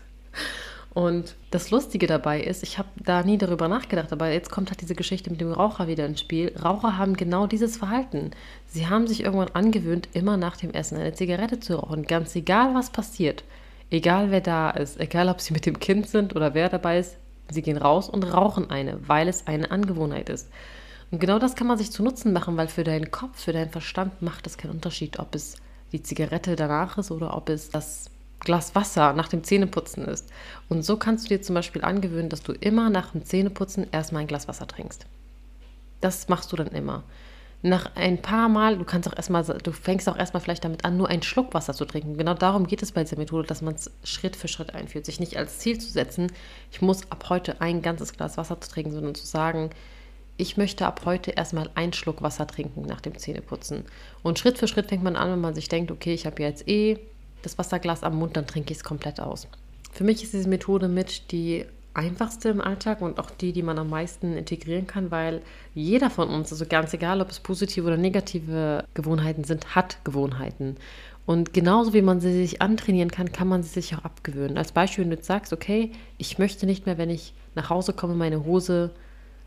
Und 0.95 1.37
das 1.51 1.71
Lustige 1.71 2.07
dabei 2.07 2.43
ist, 2.43 2.63
ich 2.63 2.77
habe 2.77 2.89
da 2.97 3.23
nie 3.23 3.39
darüber 3.39 3.67
nachgedacht, 3.67 4.13
aber 4.13 4.31
jetzt 4.31 4.51
kommt 4.51 4.69
halt 4.71 4.83
diese 4.83 4.95
Geschichte 4.95 5.31
mit 5.31 5.41
dem 5.41 5.51
Raucher 5.51 5.89
wieder 5.89 6.05
ins 6.05 6.21
Spiel. 6.21 6.53
Raucher 6.63 6.99
haben 6.99 7.17
genau 7.17 7.47
dieses 7.47 7.79
Verhalten. 7.79 8.33
Sie 8.67 8.89
haben 8.89 9.07
sich 9.07 9.23
irgendwann 9.25 9.55
angewöhnt, 9.55 10.11
immer 10.13 10.37
nach 10.37 10.57
dem 10.59 10.73
Essen 10.73 10.99
eine 10.99 11.15
Zigarette 11.15 11.61
zu 11.61 11.77
rauchen, 11.77 12.05
ganz 12.05 12.37
egal 12.37 12.75
was 12.75 12.91
passiert. 12.91 13.43
Egal 13.91 14.31
wer 14.31 14.43
da 14.43 14.71
ist, 14.71 15.01
egal 15.01 15.29
ob 15.29 15.41
sie 15.41 15.55
mit 15.55 15.65
dem 15.65 15.79
Kind 15.79 16.09
sind 16.09 16.37
oder 16.37 16.53
wer 16.53 16.69
dabei 16.69 16.99
ist, 16.99 17.17
sie 17.51 17.63
gehen 17.63 17.79
raus 17.79 18.11
und 18.11 18.25
rauchen 18.25 18.71
eine, 18.71 18.99
weil 19.09 19.29
es 19.29 19.47
eine 19.47 19.71
Angewohnheit 19.71 20.29
ist. 20.29 20.51
Und 21.11 21.21
genau 21.21 21.39
das 21.39 21.57
kann 21.57 21.67
man 21.67 21.79
sich 21.79 21.91
zu 21.91 22.03
Nutzen 22.03 22.33
machen, 22.35 22.57
weil 22.57 22.69
für 22.69 22.85
deinen 22.85 23.11
Kopf, 23.11 23.43
für 23.43 23.53
deinen 23.53 23.71
Verstand 23.71 24.21
macht 24.21 24.47
es 24.47 24.59
keinen 24.59 24.73
Unterschied, 24.73 25.19
ob 25.19 25.35
es 25.35 25.57
die 25.93 26.03
Zigarette 26.03 26.57
danach 26.57 26.99
ist 26.99 27.11
oder 27.11 27.37
ob 27.37 27.49
es 27.49 27.71
das 27.71 28.12
Glas 28.45 28.75
Wasser 28.75 29.13
nach 29.13 29.29
dem 29.29 29.45
Zähneputzen 29.45 30.05
ist. 30.05 30.29
Und 30.69 30.85
so 30.85 30.97
kannst 30.97 31.25
du 31.25 31.29
dir 31.29 31.43
zum 31.43 31.55
Beispiel 31.55 31.83
angewöhnen, 31.83 32.29
dass 32.29 32.43
du 32.43 32.53
immer 32.53 32.91
nach 32.91 33.13
dem 33.13 33.25
Zähneputzen 33.25 33.87
erstmal 33.93 34.23
ein 34.23 34.29
Glas 34.29 34.49
Wasser 34.49 34.67
trinkst. 34.67 35.07
Das 36.01 36.29
machst 36.29 36.53
du 36.53 36.57
dann 36.57 36.69
immer 36.69 37.05
nach 37.63 37.95
ein 37.95 38.21
paar 38.21 38.49
Mal, 38.49 38.77
du 38.77 38.85
kannst 38.85 39.09
auch 39.09 39.17
erstmal, 39.17 39.45
du 39.45 39.73
fängst 39.73 40.09
auch 40.09 40.17
erstmal 40.17 40.41
vielleicht 40.41 40.65
damit 40.65 40.85
an, 40.85 40.97
nur 40.97 41.09
einen 41.09 41.23
Schluck 41.23 41.55
Wasser 41.55 41.75
zu 41.75 41.85
trinken. 41.85 42.19
Genau 42.19 42.35
darum 42.35 42.67
geht 42.67 42.83
es 42.83 42.91
bei 42.91 43.05
dieser 43.05 43.19
Methode, 43.19 43.47
dass 43.47 43.63
man 43.63 43.75
es 43.75 43.91
Schritt 44.03 44.35
für 44.35 44.49
Schritt 44.49 44.75
einführt. 44.75 45.07
Sich 45.07 45.21
nicht 45.21 45.37
als 45.37 45.61
Ziel 45.61 45.79
zu 45.79 45.89
setzen, 45.89 46.33
ich 46.73 46.83
muss 46.83 47.11
ab 47.11 47.27
heute 47.29 47.61
ein 47.61 47.81
ganzes 47.81 48.13
Glas 48.15 48.37
Wasser 48.37 48.61
zu 48.61 48.69
trinken, 48.69 48.93
sondern 48.93 49.15
zu 49.15 49.27
sagen, 49.27 49.71
ich 50.37 50.57
möchte 50.57 50.87
ab 50.87 51.03
heute 51.05 51.31
erstmal 51.31 51.71
einen 51.77 51.93
Schluck 51.93 52.21
Wasser 52.21 52.49
trinken 52.49 52.83
nach 52.83 53.01
dem 53.01 53.17
Zähneputzen. 53.17 53.85
Und 54.25 54.41
Schritt 54.41 54.59
für 54.59 54.67
Schritt 54.67 54.89
fängt 54.89 55.05
man 55.05 55.15
an, 55.15 55.31
wenn 55.31 55.41
man 55.41 55.55
sich 55.55 55.69
denkt, 55.69 55.93
okay, 55.93 56.15
ich 56.15 56.27
habe 56.27 56.43
jetzt 56.43 56.69
eh 56.69 56.99
das 57.43 57.59
Wasserglas 57.59 58.03
am 58.03 58.17
Mund, 58.17 58.37
dann 58.37 58.47
trinke 58.47 58.73
ich 58.73 58.79
es 58.79 58.85
komplett 58.85 59.21
aus. 59.21 59.47
Für 59.93 60.05
mich 60.05 60.23
ist 60.23 60.33
diese 60.33 60.49
Methode 60.49 60.89
mit 60.89 61.31
die 61.33 61.67
einfachste 61.95 62.49
im 62.49 62.61
Alltag 62.61 63.03
und 63.03 63.19
auch 63.19 63.31
die, 63.31 63.53
die 63.53 63.63
man 63.63 63.79
am 63.79 63.91
meisten 63.91 64.37
integrieren 64.37 64.87
kann, 64.87 65.11
weil 65.11 65.43
jeder 65.75 66.09
von 66.09 66.29
uns, 66.29 66.51
also 66.51 66.65
ganz 66.67 66.95
egal, 66.95 67.21
ob 67.21 67.31
es 67.31 67.41
positive 67.41 67.87
oder 67.87 67.97
negative 67.97 68.85
Gewohnheiten 68.95 69.45
sind, 69.45 69.75
hat 69.75 69.99
Gewohnheiten. 70.05 70.77
Und 71.25 71.53
genauso 71.53 71.93
wie 71.93 72.03
man 72.03 72.21
sie 72.21 72.33
sich 72.33 72.63
antrainieren 72.63 73.11
kann, 73.11 73.31
kann 73.31 73.47
man 73.47 73.63
sie 73.63 73.69
sich 73.69 73.95
auch 73.95 74.05
abgewöhnen. 74.05 74.59
Als 74.59 74.73
Beispiel, 74.73 75.05
wenn 75.05 75.11
du 75.11 75.17
jetzt 75.17 75.27
sagst, 75.27 75.53
okay, 75.53 75.93
ich 76.19 76.39
möchte 76.39 76.67
nicht 76.67 76.87
mehr, 76.87 76.99
wenn 76.99 77.11
ich 77.11 77.35
nach 77.55 77.71
Hause 77.71 77.93
komme, 77.93 78.15
meine 78.15 78.45
Hose 78.45 78.91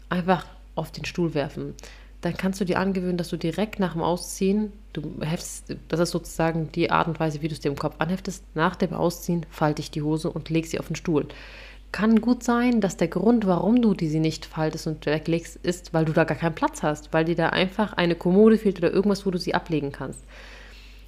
einfach 0.10 0.46
auf 0.76 0.92
den 0.92 1.06
Stuhl 1.06 1.34
werfen. 1.34 1.74
Dann 2.26 2.36
kannst 2.36 2.60
du 2.60 2.66
dir 2.66 2.80
angewöhnen, 2.80 3.18
dass 3.18 3.30
du 3.30 3.38
direkt 3.38 3.80
nach 3.80 3.94
dem 3.94 4.02
Ausziehen, 4.02 4.74
du 4.94 5.22
heftest, 5.22 5.76
das 5.90 6.00
ist 6.00 6.10
sozusagen 6.10 6.72
die 6.72 6.90
Art 6.90 7.08
und 7.08 7.20
Weise, 7.20 7.44
wie 7.44 7.48
du 7.48 7.54
es 7.54 7.60
dir 7.60 7.70
im 7.70 7.78
Kopf 7.78 7.96
anheftest, 8.00 8.44
nach 8.56 8.76
dem 8.76 8.94
Ausziehen 8.94 9.46
falte 9.52 9.82
ich 9.82 9.92
die 9.92 10.02
Hose 10.02 10.32
und 10.32 10.50
leg 10.50 10.66
sie 10.66 10.80
auf 10.80 10.88
den 10.88 10.96
Stuhl 10.96 11.28
kann 11.92 12.20
gut 12.20 12.44
sein, 12.44 12.82
dass 12.82 12.98
der 12.98 13.08
Grund, 13.08 13.48
warum 13.48 13.82
du 13.82 13.94
die 13.94 14.10
sie 14.10 14.20
nicht 14.20 14.46
faltest 14.46 14.86
und 14.86 15.06
weglegst, 15.06 15.56
ist, 15.64 15.94
weil 15.94 16.04
du 16.04 16.12
da 16.12 16.26
gar 16.26 16.36
keinen 16.36 16.54
Platz 16.56 16.84
hast, 16.84 17.14
weil 17.14 17.24
dir 17.24 17.36
da 17.36 17.50
einfach 17.50 17.94
eine 17.94 18.16
Kommode 18.16 18.58
fehlt 18.58 18.80
oder 18.80 18.92
irgendwas, 18.92 19.26
wo 19.26 19.32
du 19.32 19.38
sie 19.38 19.54
ablegen 19.54 19.94
kannst. 19.94 20.26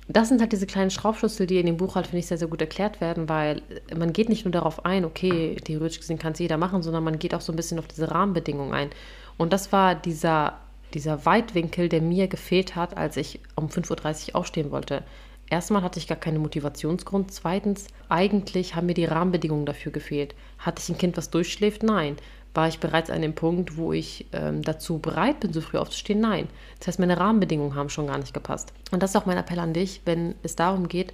Das 0.08 0.30
sind 0.30 0.40
halt 0.40 0.54
diese 0.54 0.66
kleinen 0.66 0.90
Schraubschlüssel, 0.90 1.46
die 1.46 1.60
in 1.60 1.66
dem 1.66 1.76
Buch 1.76 1.96
halt, 1.96 2.08
finde 2.08 2.20
ich, 2.20 2.28
sehr, 2.28 2.38
sehr 2.38 2.48
gut 2.48 2.62
erklärt 2.62 3.02
werden, 3.02 3.28
weil 3.28 3.64
man 3.98 4.14
geht 4.14 4.30
nicht 4.30 4.46
nur 4.46 4.54
darauf 4.54 4.86
ein, 4.86 5.04
okay, 5.04 5.58
theoretisch 5.58 6.00
gesehen 6.00 6.20
kann 6.20 6.32
es 6.32 6.40
jeder 6.40 6.56
machen, 6.56 6.82
sondern 6.82 7.04
man 7.04 7.20
geht 7.20 7.34
auch 7.34 7.42
so 7.42 7.52
ein 7.52 7.58
bisschen 7.58 7.80
auf 7.80 7.88
diese 7.88 8.10
Rahmenbedingungen 8.10 8.74
ein. 8.74 8.90
Und 9.36 9.52
das 9.52 9.74
war 9.74 9.94
dieser, 9.94 10.58
dieser 10.94 11.26
Weitwinkel, 11.26 11.90
der 11.90 12.02
mir 12.02 12.28
gefehlt 12.28 12.76
hat, 12.76 12.98
als 12.98 13.18
ich 13.18 13.40
um 13.56 13.68
5.30 13.68 14.30
Uhr 14.30 14.36
aufstehen 14.36 14.72
wollte. 14.72 15.04
Erstmal 15.50 15.82
hatte 15.82 16.00
ich 16.00 16.08
gar 16.08 16.18
keinen 16.18 16.42
Motivationsgrund. 16.42 17.32
Zweitens, 17.32 17.88
eigentlich 18.10 18.76
haben 18.76 18.88
mir 18.88 18.94
die 18.94 19.06
Rahmenbedingungen 19.06 19.66
dafür 19.66 19.92
gefehlt. 19.92 20.36
Hatte 20.60 20.82
ich 20.82 20.90
ein 20.90 20.98
Kind, 20.98 21.16
was 21.16 21.30
durchschläft? 21.30 21.84
Nein. 21.84 22.18
War 22.54 22.68
ich 22.68 22.80
bereits 22.80 23.10
an 23.10 23.22
dem 23.22 23.36
Punkt, 23.36 23.78
wo 23.78 23.94
ich 23.94 24.26
ähm, 24.34 24.62
dazu 24.62 25.00
bereit 25.00 25.40
bin, 25.40 25.54
so 25.54 25.62
früh 25.62 25.78
aufzustehen? 25.78 26.20
Nein. 26.20 26.48
Das 26.80 26.88
heißt, 26.88 27.00
meine 27.00 27.18
Rahmenbedingungen 27.18 27.76
haben 27.76 27.90
schon 27.90 28.08
gar 28.08 28.18
nicht 28.18 28.34
gepasst. 28.34 28.74
Und 28.92 29.04
das 29.04 29.12
ist 29.12 29.16
auch 29.16 29.26
mein 29.26 29.38
Appell 29.38 29.60
an 29.60 29.74
dich, 29.74 30.02
wenn 30.06 30.36
es 30.44 30.56
darum 30.56 30.90
geht, 30.90 31.14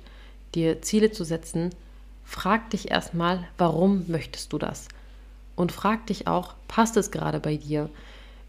dir 0.56 0.82
Ziele 0.82 1.12
zu 1.12 1.24
setzen, 1.24 1.72
frag 2.24 2.70
dich 2.72 2.92
erstmal, 2.92 3.48
warum 3.58 4.06
möchtest 4.08 4.54
du 4.54 4.58
das? 4.58 4.88
Und 5.56 5.72
frag 5.72 6.08
dich 6.08 6.28
auch, 6.28 6.56
passt 6.68 6.98
es 6.98 7.12
gerade 7.12 7.40
bei 7.40 7.58
dir? 7.58 7.90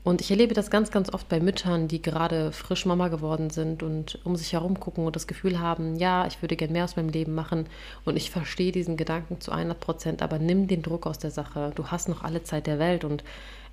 Und 0.04 0.20
ich 0.20 0.30
erlebe 0.30 0.52
das 0.52 0.70
ganz, 0.70 0.90
ganz 0.90 1.10
oft 1.10 1.30
bei 1.30 1.40
Müttern, 1.40 1.88
die 1.88 2.02
gerade 2.02 2.52
frisch 2.52 2.84
Mama 2.84 3.08
geworden 3.08 3.48
sind 3.48 3.82
und 3.82 4.18
um 4.24 4.36
sich 4.36 4.52
herum 4.52 4.78
gucken 4.78 5.06
und 5.06 5.16
das 5.16 5.26
Gefühl 5.26 5.58
haben, 5.58 5.96
ja, 5.96 6.26
ich 6.26 6.42
würde 6.42 6.56
gern 6.56 6.72
mehr 6.72 6.84
aus 6.84 6.96
meinem 6.96 7.08
Leben 7.08 7.34
machen. 7.34 7.66
Und 8.04 8.18
ich 8.18 8.30
verstehe 8.30 8.70
diesen 8.70 8.98
Gedanken 8.98 9.40
zu 9.40 9.50
100 9.50 9.80
Prozent, 9.80 10.20
aber 10.20 10.38
nimm 10.38 10.68
den 10.68 10.82
Druck 10.82 11.06
aus 11.06 11.18
der 11.18 11.30
Sache. 11.30 11.72
Du 11.74 11.86
hast 11.86 12.10
noch 12.10 12.22
alle 12.22 12.42
Zeit 12.42 12.66
der 12.66 12.78
Welt 12.78 13.02
und 13.04 13.24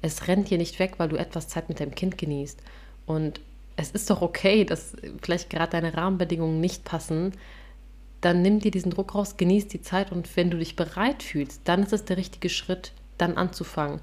es 0.02 0.30
rennt 0.30 0.50
dir 0.50 0.58
nicht 0.58 0.80
weg, 0.80 0.94
weil 0.98 1.10
du 1.10 1.18
etwas 1.18 1.50
Zeit 1.50 1.68
mit 1.68 1.82
deinem 1.82 1.96
Kind 1.96 2.18
genießt. 2.18 2.62
Und 3.06 3.42
es 3.76 3.92
ist 3.92 4.10
doch 4.10 4.22
okay, 4.22 4.64
dass 4.64 4.96
vielleicht 5.22 5.50
gerade 5.50 5.72
deine 5.72 5.98
Rahmenbedingungen 5.98 6.62
nicht 6.62 6.86
passen. 6.86 7.34
Dann 8.22 8.42
nimm 8.42 8.62
dir 8.62 8.72
diesen 8.72 8.92
Druck 8.92 9.16
raus, 9.16 9.36
genieß 9.36 9.68
die 9.68 9.82
Zeit 9.82 10.14
und 10.14 10.34
wenn 10.38 10.50
du 10.50 10.58
dich 10.58 10.78
bereit 10.78 11.24
fühlst, 11.24 11.62
dann 11.66 11.84
ist 11.84 11.92
es 11.92 12.06
der 12.06 12.16
richtige 12.16 12.48
Schritt, 12.48 12.94
dann 13.18 13.36
anzufangen 13.36 14.00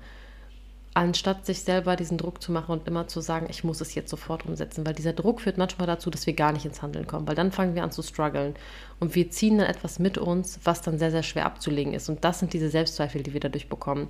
anstatt 0.99 1.47
sich 1.47 1.63
selber 1.63 1.95
diesen 1.95 2.19
Druck 2.19 2.43
zu 2.43 2.51
machen 2.51 2.73
und 2.73 2.89
immer 2.89 3.07
zu 3.07 3.21
sagen, 3.21 3.47
ich 3.49 3.63
muss 3.63 3.81
es 3.81 3.95
jetzt 3.95 4.11
sofort 4.11 4.45
umsetzen, 4.47 4.85
weil 4.85 4.95
dieser 4.95 5.13
Druck 5.13 5.41
führt 5.41 5.57
manchmal 5.57 5.87
dazu, 5.87 6.11
dass 6.11 6.27
wir 6.27 6.35
gar 6.35 6.53
nicht 6.53 6.65
ins 6.65 6.83
Handeln 6.83 7.07
kommen, 7.07 7.29
weil 7.29 7.37
dann 7.37 7.53
fangen 7.53 7.75
wir 7.75 7.85
an 7.85 7.93
zu 7.93 8.03
strugglen 8.03 8.55
und 8.99 9.15
wir 9.15 9.31
ziehen 9.31 9.59
dann 9.59 9.69
etwas 9.69 10.01
mit 10.01 10.19
uns, 10.19 10.59
was 10.65 10.83
dann 10.83 10.99
sehr, 10.99 11.13
sehr 11.13 11.23
schwer 11.23 11.47
abzulegen 11.47 11.95
ist 11.95 12.09
und 12.09 12.25
das 12.25 12.41
sind 12.41 12.53
diese 12.53 12.69
Selbstzweifel, 12.69 13.23
die 13.23 13.33
wir 13.33 13.41
dadurch 13.41 13.69
bekommen. 13.69 14.09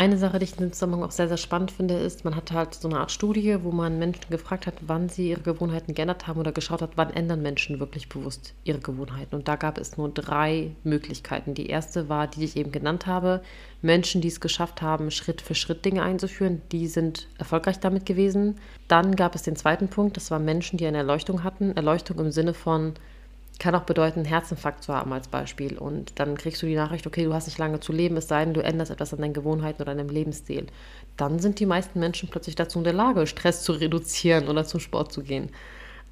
Eine 0.00 0.16
Sache, 0.16 0.38
die 0.38 0.44
ich 0.44 0.52
in 0.52 0.58
dem 0.58 0.72
Zusammenhang 0.72 1.02
auch 1.02 1.10
sehr, 1.10 1.26
sehr 1.26 1.36
spannend 1.36 1.72
finde, 1.72 1.94
ist, 1.94 2.24
man 2.24 2.36
hat 2.36 2.52
halt 2.52 2.72
so 2.72 2.88
eine 2.88 3.00
Art 3.00 3.10
Studie, 3.10 3.56
wo 3.64 3.72
man 3.72 3.98
Menschen 3.98 4.30
gefragt 4.30 4.68
hat, 4.68 4.74
wann 4.86 5.08
sie 5.08 5.30
ihre 5.30 5.40
Gewohnheiten 5.40 5.92
geändert 5.92 6.28
haben 6.28 6.38
oder 6.38 6.52
geschaut 6.52 6.82
hat, 6.82 6.92
wann 6.94 7.12
ändern 7.12 7.42
Menschen 7.42 7.80
wirklich 7.80 8.08
bewusst 8.08 8.54
ihre 8.62 8.78
Gewohnheiten. 8.78 9.34
Und 9.34 9.48
da 9.48 9.56
gab 9.56 9.76
es 9.76 9.96
nur 9.96 10.08
drei 10.10 10.70
Möglichkeiten. 10.84 11.54
Die 11.54 11.66
erste 11.66 12.08
war, 12.08 12.28
die 12.28 12.44
ich 12.44 12.56
eben 12.56 12.70
genannt 12.70 13.08
habe, 13.08 13.42
Menschen, 13.82 14.20
die 14.20 14.28
es 14.28 14.38
geschafft 14.38 14.82
haben, 14.82 15.10
Schritt 15.10 15.40
für 15.42 15.56
Schritt 15.56 15.84
Dinge 15.84 16.04
einzuführen, 16.04 16.62
die 16.70 16.86
sind 16.86 17.26
erfolgreich 17.36 17.80
damit 17.80 18.06
gewesen. 18.06 18.60
Dann 18.86 19.16
gab 19.16 19.34
es 19.34 19.42
den 19.42 19.56
zweiten 19.56 19.88
Punkt, 19.88 20.16
das 20.16 20.30
waren 20.30 20.44
Menschen, 20.44 20.76
die 20.76 20.86
eine 20.86 20.98
Erleuchtung 20.98 21.42
hatten. 21.42 21.74
Erleuchtung 21.74 22.20
im 22.20 22.30
Sinne 22.30 22.54
von, 22.54 22.94
kann 23.58 23.74
auch 23.74 23.82
bedeuten, 23.82 24.20
einen 24.20 24.28
Herzinfarkt 24.28 24.84
zu 24.84 24.94
haben 24.94 25.12
als 25.12 25.28
Beispiel. 25.28 25.78
Und 25.78 26.18
dann 26.20 26.36
kriegst 26.36 26.62
du 26.62 26.66
die 26.66 26.76
Nachricht, 26.76 27.06
okay, 27.06 27.24
du 27.24 27.34
hast 27.34 27.46
nicht 27.46 27.58
lange 27.58 27.80
zu 27.80 27.92
leben, 27.92 28.16
es 28.16 28.28
sei 28.28 28.44
denn, 28.44 28.54
du 28.54 28.62
änderst 28.62 28.90
etwas 28.90 29.12
an 29.12 29.20
deinen 29.20 29.34
Gewohnheiten 29.34 29.82
oder 29.82 29.94
deinem 29.94 30.08
Lebensstil. 30.08 30.66
Dann 31.16 31.40
sind 31.40 31.58
die 31.58 31.66
meisten 31.66 31.98
Menschen 31.98 32.28
plötzlich 32.28 32.54
dazu 32.54 32.78
in 32.78 32.84
der 32.84 32.92
Lage, 32.92 33.26
Stress 33.26 33.62
zu 33.62 33.72
reduzieren 33.72 34.48
oder 34.48 34.64
zum 34.64 34.80
Sport 34.80 35.12
zu 35.12 35.22
gehen. 35.22 35.50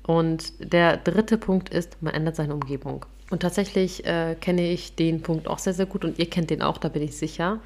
Und 0.03 0.73
der 0.73 0.97
dritte 0.97 1.39
Punkt 1.39 1.69
ist, 1.69 2.03
man 2.03 2.15
ändert 2.15 2.37
seine 2.37 2.55
Umgebung. 2.55 3.07
Und 3.31 3.43
tatsächlich 3.43 4.05
äh, 4.07 4.37
kenne 4.41 4.71
ich 4.71 4.95
den 4.95 5.23
Punkt 5.23 5.49
auch 5.49 5.59
sehr, 5.59 5.73
sehr 5.73 5.87
gut 5.87 6.05
und 6.05 6.19
ihr 6.19 6.31
kennt 6.31 6.51
den 6.51 6.63
auch, 6.63 6.79
da 6.79 6.89
bin 6.89 7.03
ich 7.03 7.17
sicher. 7.17 7.61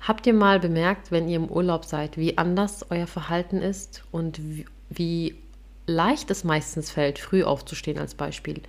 Habt 0.00 0.26
ihr 0.26 0.34
mal 0.34 0.60
bemerkt, 0.60 1.12
wenn 1.12 1.28
ihr 1.28 1.36
im 1.36 1.48
Urlaub 1.48 1.84
seid, 1.84 2.16
wie 2.16 2.36
anders 2.36 2.84
euer 2.90 3.06
Verhalten 3.06 3.62
ist 3.62 4.04
und 4.10 4.38
wie, 4.38 4.66
wie 4.90 5.36
leicht 5.86 6.30
es 6.30 6.44
meistens 6.44 6.90
fällt, 6.90 7.18
früh 7.18 7.42
aufzustehen 7.44 7.98
als 7.98 8.14
Beispiel? 8.14 8.62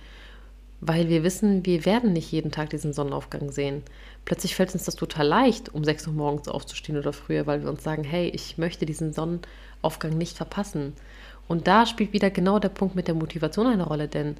weil 0.80 1.08
wir 1.08 1.22
wissen, 1.22 1.64
wir 1.64 1.84
werden 1.84 2.12
nicht 2.12 2.30
jeden 2.30 2.50
Tag 2.50 2.70
diesen 2.70 2.92
Sonnenaufgang 2.92 3.50
sehen. 3.50 3.82
Plötzlich 4.24 4.54
fällt 4.54 4.74
uns 4.74 4.84
das 4.84 4.94
total 4.94 5.26
leicht, 5.26 5.74
um 5.74 5.84
6 5.84 6.08
Uhr 6.08 6.12
morgens 6.12 6.48
aufzustehen 6.48 6.98
oder 6.98 7.12
früher, 7.12 7.46
weil 7.46 7.62
wir 7.62 7.70
uns 7.70 7.82
sagen, 7.82 8.04
hey, 8.04 8.28
ich 8.28 8.58
möchte 8.58 8.84
diesen 8.84 9.12
Sonnenaufgang 9.12 10.16
nicht 10.16 10.36
verpassen. 10.36 10.92
Und 11.48 11.66
da 11.66 11.86
spielt 11.86 12.12
wieder 12.12 12.30
genau 12.30 12.58
der 12.58 12.68
Punkt 12.68 12.94
mit 12.94 13.08
der 13.08 13.14
Motivation 13.14 13.66
eine 13.66 13.84
Rolle, 13.86 14.08
denn 14.08 14.36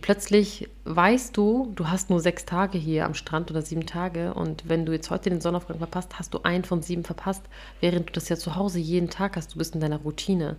plötzlich 0.00 0.68
weißt 0.84 1.36
du, 1.36 1.72
du 1.74 1.88
hast 1.88 2.08
nur 2.08 2.20
sechs 2.20 2.44
Tage 2.44 2.78
hier 2.78 3.04
am 3.04 3.14
Strand 3.14 3.50
oder 3.50 3.60
sieben 3.60 3.86
Tage 3.86 4.32
und 4.34 4.68
wenn 4.68 4.86
du 4.86 4.92
jetzt 4.92 5.10
heute 5.10 5.30
den 5.30 5.40
Sonnenaufgang 5.40 5.78
verpasst, 5.78 6.18
hast 6.18 6.32
du 6.32 6.40
einen 6.44 6.64
von 6.64 6.80
sieben 6.80 7.02
verpasst, 7.02 7.42
während 7.80 8.08
du 8.08 8.12
das 8.12 8.28
ja 8.28 8.36
zu 8.36 8.54
Hause 8.54 8.78
jeden 8.78 9.10
Tag 9.10 9.36
hast, 9.36 9.54
du 9.54 9.58
bist 9.58 9.74
in 9.74 9.80
deiner 9.80 9.98
Routine. 9.98 10.56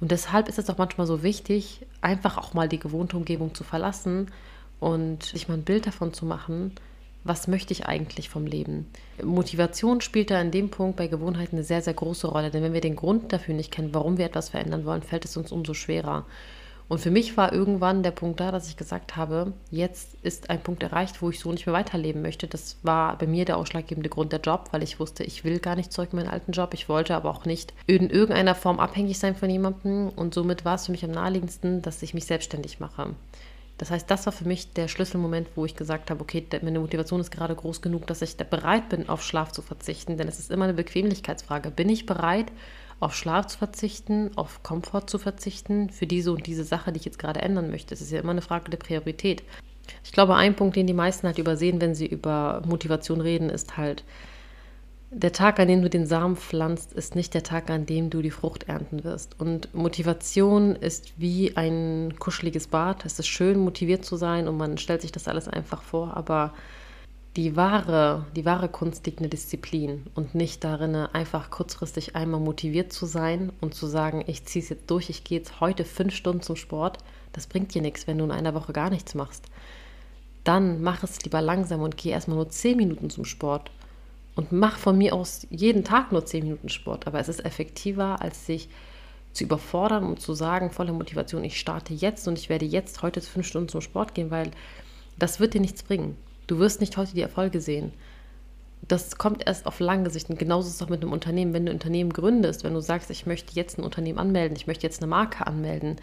Und 0.00 0.10
deshalb 0.12 0.48
ist 0.48 0.58
es 0.58 0.70
auch 0.70 0.78
manchmal 0.78 1.06
so 1.06 1.22
wichtig, 1.22 1.86
einfach 2.00 2.38
auch 2.38 2.54
mal 2.54 2.68
die 2.68 2.78
gewohnte 2.78 3.16
Umgebung 3.16 3.54
zu 3.54 3.64
verlassen 3.64 4.30
und 4.80 5.24
sich 5.24 5.48
mal 5.48 5.54
ein 5.54 5.64
Bild 5.64 5.86
davon 5.86 6.12
zu 6.12 6.24
machen, 6.24 6.72
was 7.24 7.48
möchte 7.48 7.72
ich 7.72 7.86
eigentlich 7.86 8.28
vom 8.28 8.46
Leben. 8.46 8.86
Motivation 9.22 10.00
spielt 10.00 10.30
da 10.30 10.40
in 10.40 10.50
dem 10.50 10.70
Punkt 10.70 10.96
bei 10.96 11.08
Gewohnheiten 11.08 11.56
eine 11.56 11.64
sehr, 11.64 11.82
sehr 11.82 11.94
große 11.94 12.28
Rolle, 12.28 12.50
denn 12.50 12.62
wenn 12.62 12.72
wir 12.72 12.80
den 12.80 12.96
Grund 12.96 13.32
dafür 13.32 13.54
nicht 13.54 13.72
kennen, 13.72 13.92
warum 13.92 14.18
wir 14.18 14.26
etwas 14.26 14.50
verändern 14.50 14.84
wollen, 14.84 15.02
fällt 15.02 15.24
es 15.24 15.36
uns 15.36 15.50
umso 15.50 15.74
schwerer. 15.74 16.26
Und 16.88 17.00
für 17.00 17.10
mich 17.10 17.36
war 17.36 17.52
irgendwann 17.52 18.02
der 18.02 18.12
Punkt 18.12 18.40
da, 18.40 18.50
dass 18.50 18.68
ich 18.68 18.78
gesagt 18.78 19.16
habe, 19.16 19.52
jetzt 19.70 20.14
ist 20.22 20.48
ein 20.48 20.62
Punkt 20.62 20.82
erreicht, 20.82 21.20
wo 21.20 21.28
ich 21.28 21.38
so 21.38 21.52
nicht 21.52 21.66
mehr 21.66 21.74
weiterleben 21.74 22.22
möchte. 22.22 22.46
Das 22.46 22.78
war 22.82 23.18
bei 23.18 23.26
mir 23.26 23.44
der 23.44 23.58
ausschlaggebende 23.58 24.08
Grund 24.08 24.32
der 24.32 24.40
Job, 24.40 24.68
weil 24.70 24.82
ich 24.82 24.98
wusste, 24.98 25.22
ich 25.22 25.44
will 25.44 25.58
gar 25.58 25.76
nicht 25.76 25.92
zurück 25.92 26.10
in 26.12 26.18
meinen 26.18 26.30
alten 26.30 26.52
Job. 26.52 26.72
Ich 26.72 26.88
wollte 26.88 27.14
aber 27.14 27.28
auch 27.28 27.44
nicht 27.44 27.74
in 27.86 28.08
irgendeiner 28.08 28.54
Form 28.54 28.80
abhängig 28.80 29.18
sein 29.18 29.36
von 29.36 29.50
jemandem. 29.50 30.08
Und 30.08 30.32
somit 30.32 30.64
war 30.64 30.76
es 30.76 30.86
für 30.86 30.92
mich 30.92 31.04
am 31.04 31.10
naheliegendsten, 31.10 31.82
dass 31.82 32.02
ich 32.02 32.14
mich 32.14 32.24
selbstständig 32.24 32.80
mache. 32.80 33.14
Das 33.76 33.90
heißt, 33.90 34.10
das 34.10 34.24
war 34.24 34.32
für 34.32 34.48
mich 34.48 34.72
der 34.72 34.88
Schlüsselmoment, 34.88 35.48
wo 35.54 35.66
ich 35.66 35.76
gesagt 35.76 36.10
habe, 36.10 36.22
okay, 36.22 36.44
meine 36.62 36.80
Motivation 36.80 37.20
ist 37.20 37.30
gerade 37.30 37.54
groß 37.54 37.82
genug, 37.82 38.06
dass 38.06 38.22
ich 38.22 38.36
bereit 38.36 38.88
bin, 38.88 39.08
auf 39.10 39.22
Schlaf 39.22 39.52
zu 39.52 39.60
verzichten. 39.60 40.16
Denn 40.16 40.26
es 40.26 40.38
ist 40.38 40.50
immer 40.50 40.64
eine 40.64 40.74
Bequemlichkeitsfrage. 40.74 41.70
Bin 41.70 41.90
ich 41.90 42.06
bereit, 42.06 42.46
auf 43.00 43.14
Schlaf 43.14 43.46
zu 43.46 43.58
verzichten, 43.58 44.30
auf 44.36 44.62
Komfort 44.62 45.06
zu 45.06 45.18
verzichten 45.18 45.90
für 45.90 46.06
diese 46.06 46.32
und 46.32 46.46
diese 46.46 46.64
Sache, 46.64 46.92
die 46.92 46.98
ich 46.98 47.04
jetzt 47.04 47.18
gerade 47.18 47.40
ändern 47.40 47.70
möchte. 47.70 47.94
Es 47.94 48.00
ist 48.00 48.10
ja 48.10 48.20
immer 48.20 48.32
eine 48.32 48.42
Frage 48.42 48.70
der 48.70 48.78
Priorität. 48.78 49.42
Ich 50.04 50.12
glaube, 50.12 50.34
ein 50.34 50.54
Punkt, 50.54 50.76
den 50.76 50.86
die 50.86 50.94
meisten 50.94 51.26
halt 51.26 51.38
übersehen, 51.38 51.80
wenn 51.80 51.94
sie 51.94 52.06
über 52.06 52.62
Motivation 52.66 53.20
reden, 53.20 53.50
ist 53.50 53.76
halt, 53.76 54.04
der 55.10 55.32
Tag, 55.32 55.58
an 55.58 55.68
dem 55.68 55.80
du 55.80 55.88
den 55.88 56.06
Samen 56.06 56.36
pflanzt, 56.36 56.92
ist 56.92 57.14
nicht 57.14 57.32
der 57.32 57.42
Tag, 57.42 57.70
an 57.70 57.86
dem 57.86 58.10
du 58.10 58.20
die 58.20 58.30
Frucht 58.30 58.64
ernten 58.64 59.04
wirst. 59.04 59.40
Und 59.40 59.74
Motivation 59.74 60.76
ist 60.76 61.14
wie 61.16 61.56
ein 61.56 62.14
kuscheliges 62.18 62.66
Bad. 62.66 63.06
Es 63.06 63.18
ist 63.18 63.26
schön, 63.26 63.58
motiviert 63.58 64.04
zu 64.04 64.16
sein 64.16 64.48
und 64.48 64.58
man 64.58 64.76
stellt 64.76 65.00
sich 65.00 65.12
das 65.12 65.26
alles 65.26 65.48
einfach 65.48 65.82
vor, 65.82 66.14
aber 66.14 66.52
die 67.38 67.54
wahre, 67.54 68.26
die 68.34 68.44
wahre 68.44 68.68
Kunst 68.68 69.06
liegt 69.06 69.20
in 69.20 69.22
der 69.22 69.30
Disziplin 69.30 70.02
und 70.16 70.34
nicht 70.34 70.64
darin, 70.64 70.96
einfach 70.96 71.50
kurzfristig 71.50 72.16
einmal 72.16 72.40
motiviert 72.40 72.92
zu 72.92 73.06
sein 73.06 73.52
und 73.60 73.76
zu 73.76 73.86
sagen, 73.86 74.24
ich 74.26 74.44
ziehe 74.44 74.60
es 74.60 74.70
jetzt 74.70 74.90
durch, 74.90 75.08
ich 75.08 75.22
gehe 75.22 75.38
jetzt 75.38 75.60
heute 75.60 75.84
fünf 75.84 76.16
Stunden 76.16 76.42
zum 76.42 76.56
Sport. 76.56 76.98
Das 77.32 77.46
bringt 77.46 77.72
dir 77.72 77.80
nichts, 77.80 78.08
wenn 78.08 78.18
du 78.18 78.24
in 78.24 78.32
einer 78.32 78.54
Woche 78.54 78.72
gar 78.72 78.90
nichts 78.90 79.14
machst. 79.14 79.44
Dann 80.42 80.82
mach 80.82 81.04
es 81.04 81.22
lieber 81.22 81.40
langsam 81.40 81.80
und 81.80 81.96
geh 81.96 82.08
erstmal 82.08 82.38
nur 82.38 82.50
zehn 82.50 82.76
Minuten 82.76 83.08
zum 83.08 83.24
Sport. 83.24 83.70
Und 84.34 84.50
mach 84.50 84.76
von 84.76 84.98
mir 84.98 85.14
aus 85.14 85.46
jeden 85.48 85.84
Tag 85.84 86.10
nur 86.10 86.26
zehn 86.26 86.42
Minuten 86.42 86.68
Sport. 86.68 87.06
Aber 87.06 87.20
es 87.20 87.28
ist 87.28 87.44
effektiver, 87.44 88.20
als 88.20 88.46
sich 88.46 88.68
zu 89.32 89.44
überfordern 89.44 90.02
und 90.02 90.20
zu 90.20 90.34
sagen, 90.34 90.72
voller 90.72 90.92
Motivation, 90.92 91.44
ich 91.44 91.60
starte 91.60 91.94
jetzt 91.94 92.26
und 92.26 92.36
ich 92.36 92.48
werde 92.48 92.64
jetzt 92.64 93.02
heute 93.02 93.20
fünf 93.20 93.46
Stunden 93.46 93.68
zum 93.68 93.80
Sport 93.80 94.16
gehen, 94.16 94.32
weil 94.32 94.50
das 95.20 95.38
wird 95.38 95.54
dir 95.54 95.60
nichts 95.60 95.84
bringen. 95.84 96.16
Du 96.48 96.58
wirst 96.58 96.80
nicht 96.80 96.96
heute 96.96 97.14
die 97.14 97.22
Erfolge 97.22 97.60
sehen. 97.60 97.92
Das 98.86 99.16
kommt 99.16 99.46
erst 99.46 99.66
auf 99.66 99.78
lange 99.78 100.10
Sicht. 100.10 100.30
Und 100.30 100.38
genauso 100.38 100.68
ist 100.68 100.76
es 100.76 100.82
auch 100.82 100.88
mit 100.88 101.02
einem 101.02 101.12
Unternehmen. 101.12 101.52
Wenn 101.52 101.66
du 101.66 101.72
ein 101.72 101.76
Unternehmen 101.76 102.12
gründest, 102.12 102.64
wenn 102.64 102.74
du 102.74 102.80
sagst, 102.80 103.10
ich 103.10 103.26
möchte 103.26 103.54
jetzt 103.54 103.78
ein 103.78 103.84
Unternehmen 103.84 104.18
anmelden, 104.18 104.56
ich 104.56 104.66
möchte 104.66 104.86
jetzt 104.86 105.00
eine 105.00 105.08
Marke 105.10 105.46
anmelden, 105.46 105.96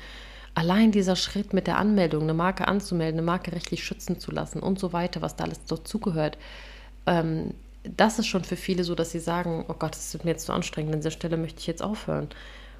allein 0.54 0.92
dieser 0.92 1.16
Schritt 1.16 1.54
mit 1.54 1.68
der 1.68 1.78
Anmeldung, 1.78 2.24
eine 2.24 2.34
Marke 2.34 2.68
anzumelden, 2.68 3.20
eine 3.20 3.26
Marke 3.26 3.52
rechtlich 3.52 3.84
schützen 3.84 4.20
zu 4.20 4.32
lassen 4.32 4.62
und 4.62 4.80
so 4.80 4.94
weiter, 4.94 5.22
was 5.22 5.36
da 5.36 5.44
alles 5.44 5.64
dazugehört, 5.66 6.38
ähm, 7.06 7.54
das 7.84 8.18
ist 8.20 8.28
schon 8.28 8.44
für 8.44 8.56
viele 8.56 8.84
so, 8.84 8.96
dass 8.96 9.12
sie 9.12 9.20
sagen, 9.20 9.66
oh 9.68 9.76
Gott, 9.78 9.92
das 9.92 10.14
ist 10.14 10.26
mir 10.26 10.32
jetzt 10.32 10.46
zu 10.46 10.54
anstrengend, 10.54 10.94
an 10.94 11.02
dieser 11.02 11.12
Stelle 11.12 11.38
möchte 11.38 11.60
ich 11.60 11.68
jetzt 11.68 11.84
aufhören. 11.84 12.30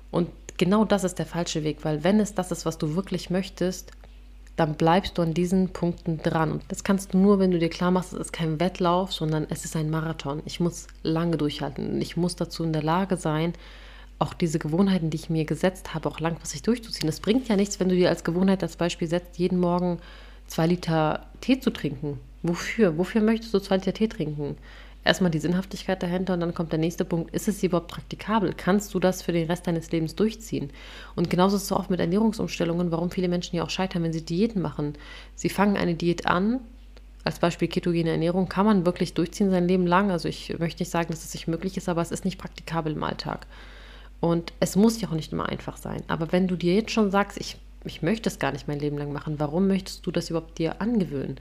Und 0.10 0.30
genau 0.58 0.86
das 0.86 1.04
ist 1.04 1.20
der 1.20 1.26
falsche 1.26 1.64
Weg, 1.64 1.84
weil 1.84 2.04
wenn 2.04 2.20
es 2.20 2.34
das 2.34 2.52
ist, 2.52 2.66
was 2.66 2.78
du 2.78 2.96
wirklich 2.96 3.30
möchtest, 3.30 3.92
dann 4.56 4.76
bleibst 4.76 5.18
du 5.18 5.22
an 5.22 5.34
diesen 5.34 5.70
Punkten 5.70 6.20
dran. 6.22 6.52
Und 6.52 6.64
das 6.70 6.84
kannst 6.84 7.14
du 7.14 7.18
nur, 7.18 7.40
wenn 7.40 7.52
du 7.52 7.60
dir 7.60 7.70
klar 7.70 7.92
machst, 7.92 8.14
es 8.14 8.20
ist 8.20 8.34
kein 8.34 8.60
Wettlauf, 8.60 9.12
sondern 9.12 9.46
es 9.50 9.66
ist 9.66 9.76
ein 9.76 9.90
Marathon. 9.90 10.42
Ich 10.46 10.60
muss 10.60 10.88
lange 11.04 11.38
durchhalten. 11.38 12.00
Ich 12.02 12.16
muss 12.16 12.36
dazu 12.36 12.64
in 12.64 12.72
der 12.72 12.84
Lage 12.84 13.18
sein, 13.18 13.54
auch 14.18 14.34
diese 14.34 14.60
Gewohnheiten, 14.60 15.10
die 15.10 15.18
ich 15.18 15.30
mir 15.30 15.44
gesetzt 15.44 15.94
habe, 15.94 16.08
auch 16.08 16.22
langfristig 16.22 16.62
durchzuziehen. 16.64 17.10
Es 17.10 17.20
bringt 17.20 17.50
ja 17.50 17.58
nichts, 17.58 17.80
wenn 17.80 17.90
du 17.90 17.96
dir 17.96 18.10
als 18.10 18.24
Gewohnheit 18.24 18.64
als 18.64 18.78
Beispiel 18.78 19.10
setzt, 19.10 19.38
jeden 19.38 19.60
Morgen 19.60 20.00
zwei 20.48 20.68
Liter 20.68 21.26
Tee 21.42 21.60
zu 21.60 21.72
trinken. 21.72 22.20
Wofür? 22.42 22.98
Wofür 22.98 23.22
möchtest 23.22 23.54
du 23.54 23.60
zwei 23.60 23.76
Liter 23.76 23.94
Tee 23.94 24.08
trinken? 24.08 24.56
Erstmal 25.06 25.32
die 25.32 25.40
Sinnhaftigkeit 25.40 26.04
dahinter 26.04 26.34
und 26.34 26.42
dann 26.42 26.54
kommt 26.54 26.72
der 26.72 26.80
nächste 26.80 27.06
Punkt, 27.06 27.34
ist 27.34 27.48
es 27.48 27.64
überhaupt 27.64 27.88
praktikabel? 27.88 28.54
Kannst 28.58 28.94
du 28.94 29.00
das 29.00 29.22
für 29.22 29.32
den 29.32 29.48
Rest 29.48 29.68
deines 29.68 29.92
Lebens 29.92 30.16
durchziehen? 30.16 30.72
Und 31.16 31.30
genauso 31.30 31.56
ist 31.56 31.64
es 31.64 31.68
so 31.70 31.78
oft 31.78 31.90
mit 31.90 32.00
Ernährungsumstellungen, 32.00 32.92
warum 32.92 33.12
viele 33.12 33.30
Menschen 33.30 33.56
ja 33.56 33.64
auch 33.64 33.70
scheitern, 33.70 34.04
wenn 34.04 34.14
sie 34.14 34.26
Diäten 34.26 34.62
machen. 34.62 34.96
Sie 35.36 35.50
fangen 35.50 35.78
eine 35.78 35.96
Diät 35.96 36.28
an, 36.28 36.60
als 37.24 37.40
Beispiel 37.40 37.68
ketogene 37.68 38.12
Ernährung, 38.12 38.50
kann 38.50 38.66
man 38.66 38.86
wirklich 38.86 39.14
durchziehen 39.14 39.50
sein 39.50 39.68
Leben 39.68 39.88
lang. 39.88 40.12
Also 40.12 40.28
ich 40.28 40.58
möchte 40.60 40.82
nicht 40.82 40.92
sagen, 40.92 41.10
dass 41.10 41.24
es 41.24 41.34
nicht 41.34 41.48
möglich 41.48 41.78
ist, 41.78 41.88
aber 41.90 42.02
es 42.02 42.12
ist 42.12 42.26
nicht 42.26 42.38
praktikabel 42.38 42.94
im 42.94 43.04
Alltag. 43.04 43.48
Und 44.20 44.54
es 44.60 44.76
muss 44.76 45.02
ja 45.02 45.10
auch 45.10 45.14
nicht 45.14 45.34
immer 45.34 45.50
einfach 45.50 45.78
sein. 45.78 46.04
Aber 46.08 46.32
wenn 46.32 46.48
du 46.48 46.56
dir 46.56 46.74
jetzt 46.74 46.92
schon 46.92 47.12
sagst, 47.12 47.40
ich, 47.40 47.58
ich 47.86 48.02
möchte 48.02 48.30
es 48.30 48.40
gar 48.40 48.52
nicht 48.52 48.68
mein 48.68 48.80
Leben 48.80 48.98
lang 48.98 49.14
machen, 49.14 49.36
warum 49.40 49.68
möchtest 49.68 50.06
du 50.06 50.12
das 50.12 50.30
überhaupt 50.30 50.58
dir 50.58 50.82
angewöhnen? 50.82 51.40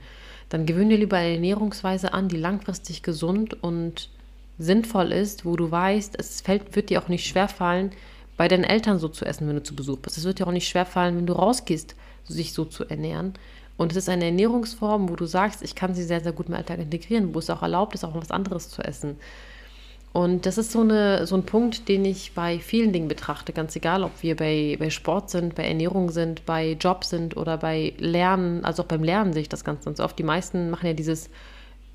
dann 0.49 0.65
gewöhne 0.65 0.91
dir 0.91 0.99
lieber 0.99 1.17
eine 1.17 1.35
Ernährungsweise 1.35 2.13
an, 2.13 2.27
die 2.27 2.37
langfristig 2.37 3.03
gesund 3.03 3.61
und 3.63 4.09
sinnvoll 4.57 5.11
ist, 5.11 5.45
wo 5.45 5.55
du 5.55 5.69
weißt, 5.69 6.15
es 6.17 6.41
fällt, 6.41 6.75
wird 6.75 6.89
dir 6.89 7.01
auch 7.01 7.07
nicht 7.07 7.27
schwerfallen, 7.27 7.91
bei 8.37 8.47
deinen 8.47 8.63
Eltern 8.63 8.99
so 8.99 9.07
zu 9.07 9.25
essen, 9.25 9.47
wenn 9.47 9.55
du 9.55 9.63
zu 9.63 9.75
Besuch 9.75 9.99
bist. 9.99 10.17
Es 10.17 10.23
wird 10.23 10.39
dir 10.39 10.47
auch 10.47 10.51
nicht 10.51 10.67
schwerfallen, 10.67 11.17
wenn 11.17 11.25
du 11.25 11.33
rausgehst, 11.33 11.95
sich 12.25 12.53
so 12.53 12.65
zu 12.65 12.85
ernähren. 12.85 13.33
Und 13.77 13.91
es 13.91 13.97
ist 13.97 14.09
eine 14.09 14.25
Ernährungsform, 14.25 15.09
wo 15.09 15.15
du 15.15 15.25
sagst, 15.25 15.61
ich 15.61 15.75
kann 15.75 15.93
sie 15.93 16.03
sehr, 16.03 16.21
sehr 16.21 16.31
gut 16.31 16.47
im 16.47 16.53
Alltag 16.53 16.79
integrieren, 16.79 17.33
wo 17.33 17.39
es 17.39 17.49
auch 17.49 17.61
erlaubt 17.61 17.93
ist, 17.93 18.03
auch 18.03 18.15
was 18.15 18.31
anderes 18.31 18.69
zu 18.69 18.81
essen. 18.81 19.17
Und 20.15 20.45
das 20.45 20.57
ist 20.57 20.71
so, 20.71 20.79
eine, 20.79 21.27
so 21.27 21.35
ein 21.35 21.43
Punkt, 21.43 21.89
den 21.89 22.05
ich 22.05 22.31
bei 22.33 22.59
vielen 22.59 22.93
Dingen 22.93 23.09
betrachte, 23.09 23.51
ganz 23.51 23.75
egal, 23.75 24.01
ob 24.01 24.23
wir 24.23 24.37
bei, 24.37 24.77
bei 24.79 24.89
Sport 24.89 25.29
sind, 25.29 25.55
bei 25.55 25.67
Ernährung 25.67 26.09
sind, 26.09 26.45
bei 26.45 26.77
Job 26.79 27.03
sind 27.03 27.35
oder 27.35 27.57
bei 27.57 27.91
Lernen, 27.97 28.63
also 28.63 28.83
auch 28.83 28.87
beim 28.87 29.03
Lernen 29.03 29.33
sehe 29.33 29.41
ich 29.41 29.49
das 29.49 29.65
ganz, 29.65 29.83
ganz 29.83 29.99
oft. 29.99 30.17
Die 30.17 30.23
meisten 30.23 30.69
machen 30.69 30.87
ja 30.87 30.93
dieses 30.93 31.29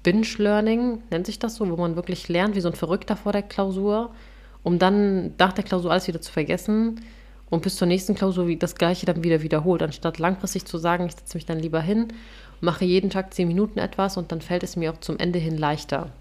Binge-Learning, 0.02 1.00
nennt 1.11 1.24
sich 1.24 1.38
das 1.38 1.54
so, 1.56 1.66
wo 1.70 1.76
man 1.76 1.96
wirklich 1.96 2.28
lernt 2.28 2.56
wie 2.56 2.61
so 2.61 2.68
ein 2.68 2.74
Verrückter 2.74 3.16
vor 3.16 3.33
der 3.33 3.40
Klausur, 3.40 4.11
um 4.62 4.78
dann 4.78 5.33
nach 5.38 5.54
der 5.54 5.64
Klausur 5.64 5.90
alles 5.90 6.06
wieder 6.06 6.20
zu 6.20 6.30
vergessen 6.30 7.00
und 7.48 7.62
bis 7.62 7.76
zur 7.76 7.88
nächsten 7.88 8.14
Klausur 8.14 8.54
das 8.56 8.74
Gleiche 8.74 9.06
dann 9.06 9.24
wieder 9.24 9.40
wiederholt, 9.40 9.83
anstatt 9.83 10.18
langfristig 10.18 10.66
zu 10.66 10.76
sagen, 10.76 11.06
ich 11.06 11.12
setze 11.12 11.38
mich 11.38 11.46
dann 11.46 11.59
lieber 11.59 11.80
hin, 11.80 12.09
mache 12.61 12.85
jeden 12.85 13.09
Tag 13.09 13.33
zehn 13.33 13.48
Minuten 13.48 13.78
etwas 13.78 14.18
und 14.18 14.30
dann 14.30 14.42
fällt 14.42 14.62
es 14.62 14.76
mir 14.76 14.92
auch 14.92 15.00
zum 15.00 15.18
Ende 15.18 15.38
hin 15.38 15.56
leichter 15.56 16.12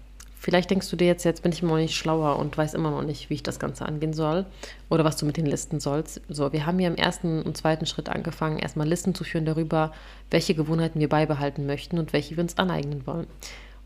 Vielleicht 0.42 0.70
denkst 0.70 0.88
du 0.88 0.96
dir 0.96 1.06
jetzt, 1.06 1.24
jetzt 1.24 1.42
bin 1.42 1.52
ich 1.52 1.60
immer 1.60 1.72
noch 1.72 1.80
nicht 1.80 1.94
schlauer 1.94 2.38
und 2.38 2.56
weiß 2.56 2.72
immer 2.72 2.90
noch 2.90 3.02
nicht, 3.02 3.28
wie 3.28 3.34
ich 3.34 3.42
das 3.42 3.58
Ganze 3.58 3.84
angehen 3.84 4.14
soll 4.14 4.46
oder 4.88 5.04
was 5.04 5.18
du 5.18 5.26
mit 5.26 5.36
den 5.36 5.44
Listen 5.44 5.80
sollst. 5.80 6.22
So, 6.30 6.50
wir 6.54 6.64
haben 6.64 6.80
ja 6.80 6.88
im 6.88 6.96
ersten 6.96 7.42
und 7.42 7.58
zweiten 7.58 7.84
Schritt 7.84 8.08
angefangen, 8.08 8.58
erstmal 8.58 8.88
Listen 8.88 9.14
zu 9.14 9.22
führen 9.22 9.44
darüber, 9.44 9.92
welche 10.30 10.54
Gewohnheiten 10.54 10.98
wir 10.98 11.10
beibehalten 11.10 11.66
möchten 11.66 11.98
und 11.98 12.14
welche 12.14 12.36
wir 12.36 12.42
uns 12.42 12.56
aneignen 12.56 13.06
wollen. 13.06 13.26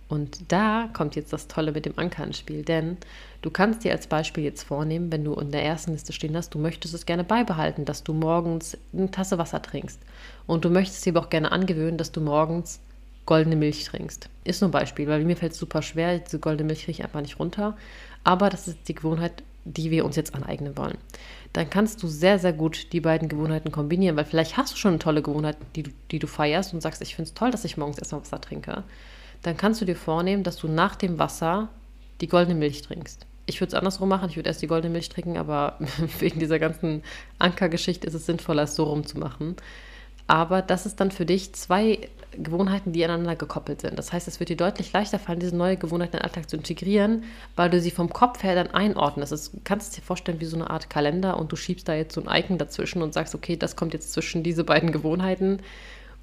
Und 0.09 0.53
da 0.53 0.89
kommt 0.93 1.17
jetzt 1.17 1.33
das 1.33 1.49
Tolle 1.49 1.73
mit 1.73 1.87
dem 1.87 1.99
Anker 1.99 2.23
ins 2.23 2.39
Spiel, 2.39 2.63
denn 2.63 2.99
du 3.43 3.51
kannst 3.51 3.83
dir 3.83 3.91
als 3.91 4.07
Beispiel 4.07 4.45
jetzt 4.45 4.63
vornehmen, 4.63 5.11
wenn 5.11 5.25
du 5.25 5.35
in 5.35 5.51
der 5.51 5.65
ersten 5.65 5.91
Liste 5.91 6.13
stehen 6.13 6.37
hast, 6.37 6.55
du 6.55 6.61
möchtest 6.61 6.95
es 6.95 7.05
gerne 7.05 7.25
beibehalten, 7.25 7.85
dass 7.85 8.05
du 8.05 8.13
morgens 8.13 8.79
eine 8.93 9.11
Tasse 9.11 9.39
Wasser 9.39 9.61
trinkst. 9.61 9.99
Und 10.47 10.65
du 10.65 10.71
möchtest 10.71 11.05
dir 11.05 11.17
aber 11.17 11.27
auch 11.27 11.31
gerne 11.31 11.51
angewöhnen, 11.51 11.99
dass 11.99 12.13
du 12.13 12.21
morgens 12.21 12.79
goldene 13.27 13.57
Milch 13.57 13.85
trinkst. 13.85 14.29
Ist 14.45 14.61
nur 14.61 14.69
ein 14.69 14.73
Beispiel, 14.73 15.09
weil 15.09 15.25
mir 15.25 15.37
fällt 15.37 15.53
es 15.53 15.59
super 15.59 15.83
schwer, 15.83 16.19
diese 16.19 16.39
goldene 16.39 16.67
Milch 16.67 16.81
kriege 16.81 16.93
ich 16.93 17.05
einfach 17.05 17.21
nicht 17.21 17.39
runter. 17.39 17.77
Aber 18.23 18.51
das 18.51 18.69
ist 18.69 18.89
die 18.89 18.95
Gewohnheit, 18.95 19.43
die 19.65 19.91
wir 19.91 20.05
uns 20.05 20.17
jetzt 20.17 20.35
aneignen 20.35 20.77
wollen. 20.77 20.99
Dann 21.53 21.71
kannst 21.71 22.03
du 22.03 22.09
sehr, 22.09 22.39
sehr 22.39 22.53
gut 22.53 22.93
die 22.93 23.01
beiden 23.01 23.29
Gewohnheiten 23.29 23.73
kombinieren, 23.73 24.17
weil 24.17 24.25
vielleicht 24.25 24.57
hast 24.57 24.73
du 24.73 24.77
schon 24.77 24.93
eine 24.93 24.99
tolle 24.99 25.23
Gewohnheit, 25.23 25.57
die 25.77 25.85
du, 25.85 25.91
die 26.11 26.19
du 26.19 26.27
feierst 26.27 26.75
und 26.75 26.81
sagst, 26.81 27.01
ich 27.01 27.15
finde 27.15 27.29
es 27.29 27.35
toll, 27.35 27.51
dass 27.51 27.65
ich 27.65 27.77
morgens 27.77 27.99
erstmal 27.99 28.23
Wasser 28.23 28.41
trinke. 28.41 28.85
Dann 29.43 29.57
kannst 29.57 29.81
du 29.81 29.85
dir 29.85 29.97
vornehmen, 29.97 30.43
dass 30.43 30.57
du 30.57 30.69
nach 30.69 30.97
dem 30.97 31.19
Wasser 31.19 31.69
die 32.21 32.29
goldene 32.29 32.59
Milch 32.59 32.83
trinkst. 32.83 33.27
Ich 33.47 33.61
würde 33.61 33.69
es 33.69 33.75
andersrum 33.75 34.09
machen, 34.09 34.31
ich 34.31 34.37
würde 34.37 34.49
erst 34.49 34.63
die 34.63 34.67
goldene 34.67 34.93
Milch 34.93 35.11
trinken, 35.11 35.37
aber 35.37 35.79
wegen 36.19 36.41
dieser 36.41 36.59
ganzen 36.59 37.03
Ankergeschichte 37.39 38.07
ist 38.07 38.15
es 38.15 38.27
sinnvoller, 38.27 38.65
es 38.65 38.75
so 38.75 38.85
rumzumachen. 38.85 39.57
Aber 40.27 40.63
das 40.63 40.87
ist 40.87 41.01
dann 41.01 41.11
für 41.11 41.27
dich 41.27 41.53
zwei 41.53 42.09
Gewohnheiten, 42.39 42.93
die 42.93 43.05
aneinander 43.05 43.37
gekoppelt 43.37 43.81
sind. 43.81 43.99
Das 43.99 44.13
heißt, 44.13 44.29
es 44.29 44.41
wird 44.41 44.51
dir 44.51 44.57
deutlich 44.57 44.93
leichter 44.93 45.19
fallen, 45.19 45.41
diese 45.41 45.57
neue 45.57 45.77
Gewohnheit 45.77 46.09
in 46.13 46.19
den 46.19 46.23
Alltag 46.23 46.49
zu 46.49 46.57
integrieren, 46.57 47.25
weil 47.57 47.71
du 47.71 47.81
sie 47.81 47.91
vom 47.91 48.13
Kopf 48.13 48.43
her 48.43 48.55
dann 48.55 48.71
einordnest. 48.73 49.33
Du 49.33 49.61
kannst 49.65 49.91
es 49.91 49.95
dir 49.97 50.03
vorstellen 50.03 50.41
wie 50.41 50.45
so 50.45 50.57
eine 50.57 50.71
Art 50.71 50.91
Kalender 50.91 51.39
und 51.39 51.53
du 51.53 51.57
schiebst 51.57 51.89
da 51.89 51.95
jetzt 51.95 52.15
so 52.15 52.25
ein 52.25 52.43
Icon 52.43 52.59
dazwischen 52.59 53.03
und 53.03 53.15
sagst, 53.15 53.35
okay, 53.35 53.57
das 53.57 53.77
kommt 53.77 53.95
jetzt 53.95 54.13
zwischen 54.13 54.43
diese 54.43 54.65
beiden 54.65 54.93
Gewohnheiten. 54.93 55.61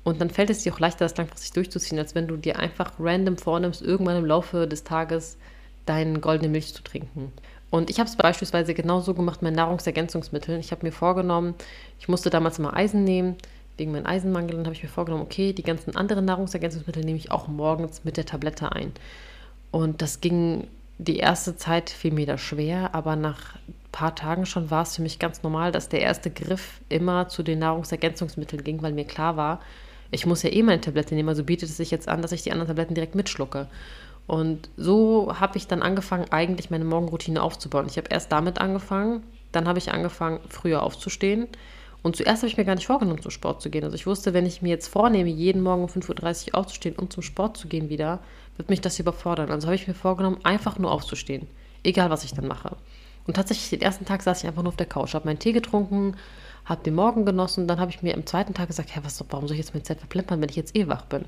Und 0.04 0.20
dann 0.20 0.30
fällt 0.30 0.50
es 0.50 0.64
dir 0.64 0.74
auch 0.74 0.80
leichter, 0.80 1.06
das 1.06 1.18
langfristig 1.18 1.54
durchzuziehen, 1.54 2.00
als 2.00 2.16
wenn 2.16 2.28
du 2.28 2.38
dir 2.38 2.58
einfach 2.58 2.94
random 3.00 3.38
vornimmst, 3.38 3.82
irgendwann 3.82 4.18
im 4.18 4.26
Laufe 4.26 4.68
des 4.68 4.84
Tages 4.84 5.38
deine 5.86 6.20
goldene 6.20 6.50
Milch 6.50 6.74
zu 6.74 6.84
trinken. 6.84 7.32
Und 7.70 7.90
ich 7.90 8.00
habe 8.00 8.10
es 8.10 8.16
beispielsweise 8.16 8.74
genauso 8.74 9.14
gemacht 9.14 9.42
mit 9.42 9.56
Nahrungsergänzungsmitteln. 9.56 10.60
Ich 10.60 10.72
habe 10.72 10.86
mir 10.86 10.92
vorgenommen, 10.92 11.56
ich 12.00 12.08
musste 12.08 12.30
damals 12.30 12.60
mal 12.60 12.74
Eisen 12.74 13.04
nehmen 13.04 13.38
wegen 13.78 13.92
meinem 13.92 14.06
Eisenmangel. 14.06 14.56
Dann 14.56 14.66
habe 14.66 14.76
ich 14.76 14.84
mir 14.84 14.90
vorgenommen, 14.90 15.24
okay, 15.24 15.54
die 15.54 15.64
ganzen 15.64 15.96
anderen 15.96 16.26
Nahrungsergänzungsmittel 16.26 17.04
nehme 17.04 17.18
ich 17.18 17.32
auch 17.32 17.48
morgens 17.48 18.04
mit 18.04 18.18
der 18.18 18.26
Tablette 18.26 18.72
ein. 18.72 18.92
Und 19.72 20.02
das 20.02 20.22
ging 20.22 20.68
die 20.98 21.18
erste 21.18 21.56
Zeit 21.56 21.90
viel 21.90 22.12
mir 22.12 22.26
da 22.26 22.38
schwer, 22.38 22.94
aber 22.94 23.16
nach 23.16 23.56
ein 23.68 23.74
paar 23.92 24.16
Tagen 24.16 24.46
schon 24.46 24.70
war 24.70 24.84
es 24.84 24.96
für 24.96 25.02
mich 25.02 25.18
ganz 25.18 25.42
normal, 25.42 25.72
dass 25.72 25.90
der 25.90 26.02
erste 26.02 26.30
Griff 26.30 26.82
immer 26.90 27.28
zu 27.28 27.42
den 27.42 27.60
Nahrungsergänzungsmitteln 27.60 28.64
ging, 28.64 28.82
weil 28.82 28.94
mir 28.94 29.06
klar 29.06 29.36
war, 29.36 29.62
ich 30.12 30.26
muss 30.26 30.44
ja 30.44 30.52
eh 30.52 30.62
meine 30.62 30.82
Tablette 30.82 31.16
nehmen, 31.16 31.30
also 31.30 31.44
bietet 31.44 31.70
es 31.70 31.78
sich 31.78 31.90
jetzt 31.90 32.08
an, 32.08 32.22
dass 32.22 32.34
ich 32.34 32.44
die 32.44 32.52
anderen 32.52 32.68
Tabletten 32.68 32.94
direkt 32.94 33.16
mitschlucke. 33.16 33.68
Und 34.28 34.70
so 34.78 35.34
habe 35.40 35.58
ich 35.58 35.68
dann 35.68 35.82
angefangen, 35.82 36.26
eigentlich 36.32 36.70
meine 36.70 36.86
Morgenroutine 36.86 37.42
aufzubauen. 37.42 37.88
Ich 37.88 37.98
habe 37.98 38.10
erst 38.10 38.32
damit 38.32 38.60
angefangen, 38.60 39.24
dann 39.52 39.68
habe 39.68 39.80
ich 39.80 39.92
angefangen, 39.92 40.40
früher 40.48 40.84
aufzustehen. 40.84 41.48
Und 42.04 42.16
zuerst 42.16 42.42
habe 42.42 42.48
ich 42.48 42.58
mir 42.58 42.66
gar 42.66 42.76
nicht 42.76 42.88
vorgenommen, 42.88 43.22
zum 43.22 43.32
Sport 43.32 43.62
zu 43.62 43.70
gehen. 43.70 43.84
Also 43.84 43.96
ich 43.96 44.08
wusste, 44.08 44.34
wenn 44.34 44.46
ich 44.46 44.62
mir 44.62 44.70
jetzt 44.70 44.88
vornehme, 44.88 45.30
jeden 45.30 45.62
Morgen 45.62 45.84
um 45.84 45.90
5.30 45.90 46.50
Uhr 46.50 46.56
aufzustehen 46.56 46.96
und 46.96 47.14
zum 47.14 47.22
Sport 47.22 47.58
zu 47.58 47.68
gehen 47.68 47.90
wieder, 47.90 48.20
wird 48.58 48.70
mich 48.70 48.82
das 48.82 49.00
überfordern. 49.00 49.52
Also 49.52 49.68
habe 49.68 49.76
ich 49.76 49.88
mir 49.88 49.94
vorgenommen, 49.94 50.40
einfach 50.44 50.80
nur 50.80 50.92
aufzustehen. 50.92 51.48
Egal, 51.84 52.10
was 52.10 52.24
ich 52.24 52.34
dann 52.34 52.48
mache. 52.48 52.76
Und 53.28 53.36
tatsächlich, 53.36 53.70
den 53.70 53.82
ersten 53.82 54.06
Tag 54.06 54.24
saß 54.24 54.42
ich 54.42 54.48
einfach 54.48 54.64
nur 54.64 54.70
auf 54.70 54.78
der 54.78 54.88
Couch, 54.88 55.14
habe 55.14 55.26
meinen 55.26 55.40
Tee 55.40 55.52
getrunken, 55.52 56.16
habe 56.66 56.84
den 56.84 56.96
Morgen 56.96 57.26
genossen. 57.26 57.68
Dann 57.68 57.80
habe 57.80 57.92
ich 57.92 58.02
mir 58.02 58.16
am 58.16 58.26
zweiten 58.26 58.54
Tag 58.54 58.68
gesagt, 58.68 58.96
ja, 58.96 59.04
was, 59.04 59.24
warum 59.30 59.48
soll 59.48 59.56
ich 59.56 59.62
jetzt 59.62 59.74
meine 59.74 59.84
Zeit 59.84 60.00
verplempern, 60.00 60.42
wenn 60.42 60.50
ich 60.50 60.56
jetzt 60.56 60.76
eh 60.76 60.88
wach 60.88 61.06
bin? 61.06 61.26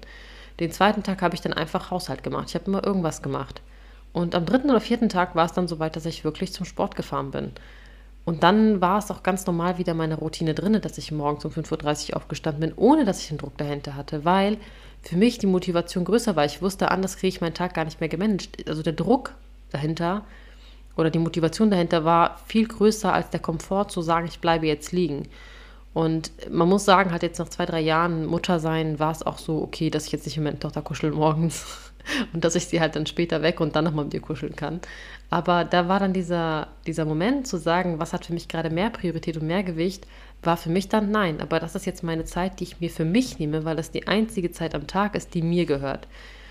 Den 0.59 0.71
zweiten 0.71 1.03
Tag 1.03 1.21
habe 1.21 1.35
ich 1.35 1.41
dann 1.41 1.53
einfach 1.53 1.91
Haushalt 1.91 2.23
gemacht. 2.23 2.49
Ich 2.49 2.55
habe 2.55 2.65
immer 2.65 2.83
irgendwas 2.83 3.21
gemacht. 3.21 3.61
Und 4.11 4.35
am 4.35 4.45
dritten 4.45 4.69
oder 4.69 4.81
vierten 4.81 5.09
Tag 5.09 5.35
war 5.35 5.45
es 5.45 5.53
dann 5.53 5.67
soweit, 5.67 5.95
dass 5.95 6.05
ich 6.05 6.23
wirklich 6.23 6.53
zum 6.53 6.65
Sport 6.65 6.95
gefahren 6.95 7.31
bin. 7.31 7.51
Und 8.25 8.43
dann 8.43 8.79
war 8.79 8.99
es 8.99 9.11
auch 9.11 9.21
ganz 9.21 9.45
normal 9.45 9.77
wieder 9.77 9.93
meine 9.93 10.15
Routine 10.15 10.53
drin, 10.53 10.79
dass 10.81 10.97
ich 10.97 11.11
morgens 11.11 11.43
um 11.43 11.51
5.30 11.51 12.11
Uhr 12.11 12.17
aufgestanden 12.17 12.61
bin, 12.61 12.73
ohne 12.75 13.03
dass 13.03 13.21
ich 13.21 13.29
einen 13.29 13.37
Druck 13.37 13.57
dahinter 13.57 13.95
hatte, 13.95 14.23
weil 14.23 14.57
für 15.01 15.17
mich 15.17 15.37
die 15.37 15.47
Motivation 15.47 16.05
größer 16.05 16.35
war. 16.35 16.45
Ich 16.45 16.61
wusste, 16.61 16.89
anders 16.89 17.17
kriege 17.17 17.27
ich 17.27 17.41
meinen 17.41 17.53
Tag 17.53 17.73
gar 17.73 17.83
nicht 17.83 17.99
mehr 17.99 18.09
gemanagt. 18.09 18.69
Also 18.69 18.81
der 18.81 18.93
Druck 18.93 19.35
dahinter 19.71 20.23
oder 20.95 21.09
die 21.09 21.19
Motivation 21.19 21.69
dahinter 21.69 22.05
war 22.05 22.39
viel 22.45 22.67
größer 22.67 23.13
als 23.13 23.29
der 23.29 23.41
Komfort 23.41 23.89
zu 23.89 24.01
sagen, 24.01 24.27
ich 24.27 24.39
bleibe 24.39 24.67
jetzt 24.67 24.91
liegen. 24.91 25.27
Und 25.93 26.31
man 26.49 26.69
muss 26.69 26.85
sagen, 26.85 27.11
halt 27.11 27.23
jetzt 27.23 27.39
nach 27.39 27.49
zwei, 27.49 27.65
drei 27.65 27.81
Jahren 27.81 28.25
Mutter 28.25 28.59
sein, 28.59 28.99
war 28.99 29.11
es 29.11 29.23
auch 29.23 29.37
so 29.37 29.61
okay, 29.61 29.89
dass 29.89 30.07
ich 30.07 30.11
jetzt 30.11 30.25
nicht 30.25 30.37
mit 30.37 30.45
meiner 30.45 30.59
Tochter 30.59 30.81
kuschel 30.81 31.11
morgens 31.11 31.91
und 32.33 32.43
dass 32.43 32.55
ich 32.55 32.67
sie 32.67 32.79
halt 32.79 32.95
dann 32.95 33.05
später 33.05 33.41
weg 33.41 33.59
und 33.59 33.75
dann 33.75 33.83
nochmal 33.83 34.05
mit 34.05 34.13
ihr 34.13 34.21
kuscheln 34.21 34.55
kann. 34.55 34.81
Aber 35.33 35.65
da 35.65 35.87
war 35.87 35.99
dann 35.99 36.13
dieser, 36.13 36.67
dieser 36.85 37.05
Moment 37.05 37.47
zu 37.47 37.57
sagen, 37.57 37.97
was 37.97 38.13
hat 38.13 38.27
für 38.27 38.33
mich 38.33 38.47
gerade 38.47 38.69
mehr 38.69 38.91
Priorität 38.91 39.35
und 39.35 39.47
mehr 39.47 39.63
Gewicht, 39.63 40.05
war 40.43 40.57
für 40.57 40.69
mich 40.69 40.89
dann 40.89 41.09
nein. 41.09 41.41
Aber 41.41 41.59
das 41.59 41.73
ist 41.73 41.87
jetzt 41.87 42.03
meine 42.03 42.23
Zeit, 42.23 42.59
die 42.59 42.65
ich 42.65 42.79
mir 42.79 42.91
für 42.91 43.03
mich 43.03 43.39
nehme, 43.39 43.65
weil 43.65 43.75
das 43.75 43.89
die 43.89 44.07
einzige 44.07 44.51
Zeit 44.51 44.75
am 44.75 44.85
Tag 44.85 45.15
ist, 45.15 45.33
die 45.33 45.41
mir 45.41 45.65
gehört. 45.65 46.07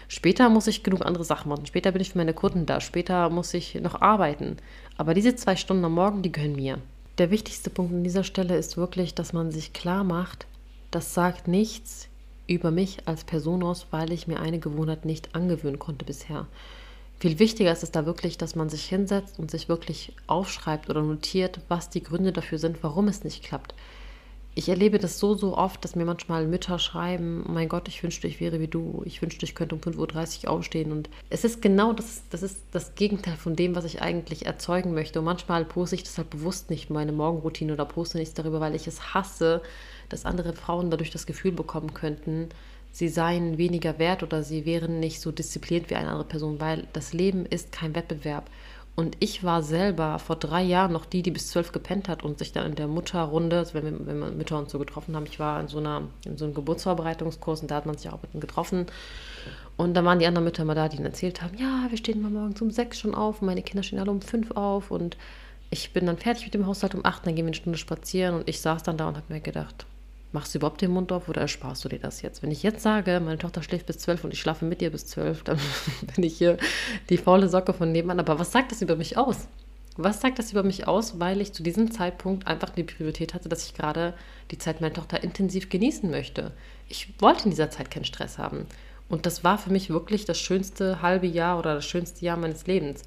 Später 0.08 0.48
muss 0.48 0.66
ich 0.66 0.82
genug 0.82 1.06
andere 1.06 1.22
Sachen 1.22 1.48
machen. 1.48 1.66
Später 1.66 1.92
bin 1.92 2.02
ich 2.02 2.10
für 2.10 2.18
meine 2.18 2.34
Kunden 2.34 2.66
da. 2.66 2.80
Später 2.80 3.30
muss 3.30 3.54
ich 3.54 3.76
noch 3.76 4.00
arbeiten. 4.02 4.56
Aber 4.96 5.14
diese 5.14 5.36
zwei 5.36 5.54
Stunden 5.54 5.84
am 5.84 5.94
Morgen, 5.94 6.22
die 6.22 6.32
gehören 6.32 6.56
mir. 6.56 6.78
Der 7.18 7.30
wichtigste 7.30 7.70
Punkt 7.70 7.94
an 7.94 8.02
dieser 8.02 8.24
Stelle 8.24 8.56
ist 8.56 8.76
wirklich, 8.76 9.14
dass 9.14 9.32
man 9.32 9.52
sich 9.52 9.72
klar 9.72 10.02
macht, 10.02 10.48
das 10.90 11.14
sagt 11.14 11.46
nichts 11.46 12.08
über 12.48 12.72
mich 12.72 13.06
als 13.06 13.22
Person 13.22 13.62
aus, 13.62 13.86
weil 13.92 14.10
ich 14.10 14.26
mir 14.26 14.40
eine 14.40 14.58
Gewohnheit 14.58 15.04
nicht 15.04 15.36
angewöhnen 15.36 15.78
konnte 15.78 16.04
bisher. 16.04 16.48
Viel 17.22 17.38
wichtiger 17.38 17.70
ist 17.70 17.84
es 17.84 17.92
da 17.92 18.04
wirklich, 18.04 18.36
dass 18.36 18.56
man 18.56 18.68
sich 18.68 18.84
hinsetzt 18.86 19.38
und 19.38 19.48
sich 19.48 19.68
wirklich 19.68 20.12
aufschreibt 20.26 20.90
oder 20.90 21.02
notiert, 21.02 21.60
was 21.68 21.88
die 21.88 22.02
Gründe 22.02 22.32
dafür 22.32 22.58
sind, 22.58 22.82
warum 22.82 23.06
es 23.06 23.22
nicht 23.22 23.44
klappt. 23.44 23.76
Ich 24.56 24.68
erlebe 24.68 24.98
das 24.98 25.20
so, 25.20 25.36
so 25.36 25.56
oft, 25.56 25.84
dass 25.84 25.94
mir 25.94 26.04
manchmal 26.04 26.48
Mütter 26.48 26.80
schreiben, 26.80 27.44
oh 27.48 27.52
mein 27.52 27.68
Gott, 27.68 27.86
ich 27.86 28.02
wünschte, 28.02 28.26
ich 28.26 28.40
wäre 28.40 28.58
wie 28.58 28.66
du, 28.66 29.02
ich 29.04 29.22
wünschte, 29.22 29.46
ich 29.46 29.54
könnte 29.54 29.76
um 29.76 29.80
5.30 29.80 30.46
Uhr 30.46 30.50
aufstehen. 30.50 30.90
Und 30.90 31.10
es 31.30 31.44
ist 31.44 31.62
genau 31.62 31.92
das, 31.92 32.24
das 32.30 32.42
ist 32.42 32.58
das 32.72 32.96
Gegenteil 32.96 33.36
von 33.36 33.54
dem, 33.54 33.76
was 33.76 33.84
ich 33.84 34.02
eigentlich 34.02 34.46
erzeugen 34.46 34.92
möchte. 34.92 35.20
Und 35.20 35.26
manchmal 35.26 35.64
poste 35.64 35.94
ich 35.94 36.02
das 36.02 36.18
halt 36.18 36.30
bewusst 36.30 36.70
nicht, 36.70 36.90
meine 36.90 37.12
Morgenroutine 37.12 37.74
oder 37.74 37.84
poste 37.84 38.18
nichts 38.18 38.34
darüber, 38.34 38.58
weil 38.58 38.74
ich 38.74 38.88
es 38.88 39.14
hasse, 39.14 39.62
dass 40.08 40.24
andere 40.24 40.54
Frauen 40.54 40.90
dadurch 40.90 41.12
das 41.12 41.26
Gefühl 41.26 41.52
bekommen 41.52 41.94
könnten, 41.94 42.48
sie 42.92 43.08
seien 43.08 43.58
weniger 43.58 43.98
wert 43.98 44.22
oder 44.22 44.42
sie 44.42 44.64
wären 44.66 45.00
nicht 45.00 45.20
so 45.20 45.32
diszipliniert 45.32 45.90
wie 45.90 45.96
eine 45.96 46.08
andere 46.08 46.28
Person, 46.28 46.60
weil 46.60 46.86
das 46.92 47.12
Leben 47.12 47.46
ist 47.46 47.72
kein 47.72 47.94
Wettbewerb. 47.94 48.48
Und 48.94 49.16
ich 49.20 49.42
war 49.42 49.62
selber 49.62 50.18
vor 50.18 50.36
drei 50.36 50.62
Jahren 50.62 50.92
noch 50.92 51.06
die, 51.06 51.22
die 51.22 51.30
bis 51.30 51.48
zwölf 51.48 51.72
gepennt 51.72 52.10
hat 52.10 52.22
und 52.22 52.38
sich 52.38 52.52
dann 52.52 52.66
in 52.66 52.74
der 52.74 52.88
Mutterrunde, 52.88 53.56
also 53.56 53.72
wenn, 53.72 53.84
wir, 53.84 54.06
wenn 54.06 54.18
wir 54.18 54.30
Mütter 54.30 54.58
uns 54.58 54.70
so 54.70 54.78
getroffen 54.78 55.16
haben, 55.16 55.24
ich 55.24 55.40
war 55.40 55.58
in 55.60 55.68
so, 55.68 55.78
einer, 55.78 56.02
in 56.26 56.36
so 56.36 56.44
einem 56.44 56.52
Geburtsvorbereitungskurs 56.52 57.62
und 57.62 57.70
da 57.70 57.76
hat 57.76 57.86
man 57.86 57.96
sich 57.96 58.10
auch 58.10 58.20
mit 58.20 58.38
getroffen. 58.38 58.86
Und 59.78 59.94
da 59.94 60.04
waren 60.04 60.18
die 60.18 60.26
anderen 60.26 60.44
Mütter 60.44 60.66
mal 60.66 60.74
da, 60.74 60.90
die 60.90 60.98
ihnen 60.98 61.06
erzählt 61.06 61.40
haben, 61.40 61.56
ja, 61.56 61.86
wir 61.88 61.96
stehen 61.96 62.20
mal 62.20 62.30
morgens 62.30 62.60
um 62.60 62.70
sechs 62.70 62.98
schon 62.98 63.14
auf 63.14 63.40
und 63.40 63.46
meine 63.46 63.62
Kinder 63.62 63.82
stehen 63.82 63.98
alle 63.98 64.10
um 64.10 64.20
fünf 64.20 64.50
auf 64.50 64.90
und 64.90 65.16
ich 65.70 65.94
bin 65.94 66.04
dann 66.04 66.18
fertig 66.18 66.44
mit 66.44 66.54
dem 66.54 66.66
Haushalt 66.66 66.94
um 66.94 67.02
acht, 67.02 67.26
dann 67.26 67.34
gehen 67.34 67.46
wir 67.46 67.48
eine 67.48 67.56
Stunde 67.56 67.78
spazieren 67.78 68.34
und 68.34 68.46
ich 68.46 68.60
saß 68.60 68.82
dann 68.82 68.98
da 68.98 69.08
und 69.08 69.16
habe 69.16 69.32
mir 69.32 69.40
gedacht, 69.40 69.86
Machst 70.32 70.54
du 70.54 70.58
überhaupt 70.58 70.80
den 70.80 70.90
Mund 70.90 71.12
auf 71.12 71.28
oder 71.28 71.42
ersparst 71.42 71.84
du 71.84 71.90
dir 71.90 71.98
das 71.98 72.22
jetzt? 72.22 72.42
Wenn 72.42 72.50
ich 72.50 72.62
jetzt 72.62 72.82
sage, 72.82 73.20
meine 73.20 73.36
Tochter 73.36 73.62
schläft 73.62 73.86
bis 73.86 73.98
zwölf 73.98 74.24
und 74.24 74.32
ich 74.32 74.40
schlafe 74.40 74.64
mit 74.64 74.80
ihr 74.80 74.90
bis 74.90 75.06
zwölf, 75.06 75.42
dann 75.44 75.58
bin 76.14 76.24
ich 76.24 76.38
hier 76.38 76.56
die 77.10 77.18
faule 77.18 77.50
Socke 77.50 77.74
von 77.74 77.92
nebenan. 77.92 78.18
Aber 78.18 78.38
was 78.38 78.50
sagt 78.50 78.72
das 78.72 78.80
über 78.80 78.96
mich 78.96 79.18
aus? 79.18 79.46
Was 79.98 80.22
sagt 80.22 80.38
das 80.38 80.52
über 80.52 80.62
mich 80.62 80.88
aus, 80.88 81.20
weil 81.20 81.42
ich 81.42 81.52
zu 81.52 81.62
diesem 81.62 81.90
Zeitpunkt 81.90 82.46
einfach 82.46 82.70
die 82.70 82.82
Priorität 82.82 83.34
hatte, 83.34 83.50
dass 83.50 83.66
ich 83.66 83.74
gerade 83.74 84.14
die 84.50 84.56
Zeit 84.56 84.80
meiner 84.80 84.94
Tochter 84.94 85.22
intensiv 85.22 85.68
genießen 85.68 86.10
möchte? 86.10 86.52
Ich 86.88 87.12
wollte 87.18 87.44
in 87.44 87.50
dieser 87.50 87.68
Zeit 87.68 87.90
keinen 87.90 88.06
Stress 88.06 88.38
haben. 88.38 88.66
Und 89.10 89.26
das 89.26 89.44
war 89.44 89.58
für 89.58 89.70
mich 89.70 89.90
wirklich 89.90 90.24
das 90.24 90.38
schönste 90.40 91.02
halbe 91.02 91.26
Jahr 91.26 91.58
oder 91.58 91.74
das 91.74 91.84
schönste 91.84 92.24
Jahr 92.24 92.38
meines 92.38 92.66
Lebens. 92.66 93.02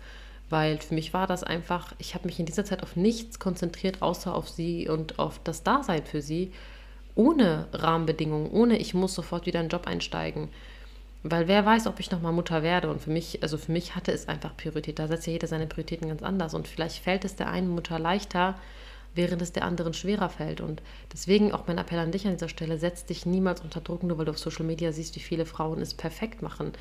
Weil 0.51 0.77
für 0.77 0.93
mich 0.93 1.11
war 1.11 1.25
das 1.25 1.43
einfach, 1.43 1.95
ich 1.97 2.13
habe 2.13 2.27
mich 2.27 2.39
in 2.39 2.45
dieser 2.45 2.65
Zeit 2.65 2.83
auf 2.83 2.95
nichts 2.95 3.39
konzentriert, 3.39 4.03
außer 4.03 4.35
auf 4.35 4.47
sie 4.47 4.87
und 4.87 5.17
auf 5.17 5.39
das 5.43 5.63
Dasein 5.63 6.05
für 6.05 6.21
sie 6.21 6.51
ohne 7.15 7.67
Rahmenbedingungen, 7.73 8.51
ohne 8.51 8.77
ich 8.77 8.93
muss 8.93 9.15
sofort 9.15 9.45
wieder 9.45 9.59
einen 9.59 9.69
Job 9.69 9.87
einsteigen. 9.87 10.49
Weil 11.23 11.47
wer 11.47 11.65
weiß, 11.65 11.87
ob 11.87 11.99
ich 11.99 12.11
nochmal 12.11 12.33
Mutter 12.33 12.61
werde. 12.61 12.89
Und 12.89 13.01
für 13.01 13.09
mich, 13.09 13.41
also 13.41 13.57
für 13.57 13.71
mich 13.71 13.95
hatte 13.95 14.11
es 14.11 14.27
einfach 14.27 14.55
Priorität. 14.55 14.99
Da 14.99 15.07
setzt 15.07 15.25
ja 15.25 15.33
jeder 15.33 15.47
seine 15.47 15.65
Prioritäten 15.65 16.07
ganz 16.07 16.21
anders. 16.21 16.53
Und 16.53 16.67
vielleicht 16.67 17.03
fällt 17.03 17.25
es 17.25 17.35
der 17.35 17.49
einen 17.49 17.69
Mutter 17.69 17.97
leichter, 17.97 18.55
während 19.15 19.41
es 19.41 19.51
der 19.51 19.63
anderen 19.63 19.93
schwerer 19.93 20.29
fällt. 20.29 20.61
Und 20.61 20.83
deswegen 21.11 21.51
auch 21.51 21.65
mein 21.65 21.79
Appell 21.79 21.97
an 21.97 22.11
dich 22.11 22.27
an 22.27 22.33
dieser 22.33 22.49
Stelle, 22.49 22.77
setz 22.77 23.05
dich 23.05 23.25
niemals 23.25 23.61
unter 23.61 23.81
Druck, 23.81 24.03
nur 24.03 24.19
weil 24.19 24.25
du 24.25 24.31
auf 24.31 24.37
Social 24.37 24.65
Media 24.65 24.91
siehst, 24.91 25.15
wie 25.15 25.21
viele 25.21 25.47
Frauen 25.47 25.81
es 25.81 25.95
perfekt 25.95 26.43
machen. 26.43 26.73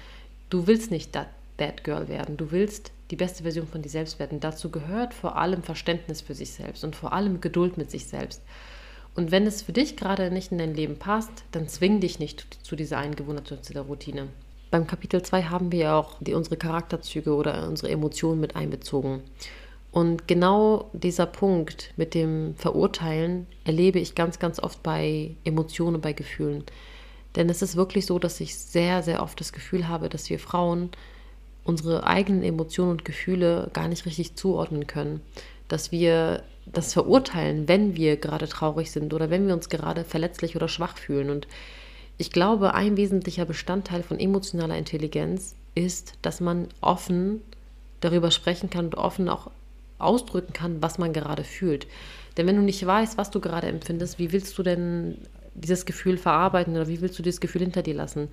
Du 0.51 0.67
willst 0.67 0.91
nicht 0.91 1.17
Bad 1.57 1.85
Girl 1.85 2.09
werden. 2.09 2.37
Du 2.37 2.51
willst 2.51 2.93
die 3.11 3.17
beste 3.17 3.45
Version 3.45 3.67
von 3.67 3.81
dir 3.81 3.89
selbst 3.89 4.19
werden. 4.19 4.41
Dazu 4.41 4.71
gehört 4.71 5.15
vor 5.15 5.37
allem 5.37 5.63
Verständnis 5.63 6.21
für 6.21 6.35
sich 6.35 6.53
selbst 6.53 6.85
und 6.85 6.97
vor 6.97 7.13
allem 7.13 7.41
Geduld 7.41 7.79
mit 7.79 7.91
sich 7.91 8.07
selbst. 8.07 8.43
Und 9.15 9.31
wenn 9.31 9.47
es 9.47 9.63
für 9.63 9.73
dich 9.73 9.97
gerade 9.97 10.31
nicht 10.31 10.51
in 10.51 10.59
dein 10.59 10.75
Leben 10.75 10.99
passt, 10.99 11.45
dann 11.53 11.69
zwing 11.69 12.01
dich 12.01 12.19
nicht 12.19 12.59
zu 12.65 12.75
dieser 12.75 12.99
Eingewohnheit, 12.99 13.65
zu 13.65 13.73
der 13.73 13.83
Routine. 13.83 14.29
Beim 14.71 14.87
Kapitel 14.89 15.23
2 15.23 15.45
haben 15.45 15.71
wir 15.71 15.79
ja 15.79 15.99
auch 15.99 16.17
die, 16.21 16.35
unsere 16.35 16.57
Charakterzüge 16.57 17.33
oder 17.33 17.69
unsere 17.69 17.93
Emotionen 17.93 18.41
mit 18.41 18.57
einbezogen. 18.57 19.23
Und 19.93 20.27
genau 20.27 20.91
dieser 20.93 21.27
Punkt 21.27 21.93
mit 21.97 22.15
dem 22.15 22.57
Verurteilen 22.57 23.47
erlebe 23.63 24.01
ich 24.01 24.17
ganz, 24.17 24.41
ganz 24.41 24.59
oft 24.59 24.83
bei 24.83 25.37
Emotionen, 25.45 26.01
bei 26.01 26.13
Gefühlen. 26.13 26.65
Denn 27.37 27.49
es 27.49 27.63
ist 27.63 27.77
wirklich 27.77 28.07
so, 28.07 28.19
dass 28.19 28.41
ich 28.41 28.57
sehr, 28.57 29.05
sehr 29.05 29.23
oft 29.23 29.39
das 29.39 29.53
Gefühl 29.53 29.87
habe, 29.87 30.09
dass 30.09 30.29
wir 30.31 30.41
Frauen 30.41 30.91
unsere 31.63 32.05
eigenen 32.05 32.43
Emotionen 32.43 32.91
und 32.91 33.05
Gefühle 33.05 33.71
gar 33.73 33.87
nicht 33.87 34.07
richtig 34.07 34.35
zuordnen 34.35 34.89
können. 34.89 35.21
Dass 35.69 35.93
wir 35.93 36.43
das 36.67 36.93
verurteilen, 36.93 37.69
wenn 37.69 37.97
wir 37.97 38.17
gerade 38.17 38.49
traurig 38.49 38.91
sind 38.91 39.13
oder 39.13 39.31
wenn 39.31 39.47
wir 39.47 39.55
uns 39.55 39.69
gerade 39.69 40.05
verletzlich 40.05 40.57
oder 40.57 40.69
schwach 40.69 40.97
fühlen. 40.97 41.31
Und 41.31 41.47
ich 42.17 42.31
glaube, 42.31 42.75
ein 42.75 42.97
wesentlicher 42.97 43.45
Bestandteil 43.45 44.03
von 44.03 44.19
emotionaler 44.19 44.77
Intelligenz 44.77 45.55
ist, 45.75 46.15
dass 46.23 46.41
man 46.41 46.69
offen 46.81 47.43
darüber 48.01 48.31
sprechen 48.31 48.71
kann 48.71 48.87
und 48.87 48.95
offen 48.95 49.29
auch 49.29 49.51
ausdrücken 49.99 50.53
kann, 50.53 50.83
was 50.83 50.99
man 50.99 51.13
gerade 51.13 51.45
fühlt. 51.45 51.87
Denn 52.37 52.47
wenn 52.47 52.57
du 52.57 52.63
nicht 52.63 52.85
weißt, 52.85 53.17
was 53.17 53.31
du 53.31 53.41
gerade 53.41 53.69
empfindest, 53.69 54.19
wie 54.19 54.33
willst 54.33 54.57
du 54.59 54.63
denn 54.63 55.19
dieses 55.55 55.87
Gefühl 55.87 56.19
verarbeiten 56.19 56.75
oder 56.75 56.89
wie 56.89 57.01
willst 57.01 57.19
du 57.19 57.23
dieses 57.23 57.41
Gefühl 57.41 57.63
hinter 57.63 57.83
dir 57.83 57.95
lassen? 57.95 58.29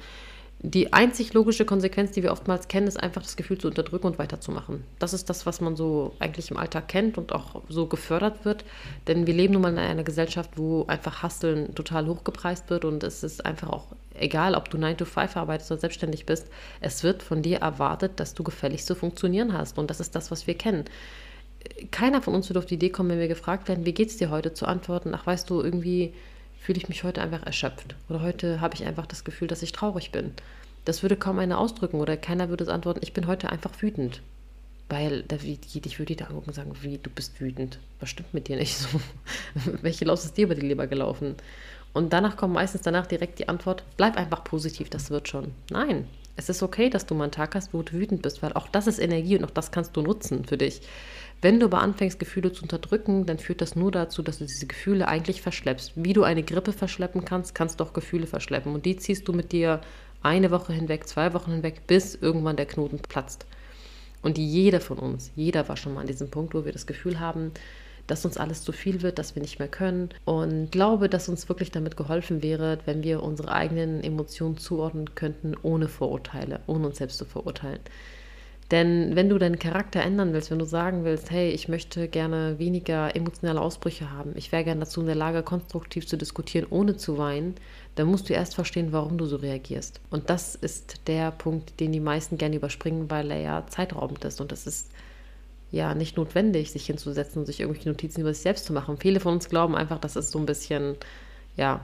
Die 0.64 0.94
einzig 0.94 1.34
logische 1.34 1.66
Konsequenz, 1.66 2.12
die 2.12 2.22
wir 2.22 2.32
oftmals 2.32 2.68
kennen, 2.68 2.86
ist 2.86 3.02
einfach 3.02 3.24
das 3.24 3.36
Gefühl 3.36 3.58
zu 3.58 3.68
unterdrücken 3.68 4.06
und 4.06 4.20
weiterzumachen. 4.20 4.84
Das 5.00 5.12
ist 5.12 5.28
das, 5.28 5.48
was 5.48 5.60
man 5.60 5.76
so 5.76 6.14
eigentlich 6.20 6.52
im 6.52 6.58
Alltag 6.58 6.88
kennt 6.88 7.18
und 7.18 7.32
auch 7.32 7.64
so 7.68 7.88
gefördert 7.88 8.46
wird. 8.46 8.64
Denn 9.08 9.26
wir 9.26 9.34
leben 9.34 9.54
nun 9.54 9.64
mal 9.64 9.72
in 9.72 9.80
einer 9.80 10.04
Gesellschaft, 10.04 10.52
wo 10.58 10.86
einfach 10.86 11.24
Hasteln 11.24 11.74
total 11.74 12.06
hochgepreist 12.06 12.70
wird 12.70 12.86
und 12.86 13.04
es 13.04 13.24
ist 13.24 13.44
einfach 13.44 13.70
auch 13.70 13.88
egal, 14.14 14.54
ob 14.54 14.70
du 14.70 14.78
9 14.78 14.98
to 14.98 15.06
5 15.06 15.36
arbeitest 15.36 15.72
oder 15.72 15.82
selbstständig 15.82 16.28
bist, 16.28 16.48
es 16.80 17.04
wird 17.04 17.24
von 17.24 17.42
dir 17.42 17.58
erwartet, 17.58 18.20
dass 18.20 18.36
du 18.36 18.44
gefälligst 18.44 18.86
zu 18.86 18.94
funktionieren 18.94 19.54
hast. 19.54 19.80
Und 19.80 19.90
das 19.90 20.00
ist 20.00 20.14
das, 20.14 20.30
was 20.30 20.46
wir 20.46 20.54
kennen 20.54 20.86
keiner 21.92 22.22
von 22.22 22.34
uns 22.34 22.50
würde 22.50 22.60
auf 22.60 22.66
die 22.66 22.74
Idee 22.74 22.90
kommen, 22.90 23.10
wenn 23.10 23.20
wir 23.20 23.28
gefragt 23.28 23.68
werden, 23.68 23.86
wie 23.86 23.94
geht's 23.94 24.18
dir 24.18 24.32
heute, 24.32 24.54
zu 24.54 24.66
antworten, 24.66 25.14
ach 25.14 25.28
weißt 25.28 25.48
du, 25.50 25.62
irgendwie 25.62 26.14
fühle 26.62 26.78
ich 26.78 26.88
mich 26.88 27.04
heute 27.04 27.22
einfach 27.22 27.44
erschöpft 27.44 27.96
oder 28.08 28.22
heute 28.22 28.62
habe 28.62 28.76
ich 28.76 28.86
einfach 28.86 29.08
das 29.08 29.24
Gefühl, 29.24 29.48
dass 29.48 29.64
ich 29.64 29.72
traurig 29.72 30.12
bin. 30.12 30.32
Das 30.86 31.02
würde 31.02 31.18
kaum 31.18 31.40
einer 31.40 31.60
ausdrücken 31.60 32.00
oder 32.00 32.18
keiner 32.18 32.50
würde 32.50 32.64
es 32.64 32.70
antworten, 32.70 33.02
ich 33.04 33.14
bin 33.14 33.28
heute 33.28 33.52
einfach 33.52 33.72
wütend. 33.82 34.22
Weil 34.90 35.24
ich 35.32 36.00
würde 36.00 36.16
die 36.16 36.24
angucken 36.24 36.50
und 36.50 36.54
sagen, 36.54 36.74
wie, 36.82 36.98
du 36.98 37.10
bist 37.10 37.40
wütend. 37.40 37.80
Was 38.02 38.10
stimmt 38.10 38.34
mit 38.34 38.48
dir 38.48 38.58
nicht 38.58 38.78
so? 38.78 38.90
Welche 39.82 40.06
Laus 40.06 40.26
ist 40.26 40.38
dir 40.38 40.46
über 40.46 40.56
die 40.56 40.68
Leber 40.68 40.86
gelaufen? 40.86 41.36
Und 41.94 42.14
danach 42.14 42.36
kommt 42.38 42.54
meistens 42.54 42.82
danach 42.82 43.08
direkt 43.08 43.40
die 43.40 43.50
Antwort, 43.50 43.84
bleib 43.98 44.18
einfach 44.18 44.44
positiv, 44.44 44.90
das 44.90 45.10
wird 45.10 45.30
schon. 45.30 45.52
Nein, 45.70 46.08
es 46.36 46.50
ist 46.50 46.64
okay, 46.64 46.90
dass 46.90 47.06
du 47.06 47.16
mal 47.16 47.26
einen 47.26 47.32
Tag 47.32 47.56
hast, 47.56 47.74
wo 47.74 47.82
du 47.82 47.94
wütend 47.94 48.22
bist, 48.22 48.42
weil 48.42 48.54
auch 48.54 48.68
das 48.68 48.88
ist 48.88 49.00
Energie 49.00 49.38
und 49.38 49.46
auch 49.46 49.52
das 49.52 49.72
kannst 49.72 49.96
du 49.96 50.02
nutzen 50.02 50.46
für 50.46 50.58
dich. 50.58 50.82
Wenn 51.42 51.60
du 51.60 51.66
aber 51.66 51.82
anfängst, 51.82 52.20
Gefühle 52.20 52.52
zu 52.52 52.62
unterdrücken, 52.64 53.26
dann 53.26 53.40
führt 53.40 53.62
das 53.62 53.76
nur 53.76 53.92
dazu, 53.92 54.22
dass 54.22 54.38
du 54.38 54.46
diese 54.46 54.68
Gefühle 54.68 55.08
eigentlich 55.08 55.42
verschleppst. 55.42 55.94
Wie 55.96 56.14
du 56.14 56.24
eine 56.24 56.44
Grippe 56.44 56.72
verschleppen 56.72 57.26
kannst, 57.26 57.56
kannst 57.56 57.80
du 57.80 57.84
auch 57.84 57.94
Gefühle 57.94 58.28
verschleppen. 58.28 58.76
Und 58.76 58.86
die 58.86 58.96
ziehst 58.96 59.28
du 59.28 59.34
mit 59.34 59.52
dir 59.52 59.82
eine 60.22 60.52
Woche 60.52 60.72
hinweg, 60.72 61.08
zwei 61.08 61.34
Wochen 61.34 61.52
hinweg, 61.52 61.88
bis 61.88 62.14
irgendwann 62.14 62.58
der 62.58 62.68
Knoten 62.68 63.00
platzt. 63.00 63.48
Und 64.22 64.38
jeder 64.38 64.82
von 64.82 65.00
uns, 65.00 65.32
jeder 65.36 65.68
war 65.68 65.78
schon 65.78 65.96
mal 65.96 66.02
an 66.02 66.08
diesem 66.08 66.30
Punkt, 66.30 66.54
wo 66.54 66.64
wir 66.64 66.72
das 66.72 66.86
Gefühl 66.86 67.20
haben, 67.20 67.52
dass 68.06 68.26
uns 68.26 68.38
alles 68.38 68.64
zu 68.64 68.72
viel 68.72 69.02
wird, 69.02 69.18
dass 69.18 69.36
wir 69.36 69.42
nicht 69.42 69.58
mehr 69.58 69.68
können. 69.68 70.10
Und 70.26 70.72
glaube, 70.72 71.10
dass 71.10 71.30
uns 71.30 71.50
wirklich 71.50 71.72
damit 71.72 71.98
geholfen 71.98 72.44
wäre, 72.44 72.78
wenn 72.86 73.04
wir 73.04 73.24
unsere 73.24 73.52
eigenen 73.52 74.04
Emotionen 74.04 74.58
zuordnen 74.58 75.16
könnten, 75.16 75.56
ohne 75.64 75.88
Vorurteile, 75.88 76.60
ohne 76.68 76.88
uns 76.88 76.98
selbst 76.98 77.18
zu 77.18 77.26
verurteilen. 77.26 77.80
Denn 78.72 79.18
wenn 79.18 79.28
du 79.28 79.38
deinen 79.38 79.60
Charakter 79.60 80.02
ändern 80.02 80.32
willst, 80.32 80.50
wenn 80.50 80.60
du 80.60 80.66
sagen 80.66 81.04
willst, 81.04 81.30
hey, 81.30 81.50
ich 81.52 81.68
möchte 81.68 82.08
gerne 82.08 82.58
weniger 82.58 83.14
emotionale 83.18 83.60
Ausbrüche 83.60 84.12
haben, 84.12 84.32
ich 84.36 84.54
wäre 84.54 84.64
gerne 84.64 84.82
dazu 84.82 85.02
in 85.02 85.08
der 85.08 85.16
Lage, 85.16 85.44
konstruktiv 85.44 86.08
zu 86.08 86.18
diskutieren, 86.18 86.68
ohne 86.70 86.96
zu 86.96 87.18
weinen, 87.18 87.56
dann 87.96 88.08
musst 88.08 88.30
du 88.30 88.34
erst 88.34 88.56
verstehen, 88.56 88.94
warum 88.94 89.18
du 89.18 89.26
so 89.26 89.36
reagierst. 89.36 90.00
Und 90.10 90.30
das 90.30 90.56
ist 90.56 91.02
der 91.08 91.32
Punkt, 91.32 91.82
den 91.82 91.92
die 91.92 92.00
meisten 92.00 92.38
gerne 92.38 92.56
überspringen, 92.56 93.12
weil 93.12 93.30
er 93.32 93.42
ja 93.42 93.68
zeitraubend 93.68 94.24
ist. 94.24 94.40
Und 94.40 94.54
das 94.54 94.66
ist 94.66 94.92
ja 95.72 95.94
nicht 95.94 96.16
notwendig, 96.16 96.72
sich 96.72 96.86
hinzusetzen 96.86 97.40
und 97.40 97.46
sich 97.46 97.60
irgendwelche 97.60 97.90
Notizen 97.90 98.22
über 98.22 98.34
sich 98.34 98.44
selbst 98.44 98.66
zu 98.66 98.72
machen. 98.72 98.98
Viele 98.98 99.20
von 99.20 99.34
uns 99.34 99.50
glauben 99.50 99.76
einfach, 99.76 100.00
das 100.00 100.16
ist 100.16 100.32
so 100.32 100.40
ein 100.40 100.46
bisschen, 100.46 100.96
ja, 101.58 101.82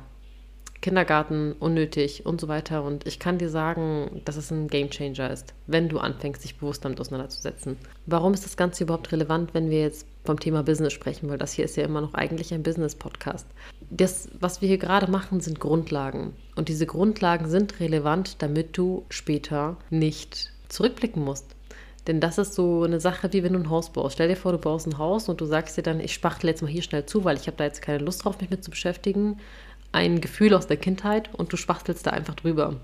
Kindergarten 0.81 1.53
unnötig 1.53 2.25
und 2.25 2.39
so 2.39 2.47
weiter. 2.47 2.83
Und 2.83 3.07
ich 3.07 3.19
kann 3.19 3.37
dir 3.37 3.49
sagen, 3.49 4.21
dass 4.25 4.37
es 4.37 4.51
ein 4.51 4.67
Gamechanger 4.67 5.31
ist, 5.31 5.53
wenn 5.65 5.89
du 5.89 5.99
anfängst, 5.99 6.43
dich 6.43 6.57
bewusst 6.57 6.85
damit 6.85 6.99
auseinanderzusetzen. 6.99 7.77
Warum 8.05 8.33
ist 8.33 8.45
das 8.45 8.57
Ganze 8.57 8.83
überhaupt 8.83 9.11
relevant, 9.11 9.53
wenn 9.53 9.69
wir 9.69 9.81
jetzt 9.81 10.05
vom 10.23 10.39
Thema 10.39 10.63
Business 10.63 10.93
sprechen? 10.93 11.29
Weil 11.29 11.37
das 11.37 11.53
hier 11.53 11.65
ist 11.65 11.77
ja 11.77 11.83
immer 11.83 12.01
noch 12.01 12.13
eigentlich 12.13 12.53
ein 12.53 12.63
Business-Podcast. 12.63 13.47
Das, 13.89 14.29
was 14.39 14.61
wir 14.61 14.67
hier 14.67 14.77
gerade 14.77 15.09
machen, 15.09 15.39
sind 15.39 15.59
Grundlagen. 15.59 16.33
Und 16.55 16.69
diese 16.69 16.85
Grundlagen 16.85 17.49
sind 17.49 17.79
relevant, 17.79 18.41
damit 18.41 18.77
du 18.77 19.05
später 19.09 19.77
nicht 19.89 20.51
zurückblicken 20.69 21.23
musst. 21.23 21.55
Denn 22.07 22.21
das 22.21 22.37
ist 22.37 22.53
so 22.53 22.83
eine 22.83 23.01
Sache, 23.01 23.33
wie 23.33 23.43
wenn 23.43 23.53
du 23.53 23.59
ein 23.59 23.69
Haus 23.69 23.91
baust. 23.91 24.13
Stell 24.13 24.29
dir 24.29 24.37
vor, 24.37 24.53
du 24.53 24.57
baust 24.57 24.87
ein 24.87 24.97
Haus 24.97 25.27
und 25.27 25.41
du 25.41 25.45
sagst 25.45 25.75
dir 25.75 25.81
dann, 25.81 25.99
ich 25.99 26.13
spachtle 26.13 26.49
jetzt 26.49 26.61
mal 26.61 26.71
hier 26.71 26.81
schnell 26.81 27.05
zu, 27.05 27.25
weil 27.25 27.35
ich 27.35 27.47
habe 27.47 27.57
da 27.57 27.65
jetzt 27.65 27.81
keine 27.81 27.97
Lust 27.97 28.23
drauf, 28.23 28.39
mich 28.39 28.49
mit 28.49 28.63
zu 28.63 28.69
beschäftigen 28.69 29.39
ein 29.91 30.21
Gefühl 30.21 30.53
aus 30.53 30.67
der 30.67 30.77
Kindheit 30.77 31.33
und 31.33 31.51
du 31.51 31.57
spachtelst 31.57 32.05
da 32.05 32.11
einfach 32.11 32.35
drüber. 32.35 32.75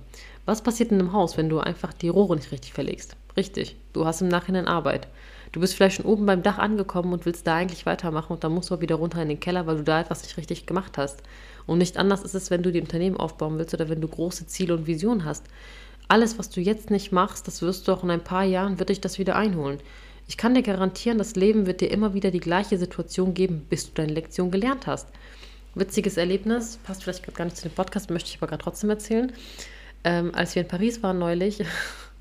Was 0.45 0.61
passiert 0.61 0.91
in 0.91 0.99
einem 0.99 1.13
Haus, 1.13 1.37
wenn 1.37 1.49
du 1.49 1.59
einfach 1.59 1.93
die 1.93 2.09
Rohre 2.09 2.35
nicht 2.35 2.51
richtig 2.51 2.73
verlegst? 2.73 3.15
Richtig, 3.37 3.75
du 3.93 4.05
hast 4.05 4.21
im 4.21 4.27
Nachhinein 4.27 4.67
Arbeit. 4.67 5.07
Du 5.51 5.59
bist 5.59 5.75
vielleicht 5.75 5.97
schon 5.97 6.05
oben 6.05 6.25
beim 6.25 6.43
Dach 6.43 6.57
angekommen 6.57 7.13
und 7.13 7.25
willst 7.25 7.45
da 7.47 7.55
eigentlich 7.55 7.85
weitermachen 7.85 8.33
und 8.33 8.43
dann 8.43 8.53
musst 8.53 8.71
du 8.71 8.81
wieder 8.81 8.95
runter 8.95 9.21
in 9.21 9.29
den 9.29 9.39
Keller, 9.39 9.67
weil 9.67 9.77
du 9.77 9.83
da 9.83 10.01
etwas 10.01 10.23
nicht 10.23 10.37
richtig 10.37 10.65
gemacht 10.65 10.97
hast. 10.97 11.21
Und 11.65 11.77
nicht 11.77 11.97
anders 11.97 12.23
ist 12.23 12.35
es, 12.35 12.49
wenn 12.51 12.63
du 12.63 12.71
die 12.71 12.81
Unternehmen 12.81 13.17
aufbauen 13.17 13.57
willst 13.57 13.73
oder 13.73 13.87
wenn 13.87 14.01
du 14.01 14.07
große 14.07 14.47
Ziele 14.47 14.73
und 14.73 14.87
Visionen 14.87 15.25
hast. 15.25 15.45
Alles, 16.07 16.37
was 16.37 16.49
du 16.49 16.59
jetzt 16.59 16.89
nicht 16.89 17.11
machst, 17.11 17.47
das 17.47 17.61
wirst 17.61 17.87
du 17.87 17.93
auch 17.93 18.03
in 18.03 18.11
ein 18.11 18.23
paar 18.23 18.43
Jahren, 18.43 18.79
wird 18.79 18.89
dich 18.89 18.99
das 18.99 19.19
wieder 19.19 19.35
einholen. 19.35 19.79
Ich 20.27 20.37
kann 20.37 20.55
dir 20.55 20.63
garantieren, 20.63 21.17
das 21.17 21.35
Leben 21.35 21.65
wird 21.65 21.81
dir 21.81 21.91
immer 21.91 22.13
wieder 22.13 22.31
die 22.31 22.39
gleiche 22.39 22.77
Situation 22.77 23.33
geben, 23.33 23.65
bis 23.69 23.85
du 23.85 23.91
deine 23.93 24.13
Lektion 24.13 24.51
gelernt 24.51 24.87
hast 24.87 25.07
witziges 25.75 26.17
Erlebnis, 26.17 26.77
passt 26.83 27.03
vielleicht 27.03 27.33
gar 27.33 27.45
nicht 27.45 27.57
zu 27.57 27.67
dem 27.67 27.75
Podcast, 27.75 28.09
möchte 28.09 28.29
ich 28.29 28.37
aber 28.37 28.47
gerade 28.47 28.63
trotzdem 28.63 28.89
erzählen. 28.89 29.31
Ähm, 30.03 30.33
als 30.35 30.55
wir 30.55 30.61
in 30.61 30.67
Paris 30.67 31.01
waren 31.01 31.19
neulich, 31.19 31.63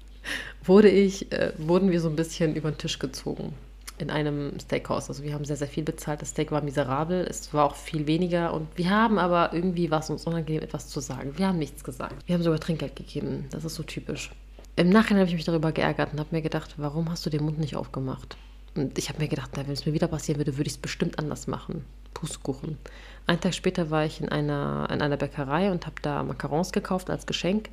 wurde 0.64 0.88
ich, 0.88 1.32
äh, 1.32 1.52
wurden 1.58 1.90
wir 1.90 2.00
so 2.00 2.08
ein 2.08 2.16
bisschen 2.16 2.54
über 2.54 2.70
den 2.70 2.78
Tisch 2.78 2.98
gezogen 2.98 3.54
in 3.98 4.10
einem 4.10 4.58
Steakhouse. 4.60 5.08
Also 5.08 5.22
wir 5.22 5.34
haben 5.34 5.44
sehr, 5.44 5.56
sehr 5.56 5.68
viel 5.68 5.84
bezahlt. 5.84 6.22
Das 6.22 6.30
Steak 6.30 6.50
war 6.50 6.62
miserabel, 6.62 7.26
es 7.28 7.52
war 7.54 7.64
auch 7.64 7.76
viel 7.76 8.06
weniger 8.06 8.52
und 8.52 8.68
wir 8.76 8.90
haben 8.90 9.18
aber 9.18 9.52
irgendwie 9.52 9.90
war 9.90 10.00
es 10.00 10.10
uns 10.10 10.26
unangenehm, 10.26 10.62
etwas 10.62 10.88
zu 10.88 11.00
sagen. 11.00 11.38
Wir 11.38 11.48
haben 11.48 11.58
nichts 11.58 11.84
gesagt. 11.84 12.16
Wir 12.26 12.34
haben 12.34 12.42
sogar 12.42 12.60
Trinkgeld 12.60 12.96
gegeben. 12.96 13.46
Das 13.50 13.64
ist 13.64 13.74
so 13.74 13.82
typisch. 13.82 14.30
Im 14.76 14.88
Nachhinein 14.88 15.20
habe 15.20 15.28
ich 15.28 15.36
mich 15.36 15.44
darüber 15.44 15.72
geärgert 15.72 16.12
und 16.12 16.20
habe 16.20 16.34
mir 16.34 16.42
gedacht, 16.42 16.74
warum 16.78 17.10
hast 17.10 17.24
du 17.26 17.30
den 17.30 17.44
Mund 17.44 17.58
nicht 17.58 17.76
aufgemacht? 17.76 18.36
Und 18.74 18.98
ich 18.98 19.10
habe 19.10 19.20
mir 19.20 19.28
gedacht, 19.28 19.50
wenn 19.54 19.70
es 19.70 19.84
mir 19.84 19.92
wieder 19.92 20.08
passieren 20.08 20.38
würde, 20.38 20.56
würde 20.56 20.68
ich 20.68 20.74
es 20.74 20.80
bestimmt 20.80 21.18
anders 21.18 21.46
machen. 21.46 21.84
Pustekuchen. 22.14 22.78
Einen 23.26 23.40
Tag 23.40 23.54
später 23.54 23.90
war 23.90 24.04
ich 24.04 24.20
in 24.20 24.28
einer, 24.28 24.88
in 24.90 25.00
einer 25.00 25.16
Bäckerei 25.16 25.70
und 25.70 25.87
habe 25.87 25.96
da 26.02 26.22
Macarons 26.22 26.72
gekauft 26.72 27.11
als 27.11 27.26
Geschenk. 27.26 27.70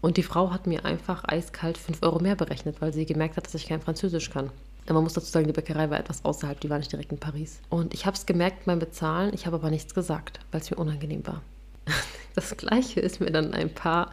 Und 0.00 0.18
die 0.18 0.22
Frau 0.22 0.50
hat 0.50 0.66
mir 0.66 0.84
einfach 0.84 1.24
eiskalt 1.26 1.78
5 1.78 2.02
Euro 2.02 2.18
mehr 2.18 2.36
berechnet, 2.36 2.80
weil 2.80 2.92
sie 2.92 3.06
gemerkt 3.06 3.36
hat, 3.36 3.46
dass 3.46 3.54
ich 3.54 3.66
kein 3.66 3.80
Französisch 3.80 4.30
kann. 4.30 4.50
Man 4.86 5.02
muss 5.02 5.14
dazu 5.14 5.30
sagen, 5.30 5.46
die 5.46 5.54
Bäckerei 5.54 5.88
war 5.88 5.98
etwas 5.98 6.24
außerhalb, 6.24 6.60
die 6.60 6.68
war 6.68 6.76
nicht 6.78 6.92
direkt 6.92 7.10
in 7.10 7.18
Paris. 7.18 7.60
Und 7.70 7.94
ich 7.94 8.04
habe 8.04 8.16
es 8.16 8.26
gemerkt 8.26 8.66
beim 8.66 8.78
Bezahlen, 8.78 9.32
ich 9.32 9.46
habe 9.46 9.56
aber 9.56 9.70
nichts 9.70 9.94
gesagt, 9.94 10.40
weil 10.52 10.60
es 10.60 10.70
mir 10.70 10.76
unangenehm 10.76 11.26
war. 11.26 11.40
Das 12.34 12.56
gleiche 12.56 12.98
ist 12.98 13.20
mir 13.20 13.30
dann 13.30 13.54
ein 13.54 13.72
paar, 13.72 14.10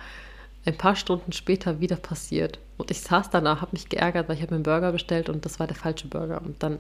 ein 0.65 0.77
paar 0.77 0.95
Stunden 0.95 1.31
später 1.31 1.79
wieder 1.79 1.95
passiert. 1.95 2.59
Und 2.77 2.91
ich 2.91 3.01
saß 3.01 3.29
danach, 3.29 3.61
habe 3.61 3.73
mich 3.73 3.89
geärgert, 3.89 4.27
weil 4.27 4.35
ich 4.35 4.41
habe 4.41 4.53
mir 4.53 4.57
einen 4.57 4.63
Burger 4.63 4.91
bestellt 4.91 5.29
und 5.29 5.45
das 5.45 5.59
war 5.59 5.67
der 5.67 5.75
falsche 5.75 6.07
Burger. 6.07 6.41
Und 6.41 6.61
dann 6.61 6.79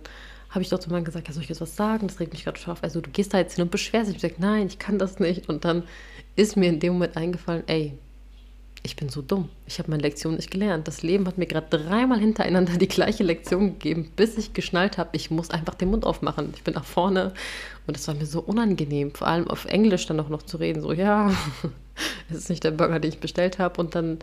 habe 0.49 0.61
ich 0.61 0.69
doch 0.69 0.79
zu 0.79 0.89
Mann 0.89 1.05
gesagt, 1.05 1.27
ja, 1.27 1.33
soll 1.33 1.43
ich 1.43 1.49
jetzt 1.49 1.61
was 1.61 1.75
sagen? 1.75 2.07
Das 2.07 2.19
regt 2.19 2.33
mich 2.33 2.43
gerade 2.43 2.59
schon 2.59 2.73
auf. 2.73 2.83
Also 2.83 3.01
du 3.01 3.09
gehst 3.09 3.33
da 3.33 3.37
jetzt 3.37 3.55
hin 3.55 3.63
und 3.63 3.71
beschwerst 3.71 4.09
dich. 4.09 4.17
Ich 4.17 4.21
gesagt, 4.21 4.39
nein, 4.39 4.67
ich 4.67 4.79
kann 4.79 4.99
das 4.99 5.19
nicht. 5.19 5.47
Und 5.49 5.65
dann 5.65 5.83
ist 6.35 6.57
mir 6.57 6.69
in 6.69 6.79
dem 6.79 6.93
Moment 6.93 7.17
eingefallen, 7.17 7.63
ey, 7.67 7.93
ich 8.83 8.95
bin 8.95 9.09
so 9.09 9.21
dumm. 9.21 9.49
Ich 9.67 9.79
habe 9.79 9.91
meine 9.91 10.01
Lektion 10.01 10.35
nicht 10.35 10.51
gelernt. 10.51 10.87
Das 10.87 11.03
Leben 11.03 11.27
hat 11.27 11.37
mir 11.37 11.45
gerade 11.45 11.67
dreimal 11.69 12.19
hintereinander 12.19 12.77
die 12.77 12.87
gleiche 12.87 13.23
Lektion 13.23 13.73
gegeben, 13.73 14.11
bis 14.15 14.37
ich 14.37 14.53
geschnallt 14.53 14.97
habe, 14.97 15.11
ich 15.13 15.29
muss 15.29 15.51
einfach 15.51 15.75
den 15.75 15.91
Mund 15.91 16.05
aufmachen. 16.05 16.51
Ich 16.55 16.63
bin 16.63 16.73
nach 16.73 16.85
vorne 16.85 17.33
und 17.85 17.95
es 17.95 18.07
war 18.07 18.15
mir 18.15 18.25
so 18.25 18.41
unangenehm, 18.41 19.13
vor 19.13 19.27
allem 19.27 19.47
auf 19.47 19.65
Englisch 19.65 20.07
dann 20.07 20.19
auch 20.19 20.29
noch 20.29 20.43
zu 20.43 20.57
reden. 20.57 20.81
So, 20.81 20.93
ja, 20.93 21.31
es 22.29 22.37
ist 22.37 22.49
nicht 22.49 22.63
der 22.63 22.71
Burger, 22.71 22.99
den 22.99 23.11
ich 23.11 23.19
bestellt 23.19 23.59
habe. 23.59 23.79
Und 23.81 23.95
dann 23.95 24.19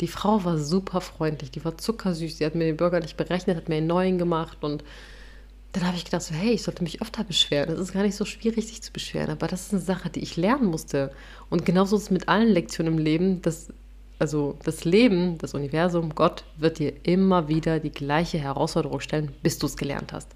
Die 0.00 0.08
Frau 0.08 0.44
war 0.44 0.58
super 0.58 1.00
freundlich, 1.02 1.50
die 1.50 1.64
war 1.64 1.76
zuckersüß, 1.76 2.38
sie 2.38 2.46
hat 2.46 2.54
mir 2.54 2.64
den 2.64 2.76
Burger 2.78 3.00
nicht 3.00 3.16
berechnet, 3.16 3.56
hat 3.56 3.68
mir 3.68 3.76
einen 3.76 3.86
neuen 3.86 4.18
gemacht 4.18 4.58
und 4.62 4.82
dann 5.72 5.86
habe 5.86 5.96
ich 5.96 6.04
gedacht, 6.04 6.22
so, 6.22 6.34
hey, 6.34 6.52
ich 6.52 6.62
sollte 6.64 6.82
mich 6.82 7.00
öfter 7.00 7.22
beschweren. 7.22 7.72
Es 7.74 7.78
ist 7.80 7.92
gar 7.92 8.02
nicht 8.02 8.16
so 8.16 8.24
schwierig, 8.24 8.66
sich 8.66 8.82
zu 8.82 8.92
beschweren, 8.92 9.30
aber 9.30 9.46
das 9.46 9.66
ist 9.66 9.72
eine 9.72 9.82
Sache, 9.82 10.10
die 10.10 10.20
ich 10.20 10.36
lernen 10.36 10.66
musste. 10.66 11.12
Und 11.48 11.64
genauso 11.64 11.96
ist 11.96 12.04
es 12.04 12.10
mit 12.10 12.28
allen 12.28 12.48
Lektionen 12.48 12.94
im 12.94 12.98
Leben, 12.98 13.42
dass 13.42 13.68
also 14.20 14.56
das 14.64 14.84
Leben, 14.84 15.38
das 15.38 15.54
Universum, 15.54 16.14
Gott 16.14 16.44
wird 16.58 16.78
dir 16.78 16.92
immer 17.04 17.48
wieder 17.48 17.80
die 17.80 17.90
gleiche 17.90 18.38
Herausforderung 18.38 19.00
stellen, 19.00 19.32
bis 19.42 19.58
du 19.58 19.66
es 19.66 19.78
gelernt 19.78 20.12
hast. 20.12 20.28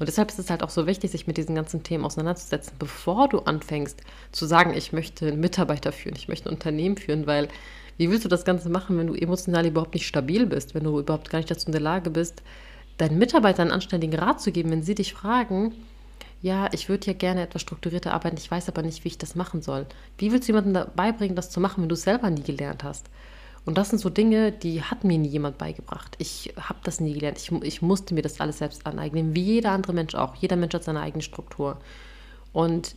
Und 0.00 0.08
deshalb 0.08 0.28
ist 0.28 0.40
es 0.40 0.50
halt 0.50 0.64
auch 0.64 0.70
so 0.70 0.86
wichtig, 0.88 1.12
sich 1.12 1.28
mit 1.28 1.36
diesen 1.36 1.54
ganzen 1.54 1.84
Themen 1.84 2.04
auseinanderzusetzen, 2.04 2.74
bevor 2.80 3.28
du 3.28 3.38
anfängst 3.38 4.00
zu 4.32 4.44
sagen, 4.44 4.74
ich 4.74 4.92
möchte 4.92 5.28
einen 5.28 5.40
Mitarbeiter 5.40 5.92
führen, 5.92 6.16
ich 6.16 6.26
möchte 6.26 6.48
ein 6.48 6.54
Unternehmen 6.54 6.96
führen, 6.96 7.28
weil 7.28 7.48
wie 7.96 8.10
willst 8.10 8.24
du 8.24 8.28
das 8.28 8.44
Ganze 8.44 8.70
machen, 8.70 8.98
wenn 8.98 9.06
du 9.06 9.14
emotional 9.14 9.66
überhaupt 9.66 9.94
nicht 9.94 10.06
stabil 10.06 10.44
bist, 10.46 10.74
wenn 10.74 10.84
du 10.84 10.98
überhaupt 10.98 11.30
gar 11.30 11.38
nicht 11.38 11.50
dazu 11.50 11.66
in 11.66 11.72
der 11.72 11.80
Lage 11.80 12.10
bist, 12.10 12.42
deinen 12.96 13.18
Mitarbeitern 13.18 13.68
einen 13.68 13.74
anständigen 13.74 14.18
Rat 14.18 14.40
zu 14.40 14.50
geben, 14.50 14.72
wenn 14.72 14.82
sie 14.82 14.96
dich 14.96 15.14
fragen, 15.14 15.74
ja, 16.40 16.68
ich 16.72 16.88
würde 16.88 17.06
ja 17.06 17.12
gerne 17.12 17.42
etwas 17.42 17.62
strukturierter 17.62 18.12
arbeiten, 18.12 18.36
ich 18.36 18.50
weiß 18.50 18.68
aber 18.68 18.82
nicht, 18.82 19.04
wie 19.04 19.08
ich 19.08 19.18
das 19.18 19.34
machen 19.34 19.60
soll. 19.62 19.86
Wie 20.18 20.30
willst 20.30 20.48
du 20.48 20.52
jemandem 20.52 20.74
dabei 20.74 21.12
bringen, 21.12 21.34
das 21.34 21.50
zu 21.50 21.60
machen, 21.60 21.82
wenn 21.82 21.88
du 21.88 21.94
es 21.94 22.02
selber 22.02 22.30
nie 22.30 22.42
gelernt 22.42 22.84
hast? 22.84 23.06
Und 23.64 23.76
das 23.76 23.90
sind 23.90 23.98
so 23.98 24.08
Dinge, 24.08 24.52
die 24.52 24.82
hat 24.82 25.04
mir 25.04 25.18
nie 25.18 25.28
jemand 25.28 25.58
beigebracht. 25.58 26.14
Ich 26.18 26.54
habe 26.58 26.78
das 26.84 27.00
nie 27.00 27.12
gelernt. 27.12 27.38
Ich, 27.38 27.52
ich 27.52 27.82
musste 27.82 28.14
mir 28.14 28.22
das 28.22 28.40
alles 28.40 28.58
selbst 28.58 28.86
aneignen, 28.86 29.34
wie 29.34 29.42
jeder 29.42 29.72
andere 29.72 29.92
Mensch 29.92 30.14
auch. 30.14 30.36
Jeder 30.36 30.56
Mensch 30.56 30.74
hat 30.74 30.84
seine 30.84 31.00
eigene 31.00 31.22
Struktur. 31.22 31.78
Und 32.52 32.94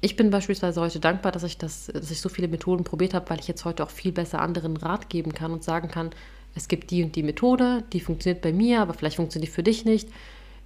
ich 0.00 0.14
bin 0.14 0.30
beispielsweise 0.30 0.80
heute 0.80 1.00
dankbar, 1.00 1.32
dass 1.32 1.42
ich, 1.42 1.58
das, 1.58 1.86
dass 1.86 2.10
ich 2.10 2.20
so 2.20 2.28
viele 2.28 2.46
Methoden 2.46 2.84
probiert 2.84 3.14
habe, 3.14 3.28
weil 3.30 3.40
ich 3.40 3.48
jetzt 3.48 3.64
heute 3.64 3.82
auch 3.82 3.90
viel 3.90 4.12
besser 4.12 4.40
anderen 4.40 4.76
Rat 4.76 5.08
geben 5.08 5.32
kann 5.32 5.50
und 5.50 5.64
sagen 5.64 5.88
kann, 5.88 6.10
es 6.54 6.68
gibt 6.68 6.90
die 6.90 7.02
und 7.02 7.16
die 7.16 7.22
Methode, 7.22 7.82
die 7.92 8.00
funktioniert 8.00 8.42
bei 8.42 8.52
mir, 8.52 8.82
aber 8.82 8.94
vielleicht 8.94 9.16
funktioniert 9.16 9.50
die 9.50 9.54
für 9.54 9.62
dich 9.62 9.84
nicht. 9.84 10.08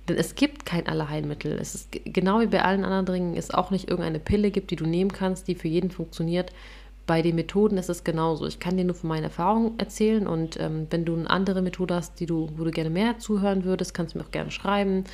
Denn 0.09 0.17
es 0.17 0.35
gibt 0.35 0.67
kein 0.67 0.87
Allerheilmittel. 0.87 1.53
Es 1.61 1.75
ist 1.75 1.89
genau 2.05 2.41
wie 2.41 2.47
bei 2.47 2.63
allen 2.63 2.85
anderen 2.85 3.07
Dingen, 3.07 3.37
es 3.37 3.53
auch 3.53 3.71
nicht 3.71 3.89
irgendeine 3.89 4.19
Pille 4.19 4.51
gibt, 4.51 4.71
die 4.71 4.77
du 4.77 4.87
nehmen 4.87 5.13
kannst, 5.13 5.47
die 5.49 5.55
für 5.55 5.69
jeden 5.69 5.91
funktioniert. 5.91 6.53
Bei 7.07 7.23
den 7.23 7.35
Methoden 7.35 7.77
ist 7.77 7.89
es 7.89 8.05
genauso. 8.05 8.47
Ich 8.47 8.61
kann 8.61 8.77
dir 8.77 8.85
nur 8.85 8.95
von 8.95 9.09
meinen 9.09 9.25
Erfahrungen 9.25 9.79
erzählen 9.79 10.27
und 10.27 10.59
ähm, 10.61 10.87
wenn 10.91 11.05
du 11.05 11.17
eine 11.17 11.29
andere 11.29 11.63
Methode 11.63 11.95
hast, 11.95 12.21
die 12.21 12.27
du, 12.27 12.51
wo 12.57 12.65
du 12.65 12.71
gerne 12.71 12.91
mehr 12.91 13.19
zuhören 13.19 13.65
würdest, 13.65 13.95
kannst 13.95 14.15
du 14.15 14.19
mir 14.19 14.25
auch 14.25 14.31
gerne 14.31 14.51
schreiben. 14.51 15.05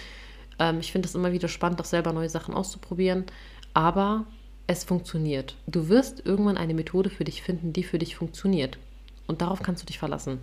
Ähm, 0.58 0.80
ich 0.80 0.92
finde 0.92 1.08
es 1.08 1.14
immer 1.14 1.32
wieder 1.32 1.48
spannend, 1.48 1.80
auch 1.80 1.86
selber 1.86 2.12
neue 2.12 2.28
Sachen 2.28 2.54
auszuprobieren. 2.54 3.24
Aber 3.72 4.26
es 4.66 4.84
funktioniert. 4.84 5.56
Du 5.66 5.88
wirst 5.88 6.24
irgendwann 6.24 6.56
eine 6.56 6.74
Methode 6.74 7.10
für 7.10 7.24
dich 7.24 7.42
finden, 7.42 7.72
die 7.72 7.84
für 7.84 7.98
dich 7.98 8.16
funktioniert. 8.16 8.78
Und 9.26 9.40
darauf 9.40 9.62
kannst 9.62 9.82
du 9.82 9.86
dich 9.86 9.98
verlassen. 9.98 10.40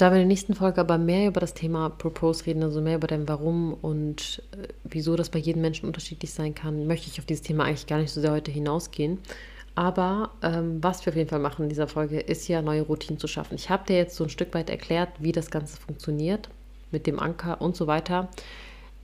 Da 0.00 0.10
wir 0.10 0.16
in 0.16 0.20
der 0.20 0.28
nächsten 0.28 0.54
Folge 0.54 0.80
aber 0.80 0.96
mehr 0.96 1.28
über 1.28 1.40
das 1.40 1.52
Thema 1.52 1.90
Propose 1.90 2.46
reden, 2.46 2.62
also 2.62 2.80
mehr 2.80 2.96
über 2.96 3.06
dein 3.06 3.28
Warum 3.28 3.74
und 3.74 4.42
äh, 4.52 4.68
wieso 4.82 5.14
das 5.14 5.28
bei 5.28 5.38
jedem 5.38 5.60
Menschen 5.60 5.84
unterschiedlich 5.84 6.32
sein 6.32 6.54
kann, 6.54 6.86
möchte 6.86 7.08
ich 7.08 7.18
auf 7.18 7.26
dieses 7.26 7.42
Thema 7.42 7.64
eigentlich 7.64 7.86
gar 7.86 7.98
nicht 7.98 8.10
so 8.10 8.22
sehr 8.22 8.32
heute 8.32 8.50
hinausgehen. 8.50 9.18
Aber 9.74 10.30
ähm, 10.40 10.82
was 10.82 11.04
wir 11.04 11.12
auf 11.12 11.18
jeden 11.18 11.28
Fall 11.28 11.38
machen 11.38 11.64
in 11.64 11.68
dieser 11.68 11.86
Folge, 11.86 12.18
ist 12.18 12.48
ja 12.48 12.62
neue 12.62 12.80
Routinen 12.80 13.18
zu 13.18 13.26
schaffen. 13.26 13.56
Ich 13.56 13.68
habe 13.68 13.84
dir 13.84 13.98
jetzt 13.98 14.16
so 14.16 14.24
ein 14.24 14.30
Stück 14.30 14.54
weit 14.54 14.70
erklärt, 14.70 15.10
wie 15.18 15.32
das 15.32 15.50
Ganze 15.50 15.78
funktioniert 15.78 16.48
mit 16.90 17.06
dem 17.06 17.20
Anker 17.20 17.60
und 17.60 17.76
so 17.76 17.86
weiter. 17.86 18.30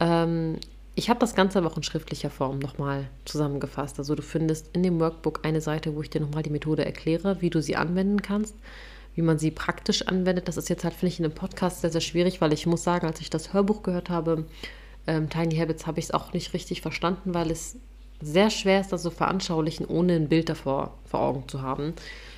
Ähm, 0.01 0.57
ich 0.95 1.11
habe 1.11 1.21
das 1.21 1.35
Ganze 1.35 1.59
aber 1.59 1.71
auch 1.71 1.77
in 1.77 1.83
schriftlicher 1.83 2.31
Form 2.31 2.59
nochmal 2.59 3.11
zusammengefasst. 3.27 3.99
Also 3.99 4.15
du 4.15 4.23
findest 4.23 4.75
in 4.75 4.83
dem 4.83 4.99
Workbook 4.99 5.41
eine 5.43 5.61
Seite, 5.61 5.95
wo 5.95 6.01
ich 6.01 6.09
dir 6.09 6.23
nochmal 6.23 6.43
die 6.43 6.49
Methode 6.49 6.87
erkläre, 6.87 7.43
wie 7.43 7.51
du 7.51 7.61
sie 7.61 7.77
anwenden 7.77 8.23
kannst 8.23 8.55
wie 9.17 9.23
man 9.23 9.39
sie 9.39 9.51
praktisch 9.51 10.03
anwendet. 10.07 10.47
Das 10.47 10.57
ist 10.57 10.69
jetzt 10.69 10.85
halt, 10.85 10.95
finde 10.95 11.13
ich, 11.13 11.19
in 11.19 11.25
einem 11.25 11.35
Podcast 11.35 11.81
sehr, 11.81 11.91
sehr 11.91 12.01
schwierig, 12.01 12.41
weil 12.41 12.53
ich 12.53 12.67
muss 12.67 12.85
sagen, 12.85 13.07
als 13.07 13.21
ich 13.21 13.31
das 13.31 13.53
Hörbuch 13.53 13.83
gehört 13.83 14.11
habe, 14.11 14.47
ähm, 15.07 15.29
Tiny 15.29 15.57
Habits, 15.57 15.87
habe 15.87 15.99
ich 15.99 16.07
es 16.07 16.11
auch 16.13 16.33
nicht 16.33 16.53
richtig 16.53 16.83
verstanden, 16.83 17.35
weil 17.35 17.51
es 17.51 17.77
sehr 18.21 18.51
schwer 18.51 18.81
ist, 18.81 18.93
das 18.93 19.03
so 19.03 19.11
veranschaulichen, 19.11 19.87
ohne 19.87 20.15
ein 20.15 20.29
Bild 20.29 20.49
davor 20.49 20.99
vor 21.05 21.21
Augen 21.21 21.49
zu 21.49 21.63
haben. 21.63 21.95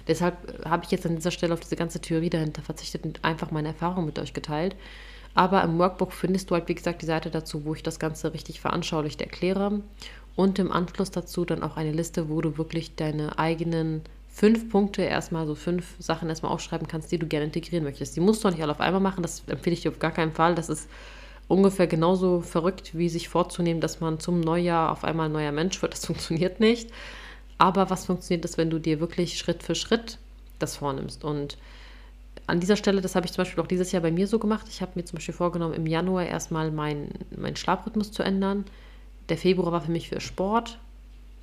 Deshalb 0.06 0.64
habe 0.64 0.84
ich 0.84 0.90
jetzt 0.90 1.06
an 1.06 1.16
dieser 1.16 1.30
Stelle 1.30 1.52
auf 1.52 1.60
diese 1.60 1.76
ganze 1.76 2.00
Theorie 2.00 2.30
dahinter 2.30 2.62
verzichtet 2.62 3.04
und 3.04 3.24
einfach 3.24 3.50
meine 3.50 3.68
Erfahrung 3.68 4.06
mit 4.06 4.18
euch 4.18 4.32
geteilt. 4.32 4.74
Aber 5.34 5.62
im 5.62 5.78
Workbook 5.78 6.12
findest 6.12 6.50
du 6.50 6.54
halt, 6.54 6.68
wie 6.68 6.74
gesagt, 6.74 7.02
die 7.02 7.06
Seite 7.06 7.30
dazu, 7.30 7.64
wo 7.64 7.74
ich 7.74 7.82
das 7.82 7.98
Ganze 7.98 8.32
richtig 8.32 8.60
veranschaulicht 8.60 9.20
erkläre. 9.20 9.82
Und 10.34 10.58
im 10.58 10.72
Anschluss 10.72 11.10
dazu 11.10 11.44
dann 11.44 11.62
auch 11.62 11.76
eine 11.76 11.92
Liste, 11.92 12.28
wo 12.28 12.40
du 12.40 12.58
wirklich 12.58 12.96
deine 12.96 13.38
eigenen 13.38 14.02
fünf 14.38 14.70
Punkte 14.70 15.02
erstmal, 15.02 15.48
so 15.48 15.56
fünf 15.56 15.96
Sachen 15.98 16.28
erstmal 16.28 16.52
aufschreiben 16.52 16.86
kannst, 16.86 17.10
die 17.10 17.18
du 17.18 17.26
gerne 17.26 17.46
integrieren 17.46 17.82
möchtest. 17.82 18.14
Die 18.14 18.20
musst 18.20 18.44
du 18.44 18.48
auch 18.48 18.52
nicht 18.52 18.62
alle 18.62 18.70
auf 18.70 18.80
einmal 18.80 19.00
machen, 19.00 19.22
das 19.22 19.42
empfehle 19.48 19.74
ich 19.74 19.82
dir 19.82 19.90
auf 19.90 19.98
gar 19.98 20.12
keinen 20.12 20.30
Fall. 20.30 20.54
Das 20.54 20.68
ist 20.68 20.88
ungefähr 21.48 21.88
genauso 21.88 22.40
verrückt, 22.40 22.96
wie 22.96 23.08
sich 23.08 23.28
vorzunehmen, 23.28 23.80
dass 23.80 23.98
man 23.98 24.20
zum 24.20 24.40
Neujahr 24.40 24.92
auf 24.92 25.02
einmal 25.02 25.26
ein 25.26 25.32
neuer 25.32 25.50
Mensch 25.50 25.82
wird. 25.82 25.94
Das 25.94 26.06
funktioniert 26.06 26.60
nicht. 26.60 26.90
Aber 27.58 27.90
was 27.90 28.06
funktioniert 28.06 28.44
ist, 28.44 28.58
wenn 28.58 28.70
du 28.70 28.78
dir 28.78 29.00
wirklich 29.00 29.38
Schritt 29.38 29.64
für 29.64 29.74
Schritt 29.74 30.18
das 30.60 30.76
vornimmst. 30.76 31.24
Und 31.24 31.58
an 32.46 32.60
dieser 32.60 32.76
Stelle, 32.76 33.00
das 33.00 33.16
habe 33.16 33.26
ich 33.26 33.32
zum 33.32 33.42
Beispiel 33.42 33.60
auch 33.60 33.66
dieses 33.66 33.90
Jahr 33.90 34.02
bei 34.02 34.12
mir 34.12 34.28
so 34.28 34.38
gemacht. 34.38 34.66
Ich 34.68 34.82
habe 34.82 34.92
mir 34.94 35.04
zum 35.04 35.16
Beispiel 35.16 35.34
vorgenommen, 35.34 35.74
im 35.74 35.86
Januar 35.86 36.26
erstmal 36.26 36.70
meinen 36.70 37.10
mein 37.36 37.56
Schlafrhythmus 37.56 38.12
zu 38.12 38.22
ändern. 38.22 38.66
Der 39.30 39.36
Februar 39.36 39.72
war 39.72 39.80
für 39.80 39.90
mich 39.90 40.08
für 40.08 40.20
Sport. 40.20 40.78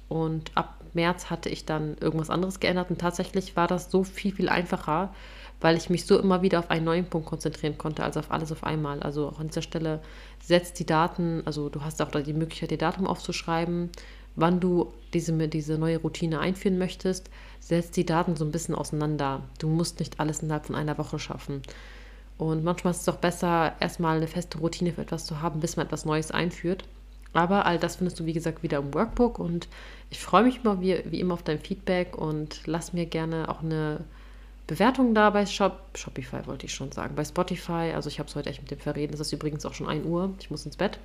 Und 0.08 0.52
ab 0.56 0.80
März 0.94 1.30
hatte 1.30 1.50
ich 1.50 1.66
dann 1.66 1.98
irgendwas 2.00 2.30
anderes 2.30 2.60
geändert 2.60 2.90
und 2.90 3.00
tatsächlich 3.00 3.56
war 3.56 3.68
das 3.68 3.92
so 3.92 4.04
viel, 4.04 4.34
viel 4.34 4.50
einfacher, 4.50 5.14
weil 5.62 5.78
ich 5.78 5.90
mich 5.90 6.06
so 6.06 6.20
immer 6.20 6.42
wieder 6.42 6.60
auf 6.60 6.70
einen 6.70 6.86
neuen 6.86 7.06
Punkt 7.06 7.28
konzentrieren 7.28 7.78
konnte, 7.78 8.04
also 8.04 8.20
auf 8.20 8.32
alles 8.32 8.52
auf 8.52 8.64
einmal. 8.64 9.02
Also 9.02 9.28
auch 9.28 9.40
an 9.40 9.48
dieser 9.48 9.62
Stelle 9.62 10.02
setzt 10.42 10.80
die 10.80 10.86
Daten, 10.86 11.42
also 11.46 11.70
du 11.70 11.82
hast 11.82 12.02
auch 12.02 12.12
die 12.12 12.34
Möglichkeit, 12.34 12.72
ihr 12.72 12.78
Datum 12.78 13.08
aufzuschreiben, 13.08 13.90
wann 14.36 14.60
du 14.60 14.94
diese, 15.14 15.34
diese 15.48 15.78
neue 15.78 15.98
Routine 15.98 16.40
einführen 16.40 16.78
möchtest, 16.78 17.30
setzt 17.60 17.98
die 17.98 18.06
Daten 18.06 18.36
so 18.36 18.46
ein 18.46 18.52
bisschen 18.52 18.76
auseinander. 18.76 19.42
Du 19.60 19.68
musst 19.68 20.00
nicht 20.00 20.20
alles 20.20 20.42
innerhalb 20.44 20.66
von 20.66 20.76
einer 20.76 20.98
Woche 20.98 21.20
schaffen. 21.20 21.62
Und 22.38 22.64
manchmal 22.64 22.92
ist 22.92 23.02
es 23.02 23.10
auch 23.10 23.18
besser, 23.18 23.74
erstmal 23.80 24.18
eine 24.18 24.28
feste 24.28 24.58
Routine 24.58 24.92
für 24.92 25.02
etwas 25.02 25.26
zu 25.26 25.42
haben, 25.42 25.62
bis 25.62 25.78
man 25.78 25.86
etwas 25.86 26.06
Neues 26.06 26.32
einführt. 26.32 26.84
Aber 27.36 27.66
all 27.66 27.78
das 27.78 27.98
findest 27.98 28.20
du, 28.20 28.26
wie 28.26 28.34
gesagt, 28.34 28.64
wieder 28.64 28.78
im 28.78 28.94
Workbook 28.94 29.40
und 29.40 29.68
ich 30.10 30.20
freue 30.20 30.44
mich 30.44 30.62
immer 30.64 30.80
wie, 30.82 31.04
wie 31.06 31.20
immer 31.20 31.34
auf 31.34 31.44
dein 31.44 31.60
Feedback 31.60 32.18
und 32.18 32.62
lass 32.66 32.94
mir 32.94 33.06
gerne 33.06 33.50
auch 33.50 33.62
eine 33.62 34.00
Bewertung 34.68 35.14
da 35.14 35.30
bei 35.30 35.46
Shop, 35.46 35.80
Shopify 35.96 36.48
wollte 36.48 36.66
ich 36.66 36.74
schon 36.74 36.92
sagen, 36.92 37.14
bei 37.16 37.26
Spotify. 37.26 37.92
Also 37.94 38.10
ich 38.10 38.20
habe 38.20 38.30
es 38.30 38.36
heute 38.36 38.50
echt 38.50 38.62
mit 38.62 38.72
dem 38.72 38.80
Verreden. 38.80 39.14
Es 39.14 39.20
ist 39.20 39.34
übrigens 39.34 39.66
auch 39.66 39.74
schon 39.74 39.88
1 39.88 40.06
Uhr. 40.06 40.34
Ich 40.40 40.50
muss 40.50 40.66
ins 40.66 40.78
Bett. 40.78 40.98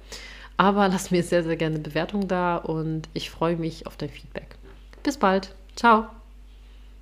Aber 0.57 0.89
lass 0.89 1.11
mir 1.11 1.23
sehr, 1.23 1.43
sehr 1.43 1.57
gerne 1.57 1.75
eine 1.75 1.85
Bewertung 1.85 2.29
da 2.29 2.57
und 2.57 3.09
ich 3.13 3.31
freue 3.31 3.57
mich 3.57 3.87
auf 3.87 3.97
dein 3.97 4.09
Feedback. 4.09 4.57
Bis 5.03 5.19
bald. 5.19 5.55
Ciao. 5.75 6.07